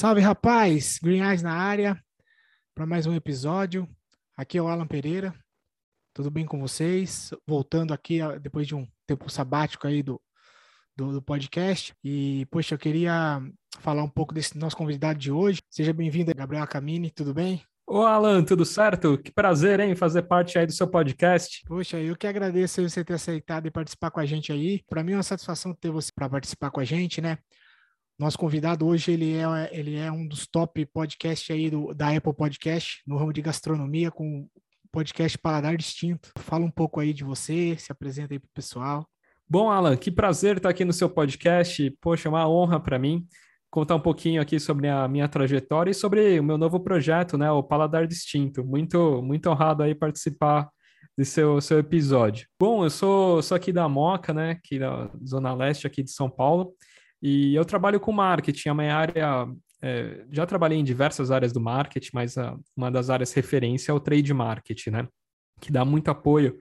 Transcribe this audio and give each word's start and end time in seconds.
Salve, 0.00 0.22
rapaz! 0.22 0.98
Green 1.02 1.20
Eyes 1.20 1.42
na 1.42 1.52
área 1.52 2.02
para 2.74 2.86
mais 2.86 3.04
um 3.04 3.14
episódio. 3.14 3.86
Aqui 4.34 4.56
é 4.56 4.62
o 4.62 4.66
Alan 4.66 4.86
Pereira. 4.86 5.34
Tudo 6.14 6.30
bem 6.30 6.46
com 6.46 6.58
vocês? 6.58 7.34
Voltando 7.46 7.92
aqui 7.92 8.18
depois 8.40 8.66
de 8.66 8.74
um 8.74 8.88
tempo 9.06 9.28
sabático 9.28 9.86
aí 9.86 10.02
do, 10.02 10.18
do, 10.96 11.12
do, 11.12 11.20
podcast. 11.20 11.92
E, 12.02 12.46
poxa, 12.50 12.76
eu 12.76 12.78
queria 12.78 13.42
falar 13.80 14.02
um 14.02 14.08
pouco 14.08 14.32
desse 14.32 14.56
nosso 14.56 14.74
convidado 14.74 15.18
de 15.18 15.30
hoje. 15.30 15.60
Seja 15.68 15.92
bem-vindo, 15.92 16.34
Gabriel 16.34 16.66
Camini, 16.66 17.10
tudo 17.10 17.34
bem? 17.34 17.62
Ô, 17.86 18.00
Alan, 18.06 18.42
tudo 18.42 18.64
certo? 18.64 19.18
Que 19.18 19.30
prazer, 19.30 19.80
hein, 19.80 19.94
fazer 19.94 20.22
parte 20.22 20.58
aí 20.58 20.64
do 20.64 20.72
seu 20.72 20.88
podcast. 20.88 21.60
Poxa, 21.66 21.98
eu 21.98 22.16
que 22.16 22.26
agradeço 22.26 22.80
você 22.80 23.04
ter 23.04 23.12
aceitado 23.12 23.66
e 23.66 23.70
participar 23.70 24.10
com 24.10 24.20
a 24.20 24.24
gente 24.24 24.50
aí. 24.50 24.82
Para 24.88 25.04
mim 25.04 25.12
é 25.12 25.16
uma 25.16 25.22
satisfação 25.22 25.74
ter 25.74 25.90
você 25.90 26.10
para 26.10 26.26
participar 26.26 26.70
com 26.70 26.80
a 26.80 26.84
gente, 26.84 27.20
né? 27.20 27.36
Nosso 28.20 28.36
convidado 28.36 28.86
hoje 28.86 29.12
ele 29.12 29.34
é, 29.34 29.70
ele 29.72 29.96
é 29.96 30.12
um 30.12 30.28
dos 30.28 30.46
top 30.46 30.84
podcasts 30.84 31.50
aí 31.50 31.70
do, 31.70 31.94
da 31.94 32.14
Apple 32.14 32.34
Podcast 32.34 33.00
no 33.06 33.16
ramo 33.16 33.32
de 33.32 33.40
gastronomia 33.40 34.10
com 34.10 34.46
podcast 34.92 35.38
Paladar 35.38 35.74
Distinto. 35.74 36.30
Fala 36.36 36.62
um 36.62 36.70
pouco 36.70 37.00
aí 37.00 37.14
de 37.14 37.24
você, 37.24 37.74
se 37.78 37.90
apresenta 37.90 38.34
aí 38.34 38.38
para 38.38 38.46
o 38.46 38.52
pessoal. 38.52 39.08
Bom, 39.48 39.70
Alan, 39.70 39.96
que 39.96 40.10
prazer 40.10 40.58
estar 40.58 40.68
aqui 40.68 40.84
no 40.84 40.92
seu 40.92 41.08
podcast. 41.08 41.90
Poxa, 41.98 42.28
é 42.28 42.30
uma 42.30 42.46
honra 42.46 42.78
para 42.78 42.98
mim 42.98 43.26
contar 43.70 43.94
um 43.94 44.00
pouquinho 44.00 44.42
aqui 44.42 44.60
sobre 44.60 44.86
a 44.86 45.08
minha 45.08 45.26
trajetória 45.26 45.90
e 45.90 45.94
sobre 45.94 46.38
o 46.38 46.44
meu 46.44 46.58
novo 46.58 46.78
projeto, 46.78 47.38
né, 47.38 47.50
o 47.50 47.62
Paladar 47.62 48.06
Distinto. 48.06 48.62
Muito, 48.62 49.22
muito 49.22 49.48
honrado 49.48 49.82
aí 49.82 49.94
participar 49.94 50.68
desse 51.16 51.30
seu, 51.30 51.58
seu 51.62 51.78
episódio. 51.78 52.46
Bom, 52.60 52.84
eu 52.84 52.90
sou, 52.90 53.40
sou 53.42 53.56
aqui 53.56 53.72
da 53.72 53.88
Moca, 53.88 54.34
né, 54.34 54.50
aqui 54.50 54.78
da 54.78 55.10
Zona 55.26 55.54
Leste 55.54 55.86
aqui 55.86 56.02
de 56.02 56.10
São 56.10 56.28
Paulo. 56.28 56.74
E 57.22 57.54
eu 57.54 57.64
trabalho 57.64 58.00
com 58.00 58.12
marketing, 58.12 58.68
a 58.70 58.74
minha 58.74 58.96
área. 58.96 59.48
É, 59.82 60.26
já 60.30 60.44
trabalhei 60.44 60.78
em 60.78 60.84
diversas 60.84 61.30
áreas 61.30 61.52
do 61.52 61.60
marketing, 61.60 62.10
mas 62.12 62.36
a, 62.36 62.56
uma 62.76 62.90
das 62.90 63.08
áreas 63.08 63.32
referência 63.32 63.92
é 63.92 63.94
o 63.94 64.00
trade 64.00 64.32
marketing, 64.32 64.90
né? 64.90 65.08
Que 65.60 65.72
dá 65.72 65.84
muito 65.84 66.10
apoio 66.10 66.58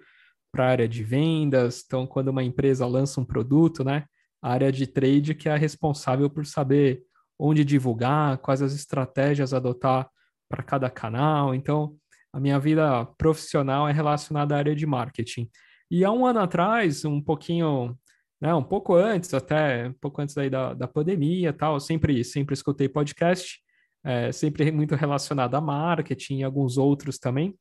para 0.51 0.65
a 0.65 0.69
área 0.69 0.87
de 0.87 1.03
vendas. 1.03 1.83
Então, 1.85 2.07
quando 2.07 2.29
uma 2.29 2.43
empresa 2.43 2.85
lança 2.85 3.19
um 3.19 3.25
produto, 3.25 3.83
né? 3.83 4.05
A 4.41 4.51
área 4.51 4.71
de 4.71 4.87
trade 4.87 5.35
que 5.35 5.49
é 5.49 5.55
responsável 5.55 6.29
por 6.29 6.45
saber 6.45 7.03
onde 7.37 7.63
divulgar, 7.63 8.37
quais 8.39 8.61
as 8.61 8.73
estratégias 8.73 9.53
adotar 9.53 10.09
para 10.49 10.63
cada 10.63 10.89
canal. 10.89 11.53
Então, 11.53 11.95
a 12.33 12.39
minha 12.39 12.59
vida 12.59 13.05
profissional 13.17 13.87
é 13.87 13.91
relacionada 13.91 14.55
à 14.55 14.57
área 14.57 14.75
de 14.75 14.85
marketing. 14.85 15.49
E 15.89 16.05
há 16.05 16.11
um 16.11 16.25
ano 16.25 16.39
atrás, 16.39 17.05
um 17.05 17.21
pouquinho 17.21 17.97
né, 18.41 18.53
um 18.53 18.63
pouco 18.63 18.95
antes, 18.95 19.33
até 19.33 19.87
um 19.87 19.93
pouco 19.93 20.21
antes 20.21 20.37
aí 20.37 20.49
da, 20.49 20.73
da 20.73 20.87
pandemia 20.87 21.51
tal, 21.51 21.79
sempre, 21.79 22.23
sempre 22.23 22.53
escutei 22.53 22.87
podcast, 22.87 23.59
é, 24.03 24.31
sempre 24.31 24.71
muito 24.71 24.95
relacionado 24.95 25.55
a 25.55 25.61
marketing 25.61 26.39
e 26.39 26.43
alguns 26.43 26.77
outros 26.77 27.17
também. 27.17 27.55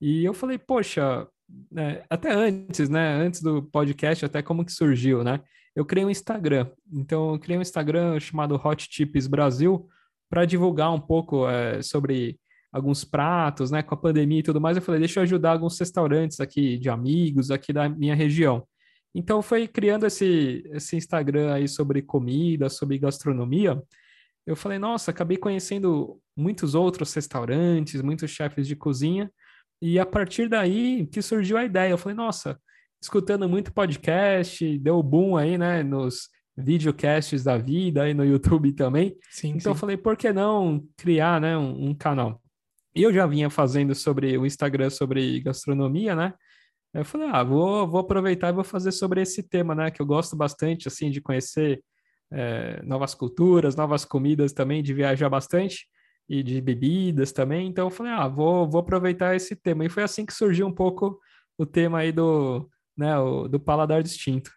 E 0.00 0.24
eu 0.24 0.32
falei, 0.32 0.58
poxa, 0.58 1.26
é, 1.76 2.04
até 2.08 2.32
antes, 2.32 2.88
né, 2.88 3.14
antes 3.14 3.42
do 3.42 3.62
podcast, 3.62 4.24
até 4.24 4.40
como 4.42 4.64
que 4.64 4.72
surgiu, 4.72 5.22
né? 5.24 5.40
Eu 5.74 5.84
criei 5.84 6.04
um 6.04 6.10
Instagram. 6.10 6.68
Então, 6.92 7.34
eu 7.34 7.38
criei 7.38 7.58
um 7.58 7.62
Instagram 7.62 8.18
chamado 8.18 8.60
Hot 8.62 8.88
Tips 8.88 9.26
Brasil 9.26 9.88
para 10.28 10.44
divulgar 10.44 10.92
um 10.92 11.00
pouco 11.00 11.48
é, 11.48 11.82
sobre 11.82 12.38
alguns 12.72 13.04
pratos, 13.04 13.70
né, 13.70 13.82
com 13.82 13.94
a 13.94 13.98
pandemia 13.98 14.40
e 14.40 14.42
tudo 14.42 14.60
mais. 14.60 14.76
Eu 14.76 14.82
falei, 14.82 15.00
deixa 15.00 15.18
eu 15.18 15.24
ajudar 15.24 15.52
alguns 15.52 15.78
restaurantes 15.78 16.40
aqui 16.40 16.78
de 16.78 16.88
amigos 16.88 17.50
aqui 17.50 17.72
da 17.72 17.88
minha 17.88 18.14
região. 18.14 18.64
Então 19.14 19.42
foi 19.42 19.66
criando 19.66 20.06
esse, 20.06 20.62
esse 20.72 20.96
Instagram 20.96 21.52
aí 21.52 21.66
sobre 21.66 22.02
comida, 22.02 22.68
sobre 22.68 22.98
gastronomia. 22.98 23.80
Eu 24.46 24.56
falei, 24.56 24.78
nossa, 24.78 25.10
acabei 25.10 25.36
conhecendo 25.36 26.20
muitos 26.36 26.74
outros 26.74 27.12
restaurantes, 27.12 28.02
muitos 28.02 28.30
chefes 28.30 28.66
de 28.66 28.76
cozinha. 28.76 29.30
E 29.82 29.98
a 29.98 30.06
partir 30.06 30.48
daí 30.48 31.06
que 31.06 31.22
surgiu 31.22 31.56
a 31.56 31.64
ideia. 31.64 31.90
Eu 31.90 31.98
falei, 31.98 32.16
nossa, 32.16 32.58
escutando 33.02 33.48
muito 33.48 33.72
podcast, 33.72 34.78
deu 34.78 35.02
boom 35.02 35.36
aí, 35.36 35.56
né, 35.56 35.82
nos 35.82 36.28
videocasts 36.56 37.42
da 37.42 37.56
vida 37.56 38.02
aí 38.02 38.14
no 38.14 38.24
YouTube 38.24 38.72
também. 38.72 39.16
Sim, 39.30 39.50
então 39.50 39.60
sim. 39.60 39.68
eu 39.70 39.74
falei, 39.74 39.96
por 39.96 40.16
que 40.16 40.32
não 40.32 40.84
criar, 40.96 41.40
né, 41.40 41.56
um, 41.56 41.90
um 41.90 41.94
canal? 41.94 42.40
E 42.94 43.02
eu 43.02 43.12
já 43.12 43.26
vinha 43.26 43.48
fazendo 43.48 43.94
sobre 43.94 44.36
o 44.36 44.44
Instagram 44.44 44.90
sobre 44.90 45.40
gastronomia, 45.40 46.14
né? 46.14 46.34
Eu 46.92 47.04
falei, 47.04 47.28
ah, 47.28 47.42
vou, 47.42 47.86
vou 47.88 48.00
aproveitar 48.00 48.48
e 48.48 48.52
vou 48.52 48.64
fazer 48.64 48.92
sobre 48.92 49.20
esse 49.20 49.42
tema, 49.42 49.74
né? 49.74 49.90
Que 49.90 50.02
eu 50.02 50.06
gosto 50.06 50.36
bastante, 50.36 50.88
assim, 50.88 51.10
de 51.10 51.20
conhecer 51.20 51.82
é, 52.32 52.82
novas 52.82 53.14
culturas, 53.14 53.76
novas 53.76 54.04
comidas 54.04 54.52
também, 54.52 54.82
de 54.82 54.92
viajar 54.92 55.28
bastante 55.28 55.86
e 56.28 56.42
de 56.42 56.60
bebidas 56.60 57.32
também. 57.32 57.68
Então 57.68 57.86
eu 57.86 57.90
falei, 57.90 58.12
ah, 58.12 58.28
vou, 58.28 58.68
vou 58.68 58.80
aproveitar 58.80 59.34
esse 59.34 59.54
tema. 59.54 59.84
E 59.84 59.88
foi 59.88 60.02
assim 60.02 60.26
que 60.26 60.32
surgiu 60.32 60.66
um 60.66 60.74
pouco 60.74 61.18
o 61.58 61.66
tema 61.66 61.98
aí 61.98 62.12
do, 62.12 62.68
né, 62.96 63.18
o, 63.18 63.48
do 63.48 63.60
paladar 63.60 64.02
distinto. 64.02 64.50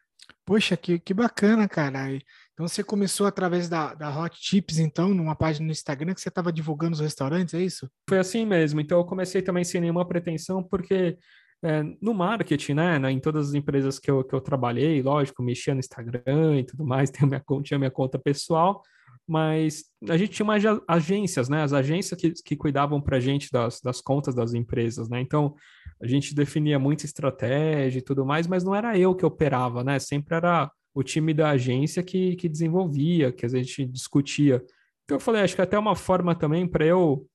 Poxa, 0.46 0.76
que, 0.76 1.00
que 1.00 1.14
bacana, 1.14 1.68
cara. 1.68 2.10
Então 2.54 2.68
você 2.68 2.84
começou 2.84 3.26
através 3.26 3.68
da, 3.70 3.94
da 3.94 4.16
Hot 4.16 4.38
Chips, 4.40 4.78
então, 4.78 5.10
numa 5.14 5.36
página 5.36 5.66
no 5.66 5.72
Instagram 5.72 6.14
que 6.14 6.22
você 6.22 6.30
estava 6.30 6.52
divulgando 6.52 6.94
os 6.94 7.00
restaurantes, 7.00 7.54
é 7.54 7.62
isso? 7.62 7.90
Foi 8.08 8.20
assim 8.20 8.46
mesmo. 8.46 8.80
Então 8.80 9.00
eu 9.00 9.06
comecei 9.06 9.42
também 9.42 9.64
sem 9.64 9.82
nenhuma 9.82 10.08
pretensão, 10.08 10.62
porque 10.62 11.18
é, 11.64 11.84
no 12.02 12.14
marketing, 12.14 12.74
né, 12.74 13.00
né, 13.00 13.12
em 13.12 13.20
todas 13.20 13.50
as 13.50 13.54
empresas 13.54 13.98
que 13.98 14.12
eu, 14.12 14.24
que 14.24 14.36
eu 14.36 14.42
trabalhei, 14.42 15.02
lógico, 15.02 15.42
mexia 15.42 15.74
no 15.74 15.80
Instagram 15.80 16.60
e 16.60 16.64
tudo 16.64 16.86
mais, 16.86 17.10
tinha 17.12 17.26
minha, 17.28 17.44
tinha 17.64 17.80
minha 17.80 17.92
conta 17.92 18.20
pessoal, 18.20 18.82
mas 19.26 19.86
a 20.10 20.18
gente 20.18 20.34
tinha 20.34 20.46
mais 20.46 20.64
agências, 20.88 21.48
né, 21.48 21.64
as 21.64 21.72
agências 21.72 22.20
que, 22.20 22.32
que 22.32 22.56
cuidavam 22.58 23.02
para 23.02 23.18
a 23.18 23.20
gente 23.20 23.50
das, 23.52 23.80
das 23.82 24.02
contas 24.02 24.36
das 24.36 24.54
empresas, 24.54 25.08
né, 25.08 25.22
então 25.22 25.56
a 26.02 26.08
gente 26.08 26.36
definia 26.36 26.78
muita 26.78 27.06
estratégia 27.06 28.00
e 28.00 28.04
tudo 28.04 28.26
mais, 28.26 28.46
mas 28.46 28.64
não 28.64 28.76
era 28.76 28.98
eu 28.98 29.16
que 29.16 29.26
operava, 29.26 29.84
né, 29.84 30.00
sempre 30.00 30.36
era 30.36 30.70
o 30.94 31.02
time 31.02 31.34
da 31.34 31.52
agência 31.52 32.04
que, 32.04 32.36
que 32.36 32.50
desenvolvia, 32.50 33.32
que 33.32 33.46
a 33.46 33.50
gente 33.50 33.84
discutia. 33.86 34.64
Então 35.06 35.16
eu 35.16 35.20
falei, 35.20 35.42
acho 35.42 35.56
que 35.56 35.62
até 35.62 35.78
uma 35.80 35.96
forma 35.96 36.36
também 36.36 36.68
para 36.68 36.86
eu 36.86 37.26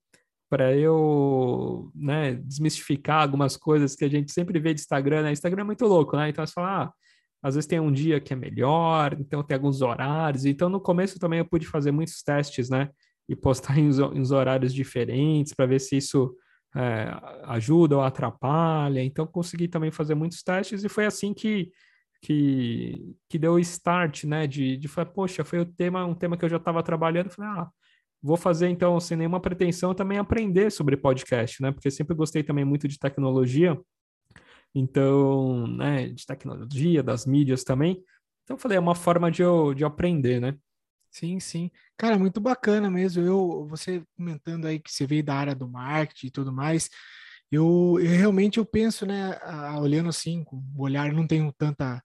para 0.49 0.75
eu 0.75 1.91
né, 1.95 2.35
desmistificar 2.35 3.23
algumas 3.23 3.57
coisas 3.57 3.95
que 3.95 4.05
a 4.05 4.09
gente 4.09 4.33
sempre 4.33 4.59
vê 4.59 4.73
de 4.73 4.81
Instagram. 4.81 5.23
Né? 5.23 5.33
Instagram 5.33 5.63
é 5.63 5.67
muito 5.67 5.87
louco, 5.87 6.17
né? 6.17 6.29
Então 6.29 6.45
você 6.47 6.53
fala, 6.53 6.85
ah, 6.85 6.93
às 7.43 7.55
vezes 7.55 7.69
tem 7.69 7.79
um 7.79 7.93
dia 7.93 8.21
que 8.21 8.33
é 8.33 8.37
melhor, 8.37 9.17
então 9.21 9.43
tem 9.43 9.55
alguns 9.55 9.83
horários. 9.83 10.45
Então 10.45 10.69
no 10.69 10.81
começo 10.81 11.19
também 11.19 11.39
eu 11.41 11.45
pude 11.45 11.67
fazer 11.67 11.91
muitos 11.91 12.23
testes, 12.23 12.71
né? 12.71 12.91
E 13.29 13.37
postar 13.37 13.79
em, 13.79 13.89
uns 13.89 14.31
horários 14.31 14.73
diferentes 14.73 15.53
para 15.53 15.67
ver 15.67 15.81
se 15.81 15.97
isso 15.97 16.35
é, 16.75 17.15
ajuda 17.45 17.97
ou 17.97 18.03
atrapalha. 18.03 19.03
Então 19.03 19.27
consegui 19.27 19.69
também 19.69 19.91
fazer 19.91 20.15
muitos 20.15 20.43
testes 20.43 20.83
e 20.83 20.89
foi 20.89 21.07
assim 21.07 21.35
que 21.35 21.71
que, 22.21 23.17
que 23.29 23.39
deu 23.39 23.53
o 23.53 23.59
start, 23.61 24.25
né? 24.25 24.47
De, 24.47 24.77
de 24.77 24.89
falar, 24.89 25.07
poxa, 25.07 25.45
foi 25.45 25.61
o 25.61 25.67
tema, 25.67 26.05
um 26.05 26.15
tema 26.15 26.37
que 26.37 26.45
eu 26.45 26.49
já 26.49 26.57
estava 26.57 26.83
trabalhando. 26.83 27.31
Falei, 27.31 27.51
ah, 27.51 27.69
Vou 28.23 28.37
fazer, 28.37 28.69
então, 28.69 28.99
sem 28.99 29.17
nenhuma 29.17 29.41
pretensão, 29.41 29.95
também 29.95 30.19
aprender 30.19 30.71
sobre 30.71 30.97
podcast, 30.97 31.63
né? 31.63 31.71
Porque 31.71 31.91
sempre 31.91 32.17
gostei 32.17 32.43
também 32.43 32.65
muito 32.65 32.89
de 32.89 32.99
tecnologia. 32.99 33.79
Então, 34.75 35.67
né, 35.67 36.09
de 36.09 36.27
tecnologia, 36.27 37.03
das 37.03 37.25
mídias 37.27 37.65
também. 37.65 38.03
Então, 38.43 38.57
eu 38.57 38.59
falei, 38.61 38.77
é 38.77 38.81
uma 38.81 38.95
forma 38.95 39.31
de 39.31 39.43
eu, 39.43 39.73
de 39.73 39.85
aprender, 39.85 40.41
né? 40.41 40.57
Sim, 41.11 41.41
sim. 41.41 41.71
Cara, 41.97 42.19
muito 42.19 42.41
bacana 42.41 42.91
mesmo. 42.91 43.23
Eu, 43.23 43.67
você 43.69 44.03
comentando 44.17 44.67
aí 44.67 44.79
que 44.79 44.93
você 44.93 45.07
veio 45.07 45.25
da 45.25 45.35
área 45.35 45.55
do 45.55 45.69
marketing 45.69 46.27
e 46.27 46.31
tudo 46.31 46.53
mais, 46.53 46.91
eu, 47.51 47.99
eu 48.01 48.11
realmente 48.11 48.59
eu 48.59 48.67
penso, 48.67 49.07
né, 49.07 49.39
olhando 49.81 50.09
assim, 50.11 50.45
com 50.45 50.57
o 50.57 50.83
olhar, 50.83 51.13
não 51.13 51.27
tenho 51.27 51.53
tanta 51.57 52.03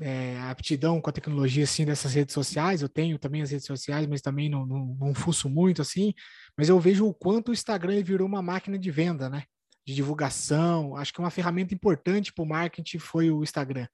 é, 0.00 0.38
aptidão 0.40 1.00
com 1.00 1.10
a 1.10 1.12
tecnologia 1.12 1.64
assim 1.64 1.84
dessas 1.84 2.14
redes 2.14 2.34
sociais. 2.34 2.82
Eu 2.82 2.88
tenho 2.88 3.18
também 3.18 3.42
as 3.42 3.50
redes 3.50 3.66
sociais, 3.66 4.06
mas 4.06 4.20
também 4.20 4.48
não, 4.48 4.66
não, 4.66 4.96
não 4.98 5.14
fuço 5.14 5.48
muito 5.48 5.82
assim. 5.82 6.12
Mas 6.56 6.68
eu 6.68 6.78
vejo 6.78 7.06
o 7.06 7.14
quanto 7.14 7.50
o 7.50 7.52
Instagram 7.52 8.02
virou 8.02 8.26
uma 8.26 8.42
máquina 8.42 8.78
de 8.78 8.90
venda, 8.90 9.28
né? 9.28 9.44
De 9.86 9.94
divulgação. 9.94 10.96
Acho 10.96 11.12
que 11.12 11.20
uma 11.20 11.30
ferramenta 11.30 11.74
importante 11.74 12.32
para 12.32 12.44
o 12.44 12.48
marketing 12.48 12.98
foi 12.98 13.30
o 13.30 13.42
Instagram. 13.42 13.86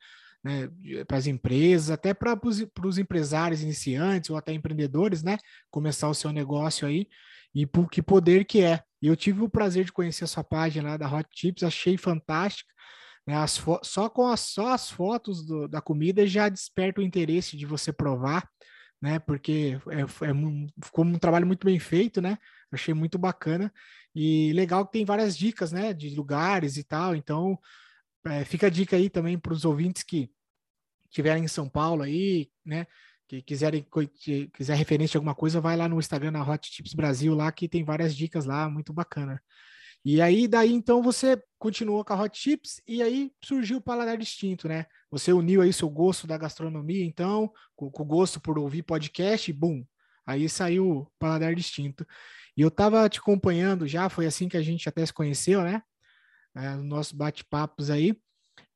Né, 0.42 0.70
para 1.06 1.18
as 1.18 1.26
empresas, 1.26 1.90
até 1.90 2.14
para 2.14 2.34
os 2.86 2.96
empresários 2.96 3.60
iniciantes 3.60 4.30
ou 4.30 4.38
até 4.38 4.54
empreendedores, 4.54 5.22
né, 5.22 5.36
começar 5.70 6.08
o 6.08 6.14
seu 6.14 6.32
negócio 6.32 6.88
aí 6.88 7.06
e 7.54 7.66
por 7.66 7.90
que 7.90 8.00
poder 8.00 8.46
que 8.46 8.62
é. 8.62 8.82
E 9.02 9.06
eu 9.06 9.16
tive 9.16 9.42
o 9.42 9.48
prazer 9.48 9.84
de 9.84 9.92
conhecer 9.92 10.24
a 10.24 10.26
sua 10.26 10.44
página 10.44 10.96
da 10.96 11.12
Hot 11.12 11.28
Tips, 11.30 11.62
achei 11.62 11.96
fantástica. 11.96 12.72
Né? 13.30 13.36
As 13.36 13.62
só 13.82 14.10
com 14.10 14.26
as, 14.26 14.40
só 14.40 14.72
as 14.74 14.90
fotos 14.90 15.46
do, 15.46 15.68
da 15.68 15.80
comida 15.80 16.26
já 16.26 16.48
desperta 16.48 17.00
o 17.00 17.04
interesse 17.04 17.56
de 17.56 17.64
você 17.64 17.92
provar, 17.92 18.48
né? 19.00 19.20
Porque 19.20 19.78
é, 19.88 20.00
é, 20.00 20.84
ficou 20.84 21.04
um 21.04 21.16
trabalho 21.16 21.46
muito 21.46 21.64
bem 21.64 21.78
feito, 21.78 22.20
né? 22.20 22.36
Achei 22.72 22.92
muito 22.92 23.18
bacana 23.18 23.72
e 24.14 24.52
legal 24.52 24.84
que 24.84 24.92
tem 24.92 25.04
várias 25.04 25.36
dicas, 25.36 25.70
né? 25.70 25.94
De 25.94 26.14
lugares 26.14 26.76
e 26.76 26.82
tal. 26.82 27.14
Então, 27.14 27.56
é, 28.26 28.44
fica 28.44 28.66
a 28.66 28.70
dica 28.70 28.96
aí 28.96 29.08
também 29.08 29.38
para 29.38 29.52
os 29.52 29.64
ouvintes 29.64 30.02
que 30.02 30.28
estiverem 31.08 31.44
em 31.44 31.48
São 31.48 31.68
Paulo 31.68 32.02
aí, 32.02 32.50
né? 32.64 32.86
que 33.28 33.42
quiserem 33.42 33.86
que 34.12 34.48
quiser 34.48 34.74
referência 34.74 35.12
de 35.12 35.16
alguma 35.18 35.36
coisa, 35.36 35.60
vai 35.60 35.76
lá 35.76 35.88
no 35.88 36.00
Instagram 36.00 36.32
na 36.32 36.42
Hot 36.42 36.68
Tips 36.68 36.94
Brasil 36.94 37.32
lá 37.32 37.52
que 37.52 37.68
tem 37.68 37.84
várias 37.84 38.16
dicas 38.16 38.44
lá, 38.44 38.68
muito 38.68 38.92
bacana. 38.92 39.40
E 40.04 40.20
aí 40.22 40.48
daí 40.48 40.72
então 40.72 41.02
você 41.02 41.42
continuou 41.58 42.04
com 42.04 42.12
a 42.14 42.22
Hot 42.22 42.38
Chips 42.38 42.80
e 42.88 43.02
aí 43.02 43.30
surgiu 43.44 43.78
o 43.78 43.82
paladar 43.82 44.16
distinto, 44.16 44.66
né? 44.66 44.86
Você 45.10 45.32
uniu 45.32 45.60
aí 45.60 45.72
seu 45.72 45.90
gosto 45.90 46.26
da 46.26 46.38
gastronomia, 46.38 47.04
então, 47.04 47.52
com, 47.76 47.86
o 47.86 48.04
gosto 48.04 48.40
por 48.40 48.58
ouvir 48.58 48.82
podcast, 48.82 49.52
bum, 49.52 49.84
aí 50.24 50.48
saiu 50.48 50.90
o 50.90 51.06
paladar 51.18 51.54
distinto. 51.54 52.06
E 52.56 52.62
eu 52.62 52.70
tava 52.70 53.08
te 53.08 53.18
acompanhando 53.18 53.86
já, 53.86 54.08
foi 54.08 54.26
assim 54.26 54.48
que 54.48 54.56
a 54.56 54.62
gente 54.62 54.88
até 54.88 55.04
se 55.04 55.12
conheceu, 55.12 55.62
né? 55.62 55.82
É, 56.54 56.76
nossos 56.76 57.12
bate-papos 57.12 57.90
aí. 57.90 58.16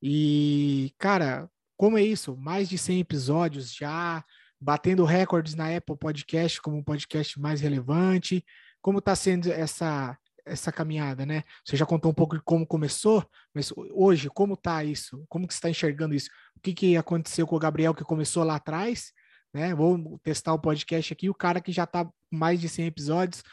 E, 0.01 0.93
cara, 0.97 1.49
como 1.75 1.97
é 1.97 2.03
isso? 2.03 2.37
Mais 2.37 2.69
de 2.69 2.77
100 2.77 2.99
episódios 2.99 3.73
já, 3.73 4.23
batendo 4.59 5.03
recordes 5.03 5.55
na 5.55 5.75
Apple 5.75 5.97
Podcast 5.97 6.61
como 6.61 6.79
o 6.79 6.83
podcast 6.83 7.39
mais 7.39 7.61
relevante. 7.61 8.45
Como 8.81 8.99
está 8.99 9.15
sendo 9.15 9.51
essa 9.51 10.17
essa 10.45 10.71
caminhada, 10.71 11.25
né? 11.25 11.43
Você 11.65 11.75
já 11.75 11.85
contou 11.85 12.11
um 12.11 12.13
pouco 12.13 12.35
de 12.37 12.43
como 12.43 12.65
começou, 12.65 13.25
mas 13.53 13.73
hoje, 13.91 14.29
como 14.29 14.53
está 14.53 14.83
isso? 14.83 15.25
Como 15.27 15.47
que 15.47 15.53
você 15.53 15.57
está 15.57 15.69
enxergando 15.69 16.13
isso? 16.13 16.29
O 16.55 16.59
que, 16.61 16.73
que 16.73 16.97
aconteceu 16.97 17.47
com 17.47 17.55
o 17.55 17.59
Gabriel 17.59 17.93
que 17.93 18.03
começou 18.03 18.43
lá 18.43 18.55
atrás, 18.55 19.11
né? 19.53 19.73
Vou 19.73 20.19
testar 20.23 20.53
o 20.53 20.59
podcast 20.59 21.11
aqui, 21.11 21.29
o 21.29 21.33
cara 21.33 21.59
que 21.61 21.71
já 21.71 21.85
está 21.85 22.09
mais 22.31 22.59
de 22.59 22.69
100 22.69 22.87
episódios, 22.87 23.43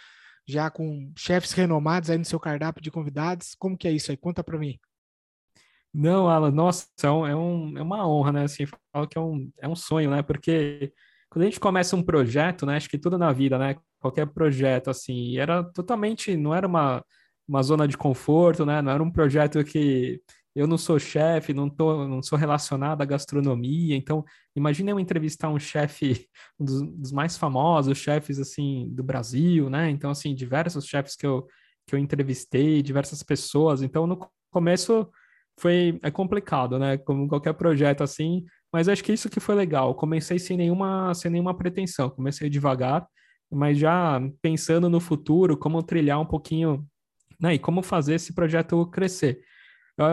já 0.46 0.70
com 0.70 1.12
chefes 1.16 1.52
renomados 1.52 2.10
aí 2.10 2.18
no 2.18 2.24
seu 2.24 2.40
cardápio 2.40 2.82
de 2.82 2.90
convidados. 2.90 3.54
Como 3.54 3.76
que 3.76 3.88
é 3.88 3.92
isso 3.92 4.10
aí? 4.10 4.16
Conta 4.16 4.42
para 4.42 4.58
mim. 4.58 4.78
Não, 5.94 6.28
Alan, 6.28 6.50
nossa, 6.50 6.86
é, 7.02 7.10
um, 7.10 7.26
é, 7.26 7.80
é 7.80 7.82
uma 7.82 8.08
honra, 8.08 8.32
né? 8.32 8.44
Assim, 8.44 8.64
falo 8.92 9.06
que 9.06 9.18
é 9.18 9.20
um, 9.20 9.52
é 9.58 9.68
um 9.68 9.76
sonho, 9.76 10.10
né? 10.10 10.22
Porque 10.22 10.92
quando 11.32 11.44
a 11.44 11.46
gente 11.46 11.60
começa 11.60 11.96
um 11.96 12.02
projeto, 12.02 12.66
né? 12.66 12.76
Acho 12.76 12.90
que 12.90 12.98
tudo 12.98 13.16
na 13.16 13.32
vida, 13.32 13.58
né? 13.58 13.74
Qualquer 13.98 14.26
projeto, 14.26 14.90
assim, 14.90 15.38
era 15.38 15.64
totalmente, 15.64 16.36
não 16.36 16.54
era 16.54 16.66
uma, 16.66 17.02
uma 17.48 17.62
zona 17.62 17.88
de 17.88 17.96
conforto, 17.96 18.66
né? 18.66 18.82
Não 18.82 18.92
era 18.92 19.02
um 19.02 19.10
projeto 19.10 19.64
que 19.64 20.20
eu 20.54 20.66
não 20.66 20.76
sou 20.76 20.98
chefe, 20.98 21.54
não, 21.54 21.70
tô, 21.70 22.06
não 22.06 22.22
sou 22.22 22.36
relacionado 22.38 23.00
à 23.00 23.06
gastronomia, 23.06 23.96
então 23.96 24.22
imagine 24.54 24.90
eu 24.90 25.00
entrevistar 25.00 25.48
um 25.48 25.58
chefe, 25.58 26.28
um 26.60 26.66
dos, 26.66 26.82
dos, 26.82 27.12
mais 27.12 27.38
famosos 27.38 27.96
chefes, 27.96 28.38
assim, 28.38 28.90
do 28.90 29.02
Brasil, 29.02 29.70
né? 29.70 29.88
Então, 29.88 30.10
assim, 30.10 30.34
diversos 30.34 30.84
chefes 30.84 31.16
que 31.16 31.26
eu, 31.26 31.46
que 31.86 31.94
eu 31.94 31.98
entrevistei, 31.98 32.82
diversas 32.82 33.22
pessoas, 33.22 33.80
então 33.80 34.06
no 34.06 34.18
começo 34.50 35.08
foi 35.58 35.98
é 36.02 36.10
complicado, 36.10 36.78
né? 36.78 36.98
Como 36.98 37.26
qualquer 37.26 37.54
projeto 37.54 38.02
assim, 38.02 38.44
mas 38.72 38.88
acho 38.88 39.04
que 39.04 39.12
isso 39.12 39.28
que 39.28 39.40
foi 39.40 39.54
legal. 39.54 39.94
Comecei 39.94 40.38
sem 40.38 40.56
nenhuma 40.56 41.12
sem 41.14 41.30
nenhuma 41.30 41.56
pretensão, 41.56 42.10
comecei 42.10 42.48
devagar, 42.48 43.06
mas 43.50 43.78
já 43.78 44.20
pensando 44.40 44.88
no 44.88 45.00
futuro, 45.00 45.56
como 45.56 45.82
trilhar 45.82 46.20
um 46.20 46.26
pouquinho, 46.26 46.86
né? 47.40 47.54
E 47.54 47.58
como 47.58 47.82
fazer 47.82 48.14
esse 48.14 48.34
projeto 48.34 48.86
crescer. 48.86 49.40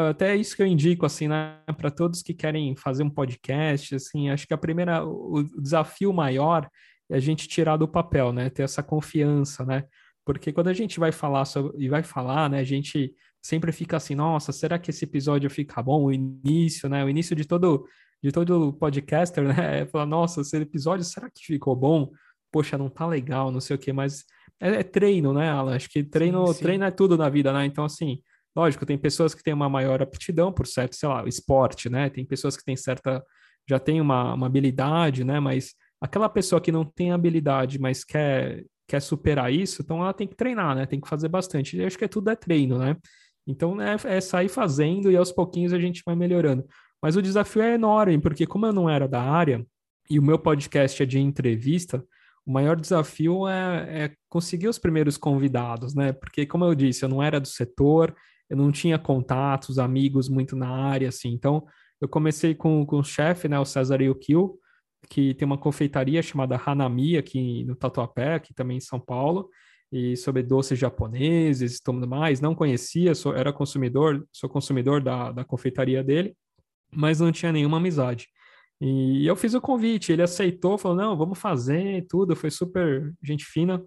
Até 0.10 0.36
isso 0.36 0.56
que 0.56 0.62
eu 0.62 0.68
indico 0.68 1.06
assim, 1.06 1.28
né, 1.30 1.58
para 1.78 1.90
todos 1.90 2.22
que 2.22 2.34
querem 2.34 2.76
fazer 2.76 3.02
um 3.02 3.10
podcast, 3.10 3.96
assim, 3.96 4.30
acho 4.30 4.46
que 4.46 4.54
a 4.54 4.58
primeira 4.58 5.06
o 5.06 5.42
desafio 5.62 6.12
maior 6.12 6.70
é 7.10 7.16
a 7.16 7.20
gente 7.20 7.48
tirar 7.48 7.78
do 7.78 7.88
papel, 7.88 8.34
né? 8.34 8.50
Ter 8.50 8.64
essa 8.64 8.84
confiança, 8.84 9.66
né? 9.66 9.86
Porque 10.26 10.52
quando 10.52 10.68
a 10.68 10.74
gente 10.74 11.00
vai 11.00 11.12
falar 11.12 11.46
sobre, 11.46 11.84
e 11.84 11.90
vai 11.90 12.04
falar, 12.04 12.50
né, 12.50 12.60
a 12.60 12.64
gente 12.64 13.16
sempre 13.42 13.72
fica 13.72 13.98
assim, 13.98 14.16
nossa, 14.16 14.52
será 14.52 14.78
que 14.78 14.92
esse 14.92 15.06
episódio 15.06 15.50
fica 15.50 15.82
bom? 15.82 16.06
O 16.06 16.12
início, 16.12 16.90
né? 16.90 17.04
O 17.04 17.10
início 17.10 17.36
de 17.36 17.46
todo 17.46 17.86
de 18.22 18.32
todo 18.32 18.74
podcaster, 18.74 19.44
né? 19.44 19.82
É 19.82 19.86
falar, 19.86 20.06
nossa, 20.06 20.42
esse 20.42 20.56
episódio, 20.58 21.06
será 21.06 21.30
que 21.30 21.46
ficou 21.46 21.76
bom? 21.76 22.12
Poxa, 22.52 22.78
não 22.78 22.90
tá 22.90 23.06
legal, 23.08 23.52
não 23.52 23.62
sei 23.62 23.76
o 23.76 23.80
quê, 23.80 23.94
mas 23.94 24.26
é, 24.60 24.80
é 24.80 24.84
treino, 24.84 25.34
né, 25.34 25.50
Alan? 25.50 25.76
Acho 25.76 25.90
que 25.90 26.04
treino, 26.04 26.48
sim, 26.48 26.54
sim. 26.54 26.64
treino 26.64 26.84
é 26.84 26.92
tudo 26.92 27.18
na 27.18 27.30
vida, 27.30 27.54
né? 27.54 27.66
Então, 27.66 27.86
assim, 27.86 28.22
lógico, 28.56 28.86
tem 28.86 28.98
pessoas 28.98 29.34
que 29.34 29.44
têm 29.44 29.54
uma 29.54 29.70
maior 29.70 30.02
aptidão 30.02 30.52
por 30.52 30.68
certo, 30.68 30.96
sei 30.96 31.08
lá, 31.08 31.26
esporte, 31.28 31.90
né? 31.90 32.10
Tem 32.10 32.26
pessoas 32.26 32.58
que 32.58 32.64
têm 32.64 32.76
certa, 32.76 33.24
já 33.68 33.80
tem 33.80 34.02
uma, 34.02 34.34
uma 34.34 34.48
habilidade, 34.48 35.24
né? 35.24 35.40
Mas 35.40 35.74
aquela 36.02 36.28
pessoa 36.28 36.60
que 36.60 36.72
não 36.72 36.84
tem 36.84 37.12
habilidade, 37.12 37.80
mas 37.80 38.04
quer, 38.04 38.66
quer 38.88 39.02
superar 39.02 39.54
isso, 39.54 39.82
então 39.82 40.02
ela 40.02 40.14
tem 40.14 40.28
que 40.28 40.36
treinar, 40.36 40.76
né? 40.76 40.86
Tem 40.86 41.00
que 41.00 41.08
fazer 41.08 41.30
bastante. 41.30 41.78
Eu 41.78 41.88
acho 41.88 41.98
que 41.98 42.06
é 42.06 42.08
tudo 42.08 42.30
é 42.30 42.36
treino, 42.36 42.78
né? 42.78 42.98
Então 43.48 43.82
é, 43.82 43.96
é 44.06 44.22
sair 44.22 44.50
fazendo 44.50 45.12
e 45.12 45.18
aos 45.18 45.32
pouquinhos 45.32 45.74
a 45.74 45.80
gente 45.80 46.04
vai 46.06 46.16
melhorando. 46.16 46.66
Mas 47.02 47.16
o 47.16 47.22
desafio 47.22 47.62
é 47.62 47.74
enorme, 47.76 48.20
porque 48.20 48.46
como 48.46 48.66
eu 48.66 48.74
não 48.74 48.90
era 48.90 49.08
da 49.08 49.22
área 49.22 49.66
e 50.10 50.20
o 50.20 50.24
meu 50.24 50.38
podcast 50.40 51.02
é 51.02 51.06
de 51.06 51.20
entrevista, 51.20 52.04
o 52.46 52.52
maior 52.52 52.76
desafio 52.76 53.48
é, 53.48 54.06
é, 54.06 54.16
conseguir 54.28 54.68
os 54.68 54.80
primeiros 54.80 55.18
convidados, 55.18 55.94
né? 55.94 56.12
Porque, 56.12 56.46
como 56.46 56.66
eu 56.66 56.74
disse, 56.74 57.06
eu 57.06 57.10
não 57.10 57.22
era 57.22 57.40
do 57.40 57.48
setor, 57.48 58.16
eu 58.50 58.58
não 58.58 58.72
tinha 58.72 58.98
contatos, 58.98 59.78
amigos 59.78 60.28
muito 60.28 60.56
na 60.56 60.68
área, 60.68 61.10
assim. 61.10 61.30
Então, 61.30 61.66
eu 62.02 62.10
comecei 62.10 62.56
com, 62.56 62.86
com 62.86 63.00
o 63.00 63.04
chefe, 63.04 63.48
né, 63.48 63.60
o 63.60 63.66
César 63.66 64.02
Yukio, 64.02 64.58
que 65.10 65.34
tem 65.36 65.46
uma 65.46 65.58
confeitaria 65.58 66.22
chamada 66.22 66.60
Hanami 66.66 67.18
aqui 67.18 67.64
no 67.66 67.76
Tatuapé, 67.76 68.34
aqui 68.34 68.54
também 68.54 68.78
em 68.78 68.82
São 68.82 69.00
Paulo 69.00 69.50
e 69.92 70.16
sobre 70.16 70.44
doces 70.44 70.78
japoneses 70.78 71.78
e 71.78 71.84
tudo 71.84 72.08
mais. 72.08 72.42
Não 72.42 72.56
conhecia, 72.56 73.16
sou, 73.16 73.36
era 73.36 73.52
consumidor, 73.52 74.28
sou 74.32 74.50
consumidor 74.50 75.02
da, 75.02 75.32
da 75.32 75.44
confeitaria 75.44 76.04
dele, 76.04 76.36
mas 76.92 77.20
não 77.20 77.32
tinha 77.32 77.52
nenhuma 77.52 77.78
amizade. 77.78 78.28
E 78.82 79.28
eu 79.28 79.36
fiz 79.36 79.54
o 79.54 79.62
convite, 79.62 80.12
ele 80.12 80.22
aceitou, 80.22 80.78
falou: 80.78 80.98
não, 80.98 81.18
vamos 81.18 81.38
fazer 81.38 82.06
tudo, 82.08 82.36
foi 82.36 82.50
super 82.50 83.14
gente 83.22 83.46
fina. 83.46 83.84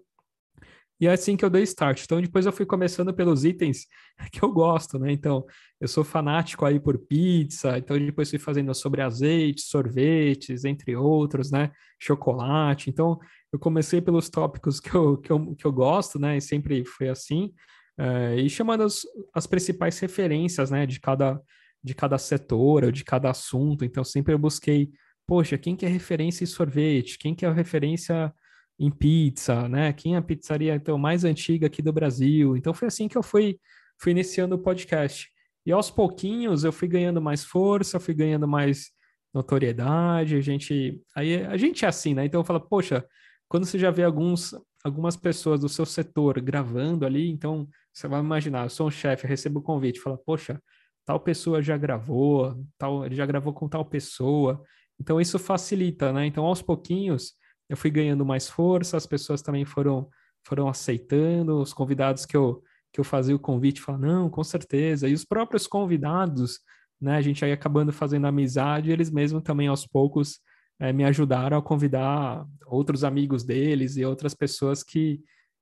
E 1.03 1.07
é 1.09 1.13
assim 1.13 1.37
que 1.37 1.45
eu 1.45 1.51
dei 1.51 1.65
start. 1.65 2.05
Então, 2.05 2.21
depois 2.21 2.47
eu 2.47 2.53
fui 2.53 2.65
começando 2.65 3.13
pelos 3.13 3.45
itens 3.45 3.89
que 4.31 4.41
eu 4.41 4.53
gosto, 4.53 5.01
né? 5.01 5.11
Então, 5.11 5.45
eu 5.81 5.89
sou 5.89 6.05
fanático 6.05 6.65
aí 6.65 6.79
por 6.79 6.97
pizza, 6.97 7.77
então 7.77 7.99
depois 7.99 8.31
fui 8.31 8.39
fazendo 8.39 8.73
sobre 8.73 9.01
azeite, 9.03 9.63
sorvetes, 9.63 10.65
entre 10.65 10.95
outros, 10.95 11.51
né? 11.51 11.73
Chocolate. 11.99 12.89
Então, 12.89 13.19
eu 13.53 13.59
comecei 13.59 14.01
pelos 14.01 14.31
tópicos 14.31 14.79
que 14.79 14.95
eu, 14.95 15.17
que 15.19 15.33
eu, 15.33 15.57
que 15.57 15.65
eu 15.65 15.73
gosto, 15.73 16.21
né? 16.21 16.37
E 16.37 16.41
sempre 16.41 16.85
foi 16.85 17.09
assim. 17.09 17.53
É, 17.99 18.37
e 18.37 18.49
chamando 18.49 18.85
as, 18.85 19.03
as 19.35 19.47
principais 19.47 19.99
referências, 19.99 20.71
né? 20.71 20.87
De 20.87 21.01
cada, 21.01 21.41
de 21.83 21.95
cada 21.95 22.19
setor, 22.19 22.85
ou 22.85 22.93
de 22.93 23.05
cada 23.05 23.31
assunto. 23.31 23.85
Então, 23.85 24.05
sempre 24.05 24.35
eu 24.35 24.39
busquei, 24.39 24.91
poxa, 25.27 25.59
quem 25.59 25.75
que 25.77 25.85
é 25.87 25.89
referência 25.89 26.45
em 26.45 26.47
sorvete? 26.47 27.19
Quem 27.19 27.35
que 27.35 27.45
é 27.45 27.51
referência 27.53 28.33
em 28.79 28.91
pizza, 28.91 29.69
né? 29.69 29.93
Quem 29.93 30.15
é 30.15 30.19
a 30.19 30.23
pizzaria 30.23 30.75
então, 30.75 30.99
mais 30.99 31.25
antiga 31.25 31.67
aqui 31.67 31.83
do 31.83 31.93
Brasil? 31.93 32.57
Então, 32.57 32.73
foi 32.75 32.89
assim 32.89 33.09
que 33.09 33.19
eu 33.19 33.23
fui, 33.23 33.59
fui 33.99 34.13
iniciando 34.13 34.55
o 34.55 34.59
podcast. 34.59 35.33
E 35.65 35.73
aos 35.73 35.91
pouquinhos 35.91 36.65
eu 36.65 36.73
fui 36.73 36.89
ganhando 36.89 37.21
mais 37.21 37.45
força, 37.45 38.01
fui 38.01 38.15
ganhando 38.15 38.49
mais 38.49 38.91
notoriedade, 39.33 40.37
a 40.37 40.41
gente 40.41 41.01
aí 41.15 41.45
a 41.47 41.57
gente 41.57 41.85
é 41.85 41.89
assim, 41.89 42.15
né? 42.15 42.25
Então 42.25 42.41
eu 42.41 42.45
falo, 42.45 42.61
poxa, 42.61 43.05
quando 43.49 43.65
você 43.65 43.79
já 43.79 43.91
vê 43.91 44.03
alguns, 44.03 44.55
algumas 44.85 45.17
pessoas 45.17 45.61
do 45.61 45.69
seu 45.69 45.87
setor 45.87 46.41
gravando 46.41 47.07
ali, 47.07 47.31
então 47.31 47.69
você 47.93 48.09
vai 48.09 48.21
imaginar, 48.21 48.65
eu 48.65 48.71
sou 48.71 48.89
um 48.89 48.91
chefe, 48.91 49.27
recebo 49.27 49.61
o 49.61 49.63
convite, 49.63 50.01
fala, 50.01 50.19
poxa, 50.19 50.61
tal 51.05 51.21
pessoa 51.21 51.63
já 51.63 51.77
gravou, 51.77 52.57
tal, 52.79 53.05
ele 53.05 53.15
já 53.15 53.27
gravou 53.27 53.53
com 53.53 53.69
tal 53.69 53.85
pessoa. 53.85 54.63
Então 55.01 55.21
isso 55.21 55.39
facilita, 55.39 56.13
né? 56.13 56.27
Então 56.27 56.45
aos 56.45 56.63
pouquinhos 56.63 57.35
eu 57.69 57.77
fui 57.77 57.91
ganhando 57.91 58.25
mais 58.25 58.49
força, 58.49 58.97
as 58.97 59.07
pessoas 59.07 59.43
também 59.43 59.65
foram 59.65 60.09
foram 60.45 60.69
aceitando, 60.69 61.61
os 61.61 61.73
convidados 61.73 62.27
que 62.27 62.37
eu 62.37 62.63
que 62.93 63.01
eu 63.01 63.05
fazia 63.05 63.35
o 63.35 63.39
convite, 63.39 63.81
falaram, 63.81 64.07
não, 64.07 64.31
com 64.31 64.45
certeza. 64.45 65.09
E 65.09 65.15
os 65.15 65.25
próprios 65.25 65.67
convidados, 65.67 66.61
né, 67.01 67.17
a 67.17 67.23
gente 67.23 67.43
aí 67.45 67.51
acabando 67.51 67.93
fazendo 67.93 68.27
amizade, 68.27 68.91
eles 68.93 69.11
mesmos 69.11 69.43
também 69.43 69.67
aos 69.67 69.87
poucos 69.87 70.41
é, 70.79 70.93
me 70.93 71.05
ajudaram 71.05 71.57
a 71.57 71.63
convidar 71.63 72.45
outros 72.67 73.03
amigos 73.03 73.45
deles 73.45 73.97
e 73.97 74.05
outras 74.05 74.35
pessoas 74.35 74.83
que, 74.83 75.21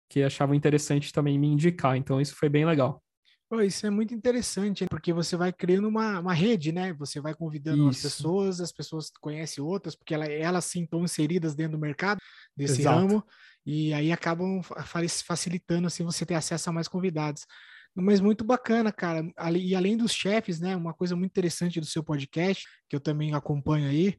que 0.08 0.22
achavam 0.22 0.54
interessante 0.54 1.12
também 1.12 1.38
me 1.38 1.46
indicar. 1.46 1.96
Então, 1.96 2.20
isso 2.20 2.34
foi 2.34 2.48
bem 2.48 2.64
legal. 2.66 3.00
Isso 3.66 3.84
é 3.86 3.90
muito 3.90 4.14
interessante, 4.14 4.86
porque 4.88 5.12
você 5.12 5.36
vai 5.36 5.52
criando 5.52 5.88
uma, 5.88 6.20
uma 6.20 6.32
rede, 6.32 6.70
né? 6.70 6.92
Você 6.94 7.20
vai 7.20 7.34
convidando 7.34 7.90
isso. 7.90 8.06
as 8.06 8.14
pessoas, 8.14 8.60
as 8.60 8.72
pessoas 8.72 9.10
conhecem 9.20 9.62
outras, 9.62 9.96
porque 9.96 10.14
ela, 10.14 10.26
elas 10.26 10.64
sim 10.64 10.84
estão 10.84 11.02
inseridas 11.02 11.54
dentro 11.54 11.72
do 11.72 11.80
mercado 11.80 12.20
desse 12.56 12.82
Exato. 12.82 13.00
ramo, 13.00 13.24
e 13.66 13.92
aí 13.92 14.12
acabam 14.12 14.62
facilitando 15.24 15.86
assim 15.86 16.04
você 16.04 16.24
ter 16.24 16.34
acesso 16.34 16.70
a 16.70 16.72
mais 16.72 16.86
convidados. 16.86 17.44
Mas 17.92 18.20
muito 18.20 18.44
bacana, 18.44 18.92
cara. 18.92 19.22
E 19.56 19.74
além 19.74 19.96
dos 19.96 20.12
chefes, 20.12 20.60
né? 20.60 20.76
Uma 20.76 20.94
coisa 20.94 21.16
muito 21.16 21.32
interessante 21.32 21.80
do 21.80 21.86
seu 21.86 22.04
podcast, 22.04 22.64
que 22.88 22.94
eu 22.94 23.00
também 23.00 23.34
acompanho 23.34 23.88
aí, 23.88 24.16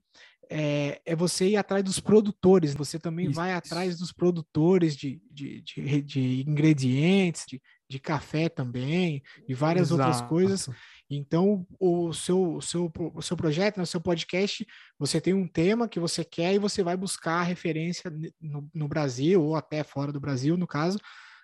é, 0.53 1.01
é, 1.05 1.15
você 1.15 1.47
ir 1.47 1.55
atrás 1.55 1.81
dos 1.81 1.97
produtores, 2.01 2.73
você 2.73 2.99
também 2.99 3.27
isso, 3.27 3.35
vai 3.35 3.53
atrás 3.53 3.97
dos 3.97 4.11
produtores 4.11 4.97
de, 4.97 5.21
de, 5.31 5.61
de, 5.61 6.01
de 6.01 6.43
ingredientes, 6.45 7.45
de, 7.47 7.61
de, 7.91 7.99
café 7.99 8.47
também, 8.47 9.21
e 9.47 9.53
várias 9.53 9.91
Exato. 9.91 10.01
outras 10.01 10.29
coisas. 10.29 10.69
Então, 11.09 11.65
o 11.79 12.13
seu, 12.13 12.55
o 12.55 12.61
seu, 12.61 12.91
o 13.13 13.21
seu 13.21 13.35
projeto, 13.35 13.77
no 13.77 13.81
né, 13.81 13.85
seu 13.85 13.99
podcast, 13.99 14.65
você 14.97 15.19
tem 15.19 15.33
um 15.33 15.47
tema 15.47 15.87
que 15.87 15.99
você 15.99 16.23
quer 16.23 16.53
e 16.53 16.59
você 16.59 16.81
vai 16.81 16.95
buscar 16.95 17.43
referência 17.43 18.11
no, 18.39 18.69
no 18.73 18.87
Brasil 18.87 19.41
ou 19.43 19.55
até 19.55 19.83
fora 19.83 20.11
do 20.11 20.19
Brasil, 20.19 20.55
no 20.55 20.65
caso, 20.65 20.97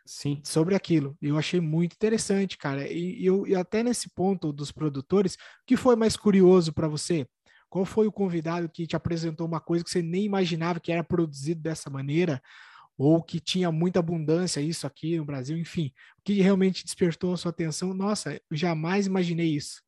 Sim. 0.05 0.41
sobre 0.43 0.73
aquilo. 0.73 1.17
Eu 1.21 1.37
achei 1.37 1.59
muito 1.59 1.93
interessante, 1.93 2.57
cara. 2.57 2.89
E, 2.89 3.25
eu, 3.25 3.45
e 3.45 3.55
até 3.55 3.83
nesse 3.83 4.09
ponto 4.09 4.53
dos 4.53 4.71
produtores, 4.71 5.35
o 5.35 5.37
que 5.65 5.75
foi 5.75 5.95
mais 5.95 6.15
curioso 6.15 6.71
para 6.71 6.87
você? 6.87 7.27
Qual 7.69 7.83
foi 7.83 8.07
o 8.07 8.11
convidado 8.11 8.69
que 8.69 8.87
te 8.87 8.95
apresentou 8.95 9.45
uma 9.45 9.59
coisa 9.59 9.83
que 9.83 9.89
você 9.89 10.01
nem 10.01 10.23
imaginava 10.23 10.79
que 10.79 10.91
era 10.91 11.03
produzido 11.03 11.61
dessa 11.61 11.89
maneira? 11.89 12.41
Ou 12.97 13.21
que 13.21 13.39
tinha 13.39 13.71
muita 13.71 13.99
abundância 13.99 14.59
isso 14.59 14.87
aqui 14.87 15.17
no 15.17 15.25
Brasil, 15.25 15.57
enfim. 15.57 15.91
O 16.19 16.23
que 16.23 16.41
realmente 16.41 16.83
despertou 16.83 17.33
a 17.33 17.37
sua 17.37 17.51
atenção? 17.51 17.93
Nossa, 17.93 18.41
jamais 18.51 19.05
imaginei 19.05 19.55
isso. 19.55 19.81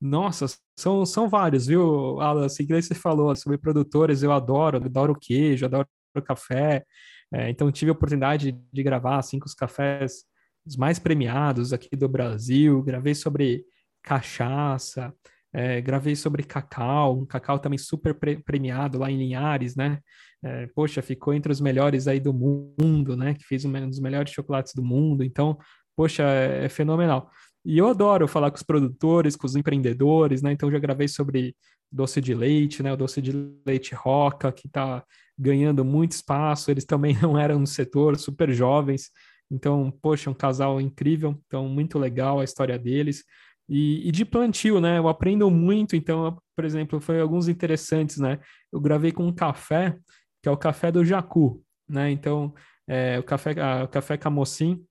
Nossa, 0.00 0.46
são, 0.76 1.06
são 1.06 1.28
vários, 1.28 1.66
viu, 1.66 2.20
Alan? 2.20 2.46
Assim 2.46 2.66
que 2.66 2.82
você 2.82 2.94
falou 2.94 3.34
sobre 3.36 3.56
produtores, 3.56 4.22
eu 4.22 4.32
adoro, 4.32 4.78
adoro 4.78 5.14
queijo, 5.18 5.64
adoro 5.64 5.88
café. 6.26 6.84
É, 7.32 7.48
então 7.48 7.72
tive 7.72 7.90
a 7.90 7.94
oportunidade 7.94 8.52
de 8.72 8.82
gravar 8.82 9.18
assim 9.18 9.38
com 9.38 9.46
os 9.46 9.54
cafés 9.54 10.24
os 10.66 10.76
mais 10.76 10.98
premiados 10.98 11.72
aqui 11.72 11.96
do 11.96 12.08
Brasil. 12.08 12.82
Gravei 12.82 13.14
sobre 13.14 13.64
cachaça, 14.02 15.14
é, 15.52 15.80
gravei 15.80 16.16
sobre 16.16 16.42
cacau, 16.42 17.18
um 17.18 17.26
cacau 17.26 17.58
também 17.58 17.78
super 17.78 18.14
pre 18.14 18.38
premiado 18.38 18.98
lá 18.98 19.10
em 19.10 19.18
Linhares, 19.18 19.76
né? 19.76 20.00
É, 20.44 20.66
poxa, 20.74 21.00
ficou 21.02 21.32
entre 21.32 21.52
os 21.52 21.60
melhores 21.60 22.08
aí 22.08 22.18
do 22.18 22.32
mundo, 22.32 23.16
né? 23.16 23.34
Que 23.34 23.44
fez 23.44 23.64
um 23.64 23.72
dos 23.88 24.00
melhores 24.00 24.32
chocolates 24.32 24.74
do 24.74 24.82
mundo. 24.82 25.22
Então, 25.22 25.56
poxa, 25.96 26.24
é, 26.24 26.64
é 26.64 26.68
fenomenal. 26.68 27.30
E 27.64 27.78
eu 27.78 27.88
adoro 27.88 28.26
falar 28.26 28.50
com 28.50 28.56
os 28.56 28.62
produtores, 28.62 29.36
com 29.36 29.46
os 29.46 29.54
empreendedores, 29.54 30.42
né? 30.42 30.52
Então 30.52 30.70
já 30.70 30.78
gravei 30.78 31.06
sobre 31.06 31.54
doce 31.90 32.20
de 32.20 32.34
leite, 32.34 32.82
né? 32.82 32.92
O 32.92 32.96
doce 32.96 33.22
de 33.22 33.32
leite 33.64 33.94
Roca, 33.94 34.50
que 34.50 34.66
está 34.66 35.04
ganhando 35.38 35.84
muito 35.84 36.12
espaço. 36.12 36.70
Eles 36.70 36.84
também 36.84 37.16
não 37.22 37.38
eram 37.38 37.60
no 37.60 37.66
setor, 37.66 38.16
super 38.18 38.52
jovens. 38.52 39.10
Então, 39.50 39.92
poxa, 40.02 40.30
um 40.30 40.34
casal 40.34 40.80
incrível. 40.80 41.38
Então, 41.46 41.68
muito 41.68 41.98
legal 41.98 42.40
a 42.40 42.44
história 42.44 42.78
deles. 42.78 43.22
E, 43.68 44.08
e, 44.08 44.10
de 44.10 44.24
plantio, 44.24 44.80
né? 44.80 44.98
Eu 44.98 45.08
aprendo 45.08 45.48
muito. 45.50 45.94
Então, 45.94 46.36
por 46.56 46.64
exemplo, 46.64 47.00
foi 47.00 47.20
alguns 47.20 47.48
interessantes, 47.48 48.18
né? 48.18 48.40
Eu 48.72 48.80
gravei 48.80 49.12
com 49.12 49.26
um 49.26 49.32
café, 49.32 49.96
que 50.42 50.48
é 50.48 50.52
o 50.52 50.56
café 50.56 50.90
do 50.90 51.04
Jacu, 51.04 51.62
né? 51.88 52.10
Então, 52.10 52.52
é, 52.86 53.18
o 53.18 53.22
café, 53.22 53.54
a, 53.60 53.84
o 53.84 53.88
café 53.88 54.16
Camocim. 54.16 54.84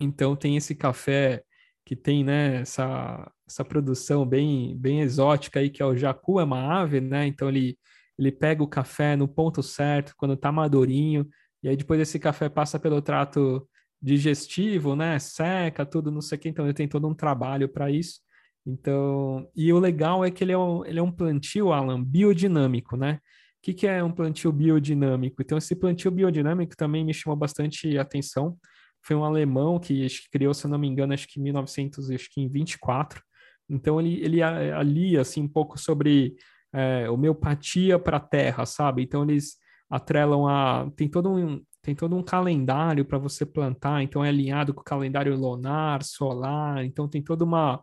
Então, 0.00 0.34
tem 0.36 0.56
esse 0.56 0.74
café 0.74 1.42
que 1.84 1.94
tem, 1.94 2.24
né? 2.24 2.62
Essa, 2.62 3.30
essa 3.46 3.64
produção 3.64 4.26
bem, 4.26 4.76
bem 4.78 5.00
exótica 5.00 5.60
aí, 5.60 5.70
que 5.70 5.82
é 5.82 5.86
o 5.86 5.96
Jacu, 5.96 6.40
é 6.40 6.44
uma 6.44 6.80
ave, 6.80 7.00
né? 7.00 7.26
Então, 7.26 7.48
ele 7.48 7.78
ele 8.18 8.32
pega 8.32 8.62
o 8.62 8.68
café 8.68 9.14
no 9.16 9.28
ponto 9.28 9.62
certo, 9.62 10.14
quando 10.16 10.34
está 10.34 10.50
madurinho, 10.50 11.28
e 11.62 11.68
aí 11.68 11.76
depois 11.76 12.00
esse 12.00 12.18
café 12.18 12.48
passa 12.48 12.78
pelo 12.78 13.02
trato 13.02 13.68
digestivo, 14.00 14.94
né? 14.96 15.18
Seca, 15.18 15.84
tudo, 15.84 16.10
não 16.10 16.20
sei 16.20 16.38
o 16.38 16.40
que. 16.40 16.48
Então 16.48 16.64
ele 16.64 16.74
tem 16.74 16.88
todo 16.88 17.08
um 17.08 17.14
trabalho 17.14 17.68
para 17.68 17.90
isso. 17.90 18.20
Então, 18.64 19.48
e 19.54 19.72
o 19.72 19.78
legal 19.78 20.24
é 20.24 20.30
que 20.30 20.42
ele 20.44 20.52
é 20.52 20.58
um, 20.58 20.84
ele 20.84 20.98
é 20.98 21.02
um 21.02 21.12
plantio, 21.12 21.72
Alan, 21.72 22.02
biodinâmico, 22.02 22.96
né? 22.96 23.20
Que, 23.66 23.74
que 23.74 23.84
é 23.88 24.00
um 24.00 24.12
plantio 24.12 24.52
biodinâmico? 24.52 25.42
Então, 25.42 25.58
esse 25.58 25.74
plantio 25.74 26.08
biodinâmico 26.08 26.76
também 26.76 27.04
me 27.04 27.12
chamou 27.12 27.36
bastante 27.36 27.98
atenção. 27.98 28.56
Foi 29.02 29.16
um 29.16 29.24
alemão 29.24 29.80
que 29.80 30.06
criou, 30.30 30.54
se 30.54 30.68
não 30.68 30.78
me 30.78 30.86
engano, 30.86 31.12
acho 31.12 31.26
que 31.26 31.40
em 31.40 31.42
1924. 31.42 33.20
Então, 33.68 34.00
ele, 34.00 34.24
ele 34.24 34.40
alia, 34.40 35.20
assim, 35.20 35.42
um 35.42 35.48
pouco 35.48 35.76
sobre 35.80 36.36
é, 36.72 37.10
homeopatia 37.10 37.98
para 37.98 38.18
a 38.18 38.20
terra, 38.20 38.64
sabe? 38.64 39.02
Então 39.02 39.24
eles 39.24 39.56
atrelam 39.90 40.46
a. 40.46 40.88
Tem 40.94 41.08
todo 41.08 41.28
um, 41.28 41.60
tem 41.82 41.92
todo 41.92 42.14
um 42.14 42.22
calendário 42.22 43.04
para 43.04 43.18
você 43.18 43.44
plantar, 43.44 44.00
então 44.00 44.24
é 44.24 44.28
alinhado 44.28 44.72
com 44.72 44.82
o 44.82 44.84
calendário 44.84 45.34
lunar, 45.34 46.04
solar, 46.04 46.84
então 46.84 47.08
tem 47.08 47.20
toda 47.20 47.44
uma, 47.44 47.82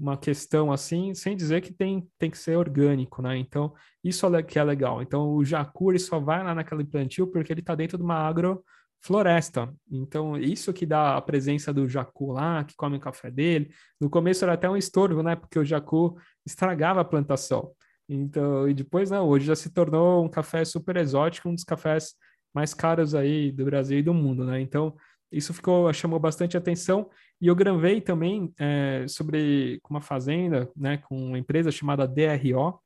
uma 0.00 0.16
questão 0.16 0.72
assim, 0.72 1.14
sem 1.14 1.36
dizer 1.36 1.60
que 1.60 1.72
tem, 1.72 2.08
tem 2.18 2.30
que 2.30 2.38
ser 2.38 2.56
orgânico, 2.56 3.20
né? 3.20 3.36
Então, 3.36 3.74
isso 4.02 4.26
é 4.34 4.42
que 4.42 4.58
é 4.58 4.64
legal. 4.64 5.02
Então, 5.02 5.34
o 5.34 5.44
jacu 5.44 5.96
só 5.98 6.18
vai 6.18 6.42
lá 6.42 6.54
naquele 6.54 6.84
plantio 6.84 7.26
porque 7.26 7.52
ele 7.52 7.60
está 7.60 7.74
dentro 7.74 7.98
de 7.98 8.02
uma 8.02 8.16
agrofloresta. 8.16 9.72
Então, 9.90 10.38
isso 10.38 10.72
que 10.72 10.86
dá 10.86 11.16
a 11.18 11.20
presença 11.20 11.72
do 11.72 11.86
jacu 11.86 12.32
lá, 12.32 12.64
que 12.64 12.74
come 12.74 12.96
o 12.96 13.00
café 13.00 13.30
dele. 13.30 13.70
No 14.00 14.08
começo 14.08 14.42
era 14.42 14.54
até 14.54 14.70
um 14.70 14.76
estorvo, 14.76 15.22
né? 15.22 15.36
Porque 15.36 15.58
o 15.58 15.64
jacu 15.64 16.16
estragava 16.46 17.02
a 17.02 17.04
plantação. 17.04 17.70
Então, 18.08 18.66
e 18.68 18.74
depois, 18.74 19.10
não, 19.10 19.28
hoje 19.28 19.46
já 19.46 19.54
se 19.54 19.70
tornou 19.70 20.24
um 20.24 20.28
café 20.28 20.64
super 20.64 20.96
exótico, 20.96 21.48
um 21.48 21.54
dos 21.54 21.64
cafés 21.64 22.14
mais 22.54 22.72
caros 22.72 23.14
aí 23.14 23.52
do 23.52 23.64
Brasil 23.66 23.98
e 23.98 24.02
do 24.02 24.14
mundo, 24.14 24.44
né? 24.44 24.60
Então, 24.60 24.96
isso 25.30 25.54
ficou, 25.54 25.92
chamou 25.92 26.18
bastante 26.18 26.56
atenção. 26.56 27.08
E 27.40 27.46
eu 27.46 27.54
gravei 27.54 28.00
também 28.00 28.52
é, 28.58 29.06
sobre 29.08 29.80
uma 29.88 30.00
fazenda, 30.00 30.70
né, 30.76 30.98
com 30.98 31.16
uma 31.16 31.38
empresa 31.38 31.70
chamada 31.70 32.06
DRO. 32.06 32.80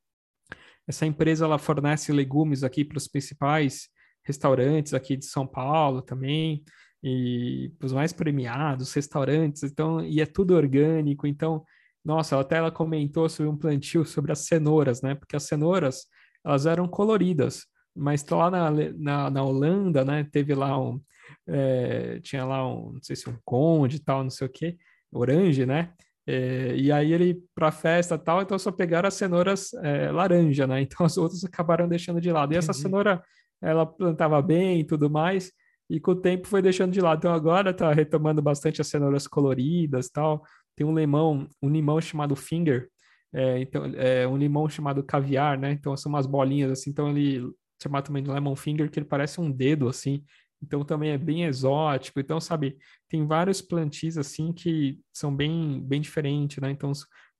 Essa 0.86 1.06
empresa, 1.06 1.44
ela 1.44 1.58
fornece 1.58 2.12
legumes 2.12 2.62
aqui 2.62 2.84
para 2.84 2.98
os 2.98 3.08
principais 3.08 3.88
restaurantes 4.22 4.94
aqui 4.94 5.16
de 5.16 5.26
São 5.26 5.46
Paulo 5.46 6.00
também, 6.02 6.64
e 7.02 7.70
os 7.82 7.92
mais 7.92 8.12
premiados, 8.12 8.92
restaurantes, 8.94 9.62
então, 9.62 10.02
e 10.02 10.22
é 10.22 10.26
tudo 10.26 10.54
orgânico, 10.54 11.26
então 11.26 11.62
nossa, 12.04 12.38
até 12.38 12.56
ela 12.56 12.70
comentou 12.70 13.28
sobre 13.28 13.50
um 13.50 13.56
plantio 13.56 14.04
sobre 14.04 14.30
as 14.30 14.40
cenouras, 14.40 15.00
né? 15.00 15.14
Porque 15.14 15.34
as 15.34 15.44
cenouras, 15.44 16.06
elas 16.44 16.66
eram 16.66 16.86
coloridas, 16.86 17.64
mas 17.96 18.24
lá 18.28 18.50
na, 18.50 18.70
na, 18.70 19.30
na 19.30 19.42
Holanda, 19.42 20.04
né? 20.04 20.24
Teve 20.30 20.54
lá 20.54 20.78
um, 20.78 21.00
é, 21.46 22.20
tinha 22.20 22.44
lá 22.44 22.66
um, 22.66 22.92
não 22.92 23.02
sei 23.02 23.16
se 23.16 23.28
um 23.28 23.36
conde 23.44 23.96
e 23.96 24.00
tal, 24.00 24.22
não 24.22 24.30
sei 24.30 24.46
o 24.46 24.50
que, 24.50 24.76
orange, 25.12 25.66
né? 25.66 25.92
É, 26.26 26.74
e 26.76 26.90
aí 26.90 27.12
ele 27.12 27.42
para 27.54 27.70
festa 27.70 28.16
tal, 28.18 28.40
então 28.40 28.58
só 28.58 28.72
pegaram 28.72 29.06
as 29.08 29.14
cenouras 29.14 29.74
é, 29.74 30.10
laranja, 30.10 30.66
né? 30.66 30.80
Então 30.82 31.04
as 31.06 31.16
outras 31.16 31.44
acabaram 31.44 31.88
deixando 31.88 32.20
de 32.20 32.32
lado. 32.32 32.54
E 32.54 32.56
essa 32.56 32.72
cenoura, 32.72 33.22
ela 33.62 33.86
plantava 33.86 34.40
bem 34.42 34.80
e 34.80 34.84
tudo 34.84 35.10
mais, 35.10 35.52
e 35.90 36.00
com 36.00 36.12
o 36.12 36.16
tempo 36.16 36.48
foi 36.48 36.62
deixando 36.62 36.92
de 36.92 37.00
lado. 37.00 37.18
Então 37.18 37.32
agora 37.32 37.74
tá 37.74 37.92
retomando 37.92 38.40
bastante 38.40 38.80
as 38.80 38.88
cenouras 38.88 39.26
coloridas 39.26 40.08
tal 40.08 40.42
tem 40.76 40.86
um 40.86 40.96
limão, 40.96 41.48
um 41.62 41.68
limão 41.68 42.00
chamado 42.00 42.34
finger, 42.34 42.88
é, 43.32 43.60
então, 43.60 43.84
é, 43.96 44.26
um 44.26 44.36
limão 44.36 44.68
chamado 44.68 45.02
caviar, 45.02 45.58
né? 45.58 45.72
Então 45.72 45.96
são 45.96 46.10
umas 46.10 46.26
bolinhas 46.26 46.70
assim, 46.70 46.90
então 46.90 47.08
ele 47.10 47.42
chamado 47.82 48.06
também 48.06 48.22
de 48.22 48.30
lemon 48.30 48.54
finger, 48.56 48.90
que 48.90 48.98
ele 48.98 49.06
parece 49.06 49.40
um 49.40 49.50
dedo 49.50 49.88
assim. 49.88 50.24
Então 50.62 50.84
também 50.84 51.10
é 51.10 51.18
bem 51.18 51.44
exótico. 51.44 52.20
Então, 52.20 52.40
sabe, 52.40 52.76
tem 53.08 53.26
vários 53.26 53.60
plantis 53.60 54.16
assim 54.16 54.52
que 54.52 54.98
são 55.12 55.34
bem 55.34 55.80
bem 55.82 56.00
diferentes, 56.00 56.58
né? 56.58 56.70
Então, 56.70 56.92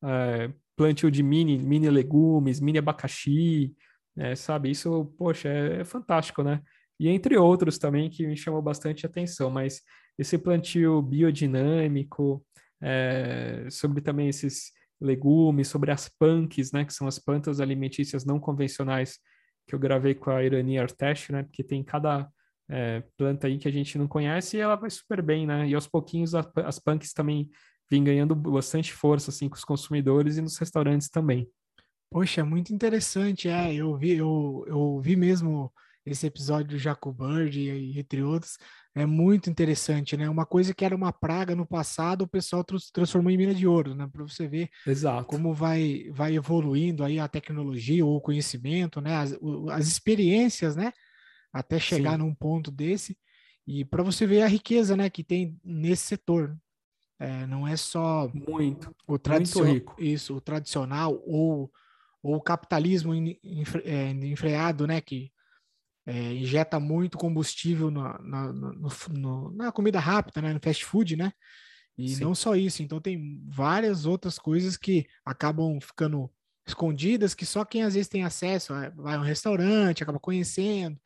é, 0.04 0.52
plantio 0.76 1.10
de 1.10 1.22
mini 1.22 1.58
mini 1.58 1.88
legumes, 1.90 2.60
mini 2.60 2.78
abacaxi, 2.78 3.74
é, 4.16 4.34
sabe? 4.34 4.70
Isso, 4.70 5.06
poxa, 5.18 5.48
é, 5.48 5.80
é 5.80 5.84
fantástico, 5.84 6.42
né? 6.42 6.60
E 6.98 7.08
entre 7.08 7.36
outros 7.36 7.78
também 7.78 8.08
que 8.10 8.26
me 8.26 8.36
chamou 8.36 8.62
bastante 8.62 9.04
atenção, 9.06 9.50
mas 9.50 9.82
esse 10.18 10.38
plantio 10.38 11.02
biodinâmico, 11.02 12.44
é, 12.80 13.66
sobre 13.70 14.00
também 14.00 14.28
esses 14.28 14.72
legumes, 15.00 15.68
sobre 15.68 15.90
as 15.90 16.08
punks, 16.08 16.72
né, 16.72 16.84
que 16.84 16.92
são 16.92 17.06
as 17.06 17.18
plantas 17.18 17.60
alimentícias 17.60 18.24
não 18.24 18.38
convencionais 18.38 19.18
que 19.66 19.74
eu 19.74 19.78
gravei 19.78 20.14
com 20.14 20.30
a 20.30 20.42
Irani 20.42 20.78
Artesh, 20.78 21.30
né, 21.30 21.42
porque 21.42 21.64
tem 21.64 21.82
cada 21.82 22.28
é, 22.68 23.02
planta 23.16 23.46
aí 23.46 23.58
que 23.58 23.68
a 23.68 23.72
gente 23.72 23.98
não 23.98 24.08
conhece 24.08 24.56
e 24.56 24.60
ela 24.60 24.76
vai 24.76 24.90
super 24.90 25.22
bem, 25.22 25.46
né, 25.46 25.68
e 25.68 25.74
aos 25.74 25.86
pouquinhos 25.86 26.34
a, 26.34 26.44
as 26.64 26.78
punks 26.78 27.12
também 27.12 27.50
vêm 27.90 28.02
ganhando 28.02 28.34
bastante 28.34 28.92
força, 28.92 29.30
assim, 29.30 29.48
com 29.48 29.56
os 29.56 29.64
consumidores 29.64 30.36
e 30.36 30.42
nos 30.42 30.56
restaurantes 30.56 31.08
também. 31.08 31.48
Poxa, 32.10 32.44
muito 32.44 32.72
interessante, 32.72 33.48
é, 33.48 33.74
eu 33.74 33.96
vi, 33.96 34.12
eu, 34.12 34.64
eu 34.66 35.00
vi 35.00 35.16
mesmo 35.16 35.72
esse 36.06 36.26
episódio 36.26 36.68
do 36.68 36.78
Jaco 36.78 37.12
Bird, 37.12 37.58
entre 37.98 38.22
outros, 38.22 38.58
é 38.94 39.06
muito 39.06 39.48
interessante, 39.48 40.16
né? 40.16 40.28
Uma 40.28 40.44
coisa 40.44 40.74
que 40.74 40.84
era 40.84 40.94
uma 40.94 41.12
praga 41.12 41.56
no 41.56 41.66
passado, 41.66 42.22
o 42.22 42.28
pessoal 42.28 42.62
transformou 42.92 43.30
em 43.30 43.36
mina 43.38 43.54
de 43.54 43.66
ouro, 43.66 43.94
né? 43.94 44.06
Para 44.12 44.22
você 44.22 44.46
ver 44.46 44.68
Exato. 44.86 45.26
como 45.26 45.54
vai, 45.54 46.10
vai 46.12 46.36
evoluindo 46.36 47.02
aí 47.02 47.18
a 47.18 47.26
tecnologia 47.26 48.04
ou 48.04 48.16
o 48.16 48.20
conhecimento, 48.20 49.00
né? 49.00 49.16
As, 49.16 49.36
as 49.70 49.86
experiências, 49.86 50.76
né? 50.76 50.92
Até 51.54 51.78
chegar 51.78 52.12
Sim. 52.12 52.18
num 52.18 52.34
ponto 52.34 52.68
desse. 52.68 53.16
E 53.64 53.84
para 53.84 54.02
você 54.02 54.26
ver 54.26 54.42
a 54.42 54.48
riqueza, 54.48 54.96
né? 54.96 55.08
Que 55.08 55.22
tem 55.22 55.56
nesse 55.64 56.02
setor. 56.02 56.58
É, 57.16 57.46
não 57.46 57.66
é 57.66 57.76
só 57.76 58.28
muito, 58.34 58.92
o 59.06 59.16
tradicional, 59.16 59.76
isso, 59.96 60.34
o 60.34 60.40
tradicional 60.40 61.22
ou, 61.24 61.72
ou 62.20 62.34
o 62.34 62.42
capitalismo 62.42 63.14
in, 63.14 63.38
in, 63.42 63.62
é, 63.84 64.10
enfreado, 64.10 64.84
né? 64.84 65.00
Que 65.00 65.32
é, 66.06 66.34
injeta 66.34 66.78
muito 66.78 67.16
combustível 67.16 67.90
na, 67.90 68.18
na, 68.20 68.52
no, 68.52 68.90
no, 69.10 69.52
na 69.52 69.72
comida 69.72 69.98
rápida, 69.98 70.42
né, 70.42 70.52
no 70.52 70.60
fast 70.60 70.84
food, 70.84 71.16
né? 71.16 71.32
E 71.96 72.16
Sim. 72.16 72.24
não 72.24 72.34
só 72.34 72.56
isso, 72.56 72.82
então 72.82 73.00
tem 73.00 73.40
várias 73.48 74.04
outras 74.04 74.38
coisas 74.38 74.76
que 74.76 75.06
acabam 75.24 75.80
ficando 75.80 76.30
escondidas, 76.66 77.34
que 77.34 77.46
só 77.46 77.64
quem 77.64 77.84
às 77.84 77.94
vezes 77.94 78.08
tem 78.08 78.24
acesso, 78.24 78.74
vai 78.96 79.14
a 79.14 79.20
um 79.20 79.22
restaurante, 79.22 80.02
acaba 80.02 80.18
conhecendo, 80.18 80.98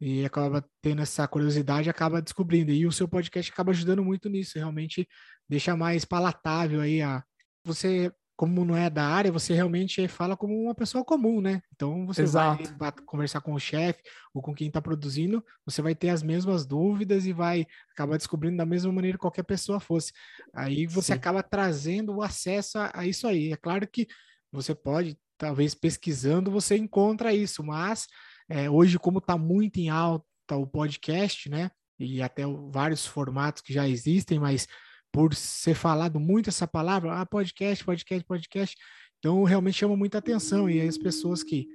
e 0.00 0.24
acaba 0.24 0.64
tendo 0.80 1.02
essa 1.02 1.28
curiosidade, 1.28 1.90
acaba 1.90 2.22
descobrindo. 2.22 2.72
E 2.72 2.86
o 2.86 2.92
seu 2.92 3.06
podcast 3.06 3.52
acaba 3.52 3.70
ajudando 3.72 4.02
muito 4.02 4.28
nisso, 4.28 4.58
realmente 4.58 5.06
deixa 5.48 5.76
mais 5.76 6.04
palatável 6.04 6.80
aí 6.80 7.02
a 7.02 7.22
você 7.64 8.10
como 8.40 8.64
não 8.64 8.74
é 8.74 8.88
da 8.88 9.04
área, 9.04 9.30
você 9.30 9.52
realmente 9.52 10.08
fala 10.08 10.34
como 10.34 10.58
uma 10.58 10.74
pessoa 10.74 11.04
comum, 11.04 11.42
né? 11.42 11.60
Então 11.74 12.06
você 12.06 12.22
Exato. 12.22 12.74
vai 12.78 12.90
conversar 13.04 13.42
com 13.42 13.52
o 13.52 13.60
chefe 13.60 14.02
ou 14.32 14.40
com 14.40 14.54
quem 14.54 14.68
está 14.68 14.80
produzindo, 14.80 15.44
você 15.62 15.82
vai 15.82 15.94
ter 15.94 16.08
as 16.08 16.22
mesmas 16.22 16.64
dúvidas 16.64 17.26
e 17.26 17.34
vai 17.34 17.66
acabar 17.92 18.16
descobrindo 18.16 18.56
da 18.56 18.64
mesma 18.64 18.90
maneira 18.90 19.18
que 19.18 19.20
qualquer 19.20 19.42
pessoa 19.42 19.78
fosse. 19.78 20.14
Aí 20.54 20.86
você 20.86 21.08
Sim. 21.08 21.18
acaba 21.18 21.42
trazendo 21.42 22.14
o 22.14 22.22
acesso 22.22 22.78
a, 22.78 22.90
a, 22.94 23.06
isso 23.06 23.28
aí. 23.28 23.52
É 23.52 23.58
claro 23.58 23.86
que 23.86 24.08
você 24.50 24.74
pode, 24.74 25.18
talvez 25.36 25.74
pesquisando, 25.74 26.50
você 26.50 26.78
encontra 26.78 27.34
isso, 27.34 27.62
mas 27.62 28.06
é, 28.50 28.68
hoje, 28.68 28.98
como 28.98 29.18
está 29.18 29.38
muito 29.38 29.78
em 29.78 29.88
alta 29.88 30.26
o 30.56 30.66
podcast, 30.66 31.48
né? 31.48 31.70
E 31.98 32.20
até 32.20 32.42
vários 32.70 33.06
formatos 33.06 33.62
que 33.62 33.72
já 33.72 33.88
existem, 33.88 34.40
mas 34.40 34.66
por 35.12 35.32
ser 35.34 35.74
falado 35.74 36.18
muito 36.18 36.48
essa 36.48 36.66
palavra, 36.66 37.20
ah, 37.20 37.24
podcast, 37.24 37.84
podcast, 37.84 38.24
podcast. 38.24 38.76
Então, 39.18 39.44
realmente 39.44 39.78
chama 39.78 39.96
muita 39.96 40.18
atenção. 40.18 40.68
E 40.68 40.80
aí 40.80 40.88
as 40.88 40.98
pessoas 40.98 41.44
que 41.44 41.68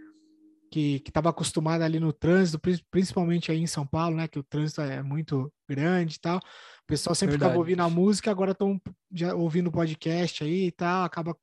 que 0.72 1.02
estavam 1.08 1.30
acostumadas 1.30 1.86
ali 1.86 2.02
no 2.02 2.12
trânsito, 2.12 2.60
principalmente 2.92 3.50
aí 3.50 3.60
em 3.60 3.68
São 3.68 3.88
Paulo, 3.88 4.18
né, 4.18 4.28
que 4.28 4.38
o 4.38 4.44
trânsito 4.44 4.82
é 4.82 5.02
muito 5.02 5.50
grande 5.70 6.16
e 6.16 6.20
tal. 6.20 6.38
O 6.38 6.86
pessoal 6.86 7.16
sempre 7.16 7.34
Verdade. 7.34 7.52
ficava 7.52 7.60
ouvindo 7.60 7.82
a 7.82 7.90
música, 7.90 8.30
agora 8.30 8.52
estão 8.52 8.82
já 9.10 9.34
ouvindo 9.34 9.72
podcast 9.72 10.44
aí 10.44 10.66
e 10.66 10.72
tal, 10.72 11.06
acaba 11.06 11.38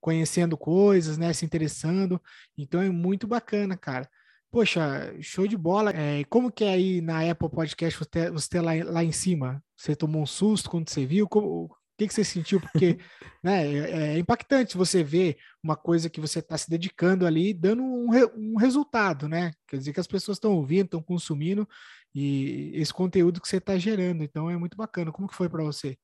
conhecendo 0.00 0.56
coisas, 0.56 1.16
né, 1.16 1.32
se 1.32 1.44
interessando. 1.44 2.20
Então 2.58 2.82
é 2.82 2.90
muito 2.90 3.24
bacana, 3.28 3.76
cara. 3.76 4.10
Poxa, 4.52 5.16
show 5.22 5.46
de 5.46 5.56
bola. 5.56 5.92
É, 5.92 6.24
como 6.24 6.52
que 6.52 6.62
é 6.62 6.72
aí 6.74 7.00
na 7.00 7.28
Apple 7.28 7.48
Podcast 7.48 7.98
você, 7.98 8.30
você 8.30 8.60
lá, 8.60 8.72
lá 8.84 9.02
em 9.02 9.10
cima? 9.10 9.64
Você 9.74 9.96
tomou 9.96 10.20
um 10.20 10.26
susto 10.26 10.68
quando 10.68 10.90
você 10.90 11.06
viu? 11.06 11.26
Como, 11.26 11.64
o 11.64 11.70
que, 11.96 12.06
que 12.06 12.12
você 12.12 12.22
sentiu? 12.22 12.60
Porque 12.60 12.98
né, 13.42 13.66
é, 13.66 13.90
é, 13.90 14.18
impactante 14.18 14.76
você 14.76 15.02
ver 15.02 15.38
uma 15.64 15.74
coisa 15.74 16.10
que 16.10 16.20
você 16.20 16.40
está 16.40 16.58
se 16.58 16.68
dedicando 16.68 17.26
ali, 17.26 17.54
dando 17.54 17.82
um, 17.82 18.10
um 18.36 18.56
resultado, 18.58 19.26
né? 19.26 19.54
Quer 19.66 19.78
dizer 19.78 19.94
que 19.94 20.00
as 20.00 20.06
pessoas 20.06 20.36
estão 20.36 20.52
ouvindo, 20.52 20.84
estão 20.84 21.02
consumindo 21.02 21.66
e 22.14 22.72
esse 22.74 22.92
conteúdo 22.92 23.40
que 23.40 23.48
você 23.48 23.56
está 23.56 23.78
gerando. 23.78 24.22
Então 24.22 24.50
é 24.50 24.56
muito 24.58 24.76
bacana. 24.76 25.10
Como 25.10 25.28
que 25.28 25.34
foi 25.34 25.48
para 25.48 25.64
você? 25.64 25.96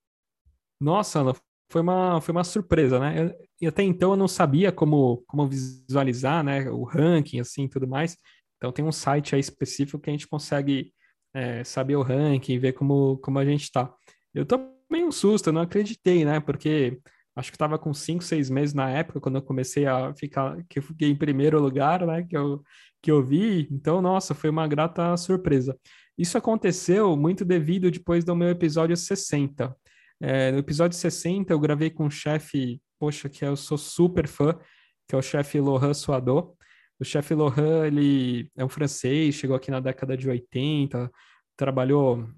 Nossa, 0.80 1.20
Ana, 1.20 1.34
foi 1.70 1.82
uma, 1.82 2.18
foi 2.22 2.32
uma 2.32 2.44
surpresa, 2.44 2.98
né? 2.98 3.24
Eu, 3.24 3.48
e 3.60 3.66
até 3.66 3.82
então 3.82 4.12
eu 4.12 4.16
não 4.16 4.28
sabia 4.28 4.72
como, 4.72 5.22
como 5.26 5.46
visualizar, 5.46 6.42
né? 6.42 6.70
O 6.70 6.84
ranking, 6.84 7.40
assim, 7.40 7.68
tudo 7.68 7.86
mais. 7.86 8.16
Então 8.58 8.70
tem 8.70 8.84
um 8.84 8.92
site 8.92 9.34
aí 9.34 9.40
específico 9.40 9.98
que 9.98 10.10
a 10.10 10.12
gente 10.12 10.28
consegue 10.28 10.92
é, 11.34 11.64
saber 11.64 11.96
o 11.96 12.02
ranking, 12.02 12.58
ver 12.58 12.72
como, 12.72 13.18
como 13.18 13.38
a 13.38 13.44
gente 13.44 13.62
está. 13.62 13.92
Eu 14.34 14.44
tomei 14.44 15.04
um 15.04 15.12
susto, 15.12 15.48
eu 15.48 15.52
não 15.52 15.62
acreditei, 15.62 16.24
né? 16.24 16.40
Porque 16.40 17.00
acho 17.36 17.50
que 17.50 17.56
estava 17.56 17.78
com 17.78 17.94
5, 17.94 18.22
6 18.22 18.50
meses 18.50 18.74
na 18.74 18.90
época, 18.90 19.20
quando 19.20 19.36
eu 19.36 19.42
comecei 19.42 19.86
a 19.86 20.12
ficar, 20.14 20.56
que 20.68 20.80
eu 20.80 20.82
fiquei 20.82 21.08
em 21.08 21.16
primeiro 21.16 21.60
lugar, 21.60 22.04
né? 22.06 22.24
Que 22.24 22.36
eu, 22.36 22.62
que 23.02 23.10
eu 23.10 23.22
vi. 23.22 23.68
Então, 23.70 24.02
nossa, 24.02 24.34
foi 24.34 24.50
uma 24.50 24.66
grata 24.66 25.16
surpresa. 25.16 25.78
Isso 26.16 26.36
aconteceu 26.36 27.16
muito 27.16 27.44
devido 27.44 27.90
depois 27.90 28.24
do 28.24 28.34
meu 28.34 28.48
episódio 28.48 28.96
60. 28.96 29.74
É, 30.20 30.50
no 30.50 30.58
episódio 30.58 30.98
60, 30.98 31.52
eu 31.52 31.60
gravei 31.60 31.90
com 31.90 32.06
um 32.06 32.10
chefe, 32.10 32.82
poxa, 32.98 33.28
que 33.28 33.44
eu 33.44 33.54
sou 33.54 33.78
super 33.78 34.26
fã, 34.26 34.58
que 35.06 35.14
é 35.14 35.18
o 35.18 35.22
chefe 35.22 35.60
Lohan 35.60 35.94
Suadot. 35.94 36.57
O 37.00 37.04
chefe 37.04 37.34
Lohan, 37.34 37.86
ele 37.86 38.50
é 38.56 38.64
um 38.64 38.68
francês, 38.68 39.34
chegou 39.34 39.54
aqui 39.54 39.70
na 39.70 39.80
década 39.80 40.16
de 40.16 40.28
80, 40.28 41.10
trabalhou 41.56 42.28